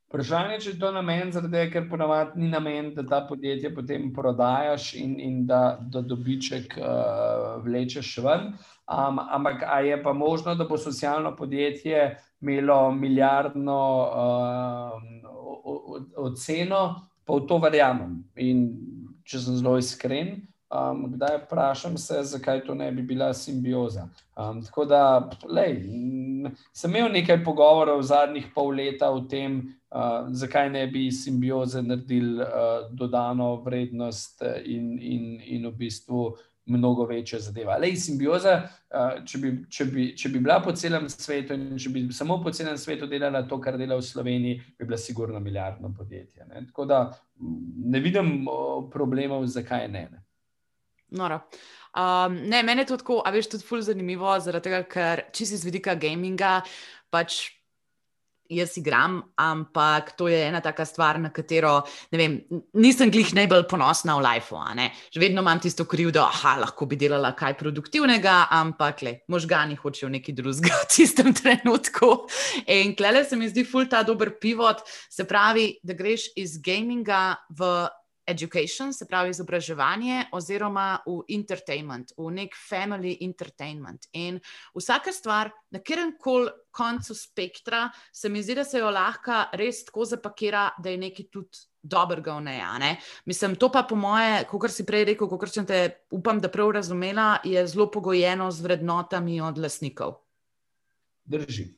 [0.09, 4.06] Vprašanje je, če je to namen, zaradi, ker ponavadi ni namen, da ta podjetje potem
[4.16, 8.47] prodajaš in, in da, da dobiček uh, vlečeš ven.
[8.89, 15.02] Um, ampak je pa možno, da bo socialno podjetje imelo milijardno uh,
[16.16, 16.80] oceno,
[17.24, 18.22] pa v to verjamem.
[18.40, 18.64] In
[19.28, 20.39] če sem zelo iskren,
[20.72, 24.09] um, kdaj vprašam se, zakaj to ne bi bila simbioza.
[24.36, 25.02] Um, tako da,
[25.44, 25.82] lej,
[26.72, 29.60] sem imel nekaj pogovorov v zadnjih pol leta o tem,
[29.90, 36.28] uh, zakaj ne bi simbioze naredili uh, dodano vrednost in, in, in v bistvu
[36.69, 37.78] mnogo večja zadeva.
[37.81, 38.55] Le simbioza,
[39.24, 42.52] če bi, če, bi, če bi bila po celem svetu in če bi samo po
[42.55, 46.44] celem svetu delala to, kar dela v Sloveniji, bi bila sigurno milijardno podjetje.
[46.51, 46.66] Ne?
[46.69, 47.01] Tako da
[47.89, 48.32] ne vidim
[48.93, 50.09] problemov, zakaj ne.
[50.12, 51.40] ne.
[51.98, 55.48] Um, ne, meni je to tako, a veš, tudi ful zanimivo, zaradi tega, ker če
[55.48, 56.59] si z vidika gaminga,
[57.10, 57.40] pač
[58.49, 62.39] jaz igram, ampak to je ena taka stvar, na katero vem,
[62.75, 64.59] nisem glih najbolj ponosna v lifeu.
[65.12, 70.09] Že vedno imam tisto kriv, da lahko bi delala kaj produktivnega, ampak le, možgani hočejo
[70.12, 72.29] nekaj drugega v tistem trenutku.
[72.66, 77.37] In klele se mi zdi ful ta dober pivot, se pravi, da greš iz gaminga
[77.51, 77.89] v
[78.29, 84.09] education, se pravi izobraževanje, oziroma v entertainment, v nek family entertainment.
[84.12, 84.41] In
[84.77, 89.82] vsaka stvar, na katerem koli koncu spektra, se mi zdi, da se jo lahko res
[89.88, 91.66] tako zapakira, da je nekaj tudi.
[91.88, 92.72] Dobrega v neja.
[92.82, 92.88] Ne?
[93.30, 95.78] Mislim, to pa po moje, kot si prej rekel, kot sem te,
[96.12, 100.18] upam, da prav razumela, je zelo pogojeno z vrednotami od lasnikov.
[101.24, 101.68] Drži.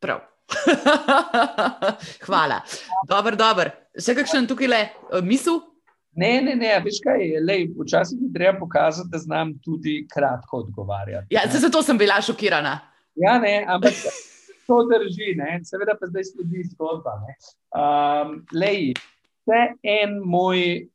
[0.00, 0.22] Prav.
[2.26, 2.60] Hvala.
[3.08, 3.74] Dobro, dobro.
[3.98, 5.60] Še kakšen tukaj le uh, misel?
[6.12, 11.34] Ne, ne, ne, veš kaj, lej, včasih mi treba pokazati, da znam tudi kratko odgovarjati.
[11.34, 12.78] Ja, zato sem bila šokirana.
[13.20, 13.92] Ja, ne, ampak
[14.66, 15.60] to drži, ne.
[15.64, 17.18] seveda pa zdaj sledi zgodba.
[17.74, 18.94] Um, lej,
[19.42, 20.86] vse en moj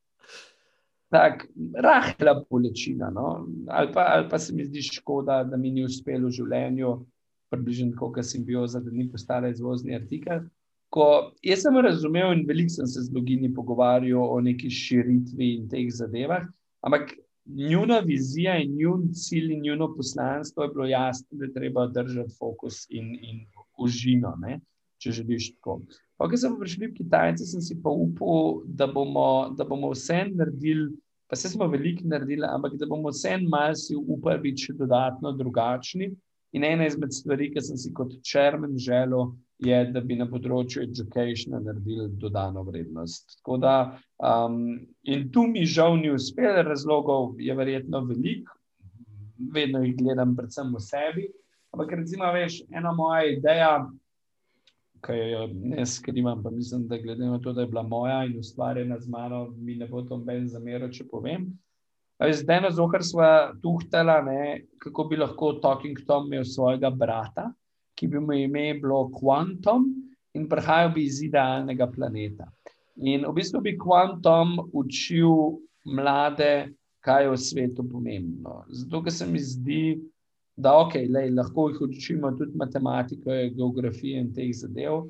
[1.14, 1.45] tak
[1.80, 3.45] rahla bolečina, no?
[3.69, 6.95] ali, pa, ali pa se mi zdi škoda, da mi ni uspelo v življenju
[7.53, 10.47] približno tako, kot simbioza, da ni postala izvozni artikel.
[10.89, 15.69] Ko jaz sem razumel in veliko sem se z logini pogovarjal o neki širitvi in
[15.69, 16.47] teh zadevah,
[16.85, 17.14] ampak
[17.45, 22.35] njuna vizija in njun cilj in njuno poslanstvo je bilo jasno, da je treba držati
[22.39, 23.45] fokus in, in
[23.77, 24.59] užino, ne?
[24.97, 25.81] če želiš tako.
[26.17, 30.23] Pa, ko sem prišel v Kitajce, sem si pa upal, da bomo, da bomo vse
[30.31, 30.93] naredili,
[31.27, 36.13] pa se smo veliko naredili, ampak da bomo vse malce upali biti še dodatno drugačni.
[36.55, 40.84] In ena izmed stvari, ki sem si kot črn želel, je, da bi na področju
[40.84, 43.38] edukacija naredili dodano vrednost.
[43.61, 43.76] Da,
[44.19, 48.57] um, in tu mi žal ni uspelo, razlogov je verjetno veliko,
[49.56, 51.27] vedno jih gledam, predvsem v sebi.
[51.76, 53.72] Ampak, recimo, veš, ena moja ideja,
[55.06, 58.40] ki jo ne skrivam, pa mislim, da glede na to, da je bila moja in
[58.40, 61.52] ustvarjena z mano, mi ne bo to noben zameril, če povem.
[62.15, 63.27] Zdaj, na zohar smo
[63.61, 67.49] tuhtela, ne, kako bi lahko Talking Tom imel svojega brata,
[67.95, 69.85] ki bi mu ime bilo Quantum
[70.35, 72.47] in prihajal bi iz idealnega planeta.
[72.95, 76.73] In v bistvu bi Quantum učil mlade,
[77.05, 78.63] kaj je v svetu pomembno.
[78.69, 79.99] Zato, ker se mi zdi,
[80.55, 85.05] da okay, lej, lahko jih učimo tudi matematiko, geografijo in teh zadev.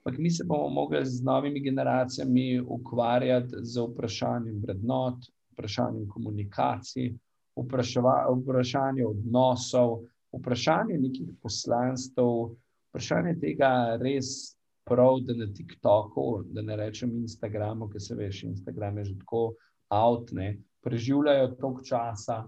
[0.00, 7.12] ampak mi se bomo mogli z novimi generacijami ukvarjati z vprašanjem vrednot, vprašanjem komunikacij,
[7.56, 10.00] vprašanjem odnosov,
[10.32, 12.54] vprašanjem nekih poslanstv,
[12.90, 13.70] vprašanjem tega
[14.02, 14.56] res
[14.88, 19.42] prav, da na TikToku, da ne rečem Instagramu, ker se veš, Instagram je že tako
[19.90, 22.42] avtne, preživljajo toliko časa.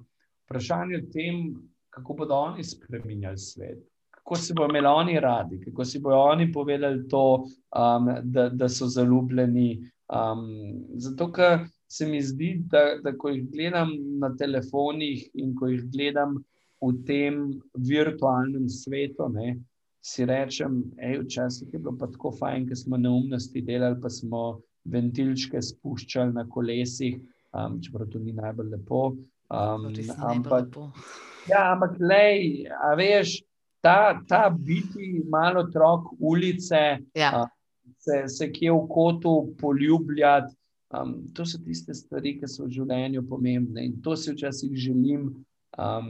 [0.46, 1.42] Vprašanje o tem,
[1.90, 6.52] kako bodo oni spremenjali svet, kako se bodo imeli oni radi, kako si bodo oni
[6.52, 7.44] povedali to,
[7.76, 9.90] um, da, da so zaljubljeni.
[10.12, 10.48] Um,
[11.00, 13.90] zato, ker se mi zdi, da, da ko jih gledam
[14.20, 16.38] na telefonih in ko jih gledam
[16.82, 17.36] v tem
[17.78, 19.54] virtualnem svetu, ne,
[20.02, 24.58] si rečem, hej, včasih je bilo pa tako fajn, ker smo neumnosti delali, pa smo
[24.90, 27.20] ventilčke spuščali na kolesih,
[27.54, 29.04] um, čeprav to ni najbolj lepo.
[29.52, 29.86] Um,
[30.26, 30.74] ampak,
[31.46, 33.38] ja, ampak, lej, a veš,
[33.84, 36.82] ta, ta biti malo otrok ulice,
[37.14, 37.30] ja.
[37.36, 40.56] um, se, se kje v kotu poljubljati.
[40.92, 45.30] Um, to so tiste stvari, ki so v življenju pomembne in to si včasih želim,
[45.80, 46.08] Um,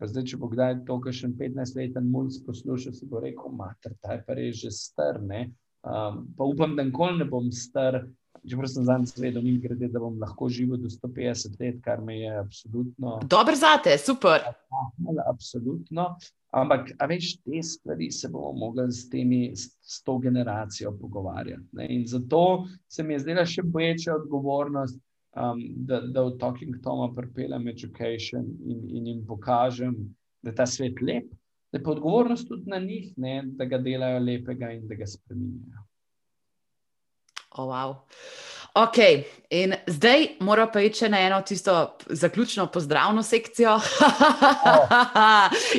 [0.00, 4.16] zdaj, če bo kdaj to, kar še 15-leten mulj poslušal, si bo rekel: Mater, ta
[4.16, 5.20] je pa res že star.
[5.20, 8.06] Um, pa upam, da nikoli ne bom star.
[8.46, 12.20] Čeprav sem zadnjič vedel, mi grede, da bom lahko živel do 150 let, kar me
[12.20, 13.16] je absolutno.
[13.26, 14.44] Dobro za te, super.
[14.44, 16.12] Ja, absolutno.
[16.54, 21.66] Ampak, a veš, te stvari se bomo mogli s, temi, s to generacijo pogovarjati.
[21.72, 21.88] Ne?
[21.96, 25.00] In zato se mi je zdela še večja odgovornost,
[25.36, 29.96] um, da, da v Talking Tomu pripeljem education in, in jim pokažem,
[30.42, 31.28] da je ta svet lep,
[31.72, 35.06] da je pa odgovornost tudi na njih, ne, da ga delajo lepega in da ga
[35.06, 35.84] spremenjajo.
[37.56, 37.94] Oh, wow.
[38.76, 38.96] Ok,
[39.50, 43.74] in zdaj moramo pa iti na eno tisto zaključno pozdravno sekcijo.
[43.74, 43.82] Oh.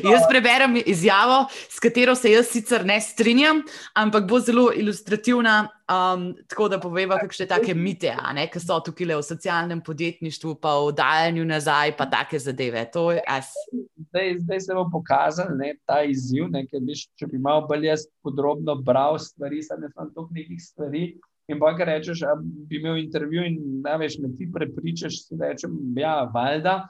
[0.12, 3.62] jaz preberem izjavo, s katero se jaz sicer ne strinjam,
[3.94, 8.16] ampak bo zelo ilustrativna, um, tako da poveva, kakšne take mite,
[8.54, 12.90] ki so tukaj v socialnem podjetništvu, pa v dajanju nazaj, pa take zadeve.
[12.90, 18.10] Zdaj, zdaj se bo pokazal ne, ta izziv, ne, biš, če bi malo bolj jaz
[18.26, 21.08] podrobno bral stvari, sem jaz tam toliko nekih stvari.
[21.48, 25.54] In pa, ker rečeš, da bi imel intervju in da veš, me ti prepričaš, da
[25.54, 26.82] rečem, ja, valjda.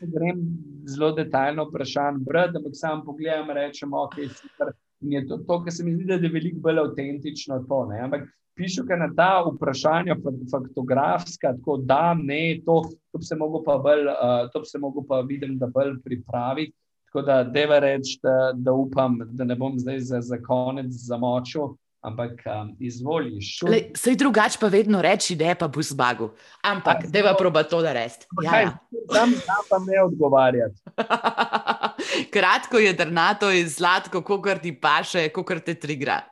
[0.00, 0.42] Grem
[0.84, 4.74] zelo detaljno vprašanje, brati, ampak sam pogledam in rečem, ok, super.
[5.00, 7.62] In je to, to kar se mi zdi, da je veliko bolj avtentično?
[8.04, 8.28] Ampak
[8.60, 10.18] pišu, ker na ta vprašanja,
[10.52, 12.82] faktografska, tako da ne, to,
[13.12, 15.96] to bi se mogel pa bolj, uh, to bi se mogel pa vidim, da bolj
[16.04, 16.76] pripraviti.
[17.08, 21.72] Tako da, deva reči, da, da upam, da ne bom zdaj za, za konec zamočil.
[22.00, 23.58] Ampak um, izvoliš.
[23.96, 26.30] Sej drugače pa vedno reči, da je pa bo zmagal.
[26.64, 28.26] Ampak, da je proba to narediti.
[28.42, 28.70] Ja, ja.
[29.12, 29.34] Tam
[29.68, 30.80] pa ne odgovarjati.
[32.34, 36.22] Kratko je drnato in zlatko, kako ti paše, kako te trigra.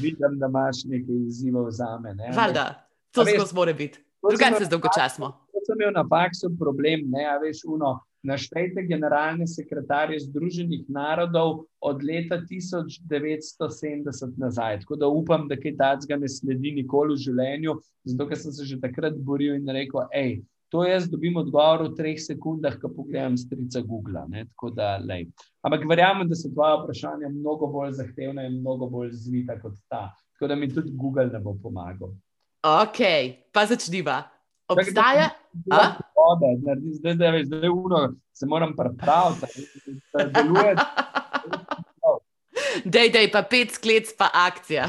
[0.00, 2.14] Vidim, da imaš nekaj izzivov za me.
[2.36, 4.04] Valjda, to skozi mora biti.
[4.30, 5.30] Drugače se dolgočasmo.
[5.52, 8.00] Kot sem imel na faksu problem, ne, a veš, uno.
[8.24, 14.80] Naštejte generalne sekretarje Združenih narodov od leta 1970 nazaj.
[14.80, 17.76] Tako da upam, da kaj takega ne sledi nikoli v življenju,
[18.08, 20.38] zato ker sem se že takrat boril in rekel, hej,
[20.72, 24.24] to jaz dobim odgovor v treh sekundah, ko pogledam strica Google.
[24.74, 24.96] Da,
[25.62, 30.08] Ampak verjamem, da so tvoje vprašanja mnogo bolj zahtevna in mnogo bolj zvita kot ta.
[30.34, 32.16] Tako da mi tudi Google ne bo pomagal.
[32.64, 32.98] Ok,
[33.52, 34.24] pa začniva.
[34.72, 35.30] Obstaja.
[36.14, 39.66] Zdaj, zdaj, zdaj, uno, se moram pripraviti,
[40.12, 40.76] da deluje.
[42.84, 44.88] Dej, dej, pa pet sklec, pa akcija.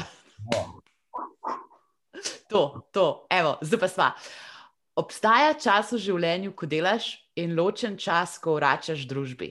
[2.48, 4.10] To, to, evo, zdaj pa sva.
[4.96, 9.50] Obstaja čas v življenju, ko delaš, in ločen čas, ko vračaš družbi.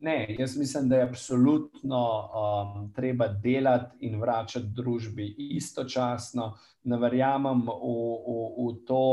[0.00, 5.26] Ne, jaz mislim, da je absolutno um, treba delati in vračati družbi
[5.60, 6.54] istočasno.
[6.84, 9.04] Ne verjamem v, v, v to,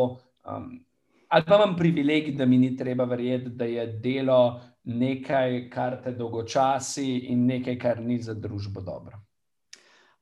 [0.48, 0.70] um,
[1.28, 6.12] ali pa imam privilegij, da mi ni treba verjeti, da je delo nekaj, kar te
[6.12, 9.20] dolgočasi in nekaj, kar ni za družbo dobro.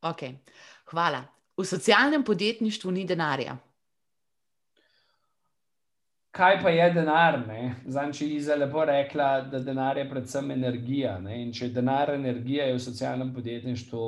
[0.02, 0.24] Ok,
[0.92, 1.24] hvala.
[1.58, 3.58] V socialnem podjetništvu ni denarja
[6.36, 7.38] kaj pa je denar?
[7.88, 11.18] Zdaj, če je lepo rekla, da denar je predvsem energija.
[11.24, 11.42] Ne?
[11.44, 14.08] In če je denar energija, je v socialnem podjetništvu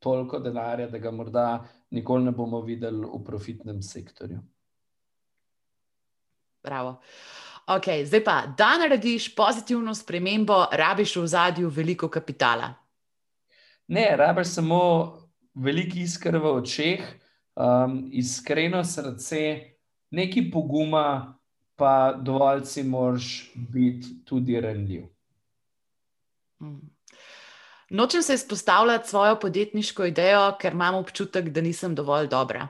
[0.00, 1.46] toliko denarja, da ga morda
[1.92, 4.40] nikoli ne bomo videli v profitnem sektorju.
[6.66, 6.96] Bravo.
[7.66, 12.72] Ok, zdaj pa, da narediš pozitivno spremembo, rabiš v zadju veliko kapitala.
[13.88, 14.80] Ne, rabiš samo
[15.54, 17.06] veliko iskr v očeh,
[17.54, 19.42] um, iskreno srce,
[20.10, 21.34] nekaj poguma,
[21.76, 25.06] pa dovolj si moraš biti tudi renljiv.
[26.62, 26.80] Mm.
[27.90, 32.68] Nočem se izpostavljati svojo podjetniško idejo, ker imam občutek, da nisem dovolj dobra.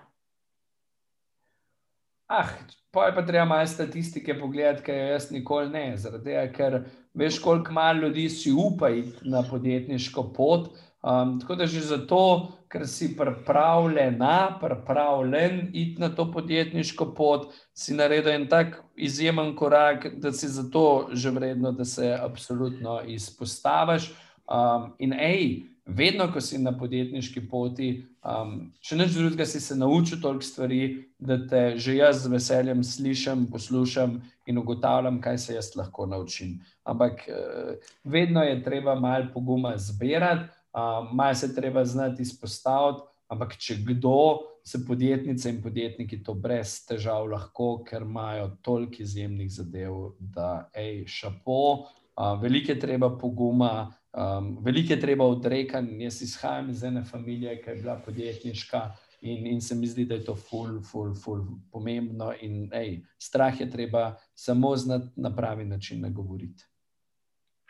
[2.28, 2.48] Ah,
[2.96, 5.96] pa je pa treba malo statistike pogledati, kaj jaz nikoli ne.
[6.00, 6.76] Zaradi tega, ker
[7.14, 10.70] veš, koliko malo ljudi si upa iti na podjetniško pot.
[11.02, 17.94] Um, tako da že zato, ker si pripravljena, pripravljen iti na to podjetniško pot, si
[17.94, 24.08] naredil en tak izjemen korak, da si zato že vredno, da se absolutno izpostaviš.
[24.48, 27.90] Um, in hej, vedno, ko si na podjetniški poti,
[28.26, 30.80] um, če neč drugega, si se naučil toliko stvari,
[31.18, 36.58] da te že jaz z veseljem slišim, poslušam in ugotavljam, kaj se jaz lahko naučim.
[36.84, 43.06] Ampak uh, vedno je treba malo poguma zbirati, uh, malo se treba znati izpostaviti.
[43.26, 49.50] Ampak, če kdo, se podjetnice in podjetniki to brez težav lahko, ker imajo toliko izjemnih
[49.50, 55.98] zadev, da je šapo, uh, veliko je treba poguma, Um, veliko je treba odrekati.
[56.00, 58.80] Jaz izhajam iz ene družine, ki je bila podjetniška
[59.20, 62.32] in, in se mi zdi, da je to ful, ful, ful pomembno.
[62.40, 66.64] In ej, strah je treba samo znati na pravi način nagovoriti.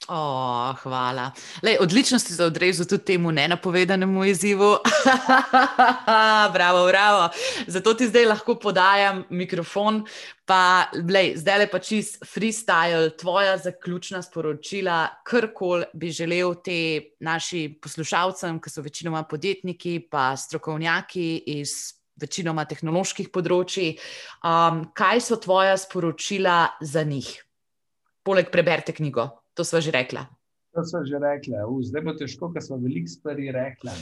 [0.09, 1.33] Oh, hvala.
[1.63, 4.77] Lej, odlično si se odrezal tudi temu nenapovedanemu izzivu.
[6.55, 7.29] bravo, bravo.
[7.67, 10.05] Zato ti zdaj lahko podajam mikrofon.
[10.45, 17.79] Pa, lej, zdaj le pa čist freestyle, tvoja zaključna sporočila, karkoli bi želel te naši
[17.83, 23.97] poslušalcem, ki so večinoma podjetniki, pa strokovnjaki iz večinoma tehnoloških področji.
[24.45, 27.33] Um, kaj so tvoja sporočila za njih?
[28.23, 29.46] Poleg preberite knjigo.
[29.57, 30.21] To smo že rekli.
[30.77, 31.57] To smo že rekli.
[31.89, 33.93] Zdaj bo težko, ker smo veliko stvari rekli.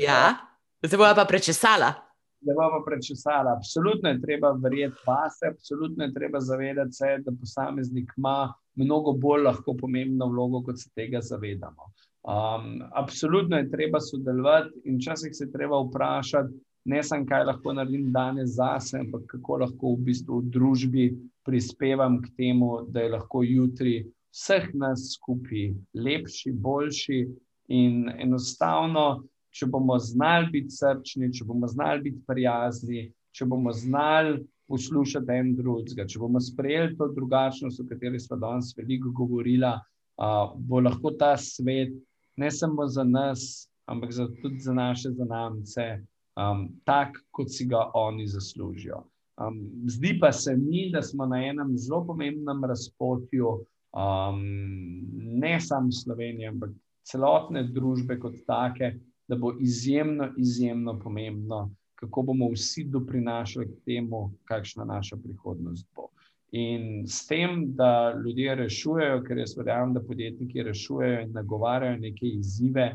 [0.00, 0.40] Ja,
[0.80, 1.92] zdaj bo pa prečesala.
[2.40, 3.52] Zdaj bo pa prečesala.
[3.60, 9.44] Absolutno je treba verjeti vase, absolutno je treba zavedati se, da posameznik ima mnogo bolj
[9.44, 11.92] lahko pomembno vlogo, kot se tega zavedamo.
[12.24, 16.54] Um, absolutno je treba sodelovati in včasih se treba vprašati,
[16.84, 21.06] ne samo kaj lahko naredim danes zase, ampak kako lahko v bistvu v družbi
[21.44, 23.98] prispevam k temu, da je lahko jutri
[24.34, 27.20] vseh nas skupaj lepši, boljši.
[27.72, 29.24] In enostavno,
[29.54, 35.54] če bomo znali biti srčni, če bomo znali biti prijazni, če bomo znali poslušati en
[35.56, 39.70] drugega, če bomo sprejeli to drugačnost, o kateri smo danes veliko govorili,
[40.20, 41.94] uh, bo lahko ta svet
[42.36, 45.88] ne samo za nas, ampak za, tudi za naše zanamce,
[46.36, 49.04] um, tak, kot si ga oni zaslužijo.
[49.40, 53.60] Um, zdi pa se mi, da smo na enem zelo pomembnem razpotju,
[53.94, 54.42] um,
[55.40, 56.70] ne samo Slovenije, ampak
[57.06, 58.94] celotne družbe kot take,
[59.28, 66.08] da bo izjemno, izjemno pomembno, kako bomo vsi doprinašali k temu, kakšna naša prihodnost bo.
[66.52, 72.28] In s tem, da ljudje rešujejo, ker jaz verjamem, da podjetniki rešujejo in nagovarjajo neke
[72.28, 72.92] izzive,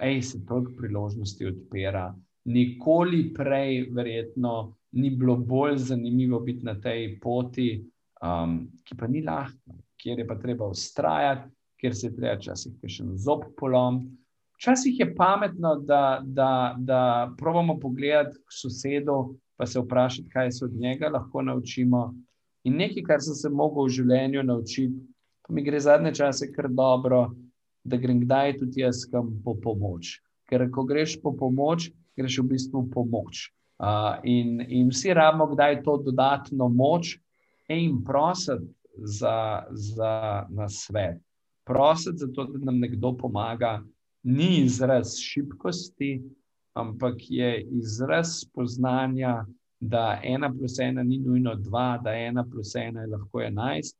[0.00, 2.10] ej, se toliko priložnosti odpira.
[2.44, 7.70] Nikoli prej, verjetno, ni bilo bolj zanimivo biti na tej poti,
[8.22, 11.50] um, ki pa ni lahka kjer je pa treba ustrajati,
[11.80, 14.02] kjer se je treba včasih še zob polom.
[14.60, 17.02] Včasih je pametno, da, da, da
[17.38, 22.10] pravimo pogledati k sosedu, pa se vprašati, kaj se od njega lahko naučimo.
[22.64, 25.00] In nekaj, kar sem se mogel v življenju naučiti,
[25.46, 27.30] pa mi gre zadnje čase kar dobro,
[27.84, 30.18] da grem kdaj tudi jaz kam po pomoč.
[30.48, 33.48] Ker ko greš po pomoč, greš v bistvu po pomoč.
[33.80, 37.14] Uh, in, in vsi rabimo kdaj to dodatno moč
[37.72, 41.18] in prositi za, za nasvet.
[41.64, 43.82] Prositi za to, da nam nekdo pomaga,
[44.22, 46.22] ni izraz šibkosti,
[46.74, 49.44] ampak je izraz spoznanja,
[49.80, 53.96] da ena plus ena ni nujno dva, da ena plus ena je lahko enajst,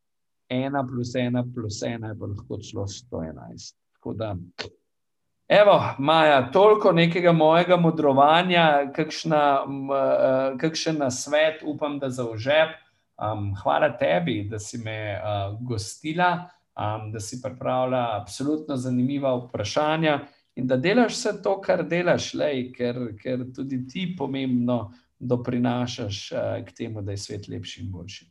[0.49, 3.75] ena plus ena plus ena je pa lahko celo sto enajst.
[5.51, 12.77] Evo, Maja, toliko nekega mojega modrovanja, kakšna, uh, kakšen nasvet, upam, da za užep.
[13.21, 20.19] Um, hvala tebi, da si me uh, gostila, um, da si pripravila absolutno zanimiva vprašanja
[20.55, 26.65] in da delaš vse to, kar delaš, lej, ker, ker tudi ti pomembno doprinašaš uh,
[26.65, 28.25] k temu, da je svet lepši in boljši.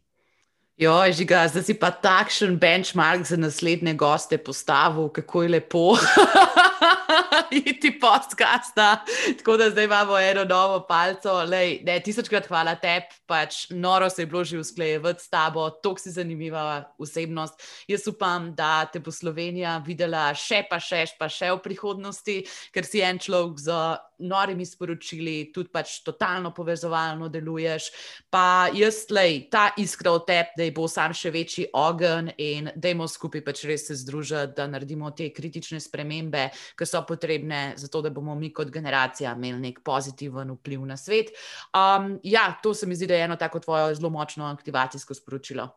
[0.80, 5.86] Jo, žiga, zdaj si pa takšen benchmark za naslednje goste postavil, kako je lepo.
[7.66, 9.04] iti podcasta.
[9.38, 11.44] Tako da zdaj imamo eno novo palco.
[11.44, 15.94] Lej, ne, tisočkrat hvala tebi, pač noro se je bilo že usklejevati s tabo, to
[15.98, 17.54] si zanimiva osebnost.
[17.88, 22.36] Jaz upam, da te bo Slovenija videla še pa še, pa še v prihodnosti,
[22.74, 23.80] ker si en človek z
[24.20, 27.90] norimi sporočili, tudi pač totalno povezovalno deluješ.
[28.30, 32.92] Pa jaz, lej, ta iskra od tebe, da bo sam še večji ogen in da
[32.92, 36.48] imamo skupaj pač res se združiti, da naredimo te kritične spremembe,
[36.78, 41.32] ki so potrebne, zato da bomo mi kot generacija imeli nek pozitiven vpliv na svet.
[41.74, 45.68] Um, ja, to se mi zdi, da je eno tako tvoje zelo močno aktivacijsko sporočilo.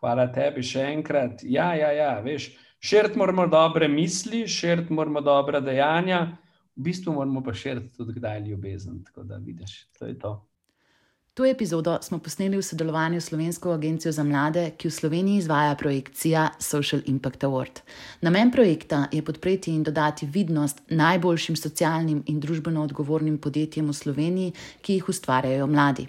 [0.00, 1.42] Hvala tebi še enkrat.
[1.42, 6.26] Ja, ja, ja, veš, širiti moramo dobre misli, širiti moramo dobre dejanja
[6.76, 9.04] v bistvu moramo pa širiti tudi kdaj ljubezen.
[9.04, 10.46] Tako da vidiš, to je to.
[11.34, 15.74] To epizodo smo posneli v sodelovanju s Slovensko agencijo za mlade, ki v Sloveniji izvaja
[15.74, 17.80] projekt CIA Social Impact Award.
[18.20, 24.52] Namen projekta je podpreti in dodati vidnost najboljšim socialnim in družbeno odgovornim podjetjem v Sloveniji,
[24.80, 26.06] ki jih ustvarjajo mladi.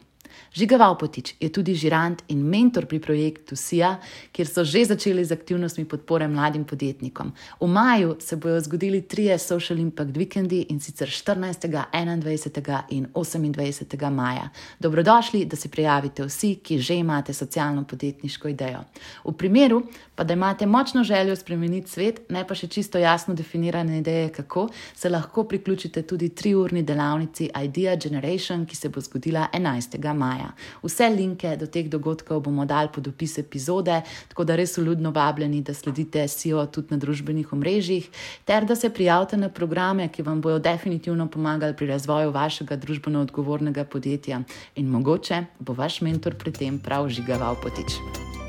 [0.54, 3.96] Žiga Valpotič je tudi žirant in mentor pri projektu SIA,
[4.32, 7.34] kjer so že začeli z aktivnostmi podpore mladim podjetnikom.
[7.60, 12.84] V maju se bodo zgodili trije Social Impact Weekendi in sicer 14., 21.
[12.90, 14.10] in 28.
[14.10, 14.50] maja.
[14.80, 18.84] Dobrodošli, da se prijavite vsi, ki že imate socialno podjetniško idejo.
[19.26, 19.84] V primeru,
[20.16, 24.68] pa da imate močno željo spremeniti svet, ne pa še čisto jasno definirane ideje, kako
[24.96, 30.14] se lahko priključite tudi triurni delavnici Idea Generation, ki se bo zgodila 11.
[30.14, 30.52] maja.
[30.84, 35.62] Vse linke do teh dogodkov bomo dali pod opis epizode, tako da res uljudno vabljeni,
[35.62, 38.10] da sledite SEO tudi na družbenih omrežjih,
[38.46, 43.22] ter da se prijavite na programe, ki vam bodo definitivno pomagali pri razvoju vašega družbeno
[43.22, 44.42] odgovornega podjetja
[44.76, 48.45] in mogoče bo vaš mentor pri tem prav žigaval potič.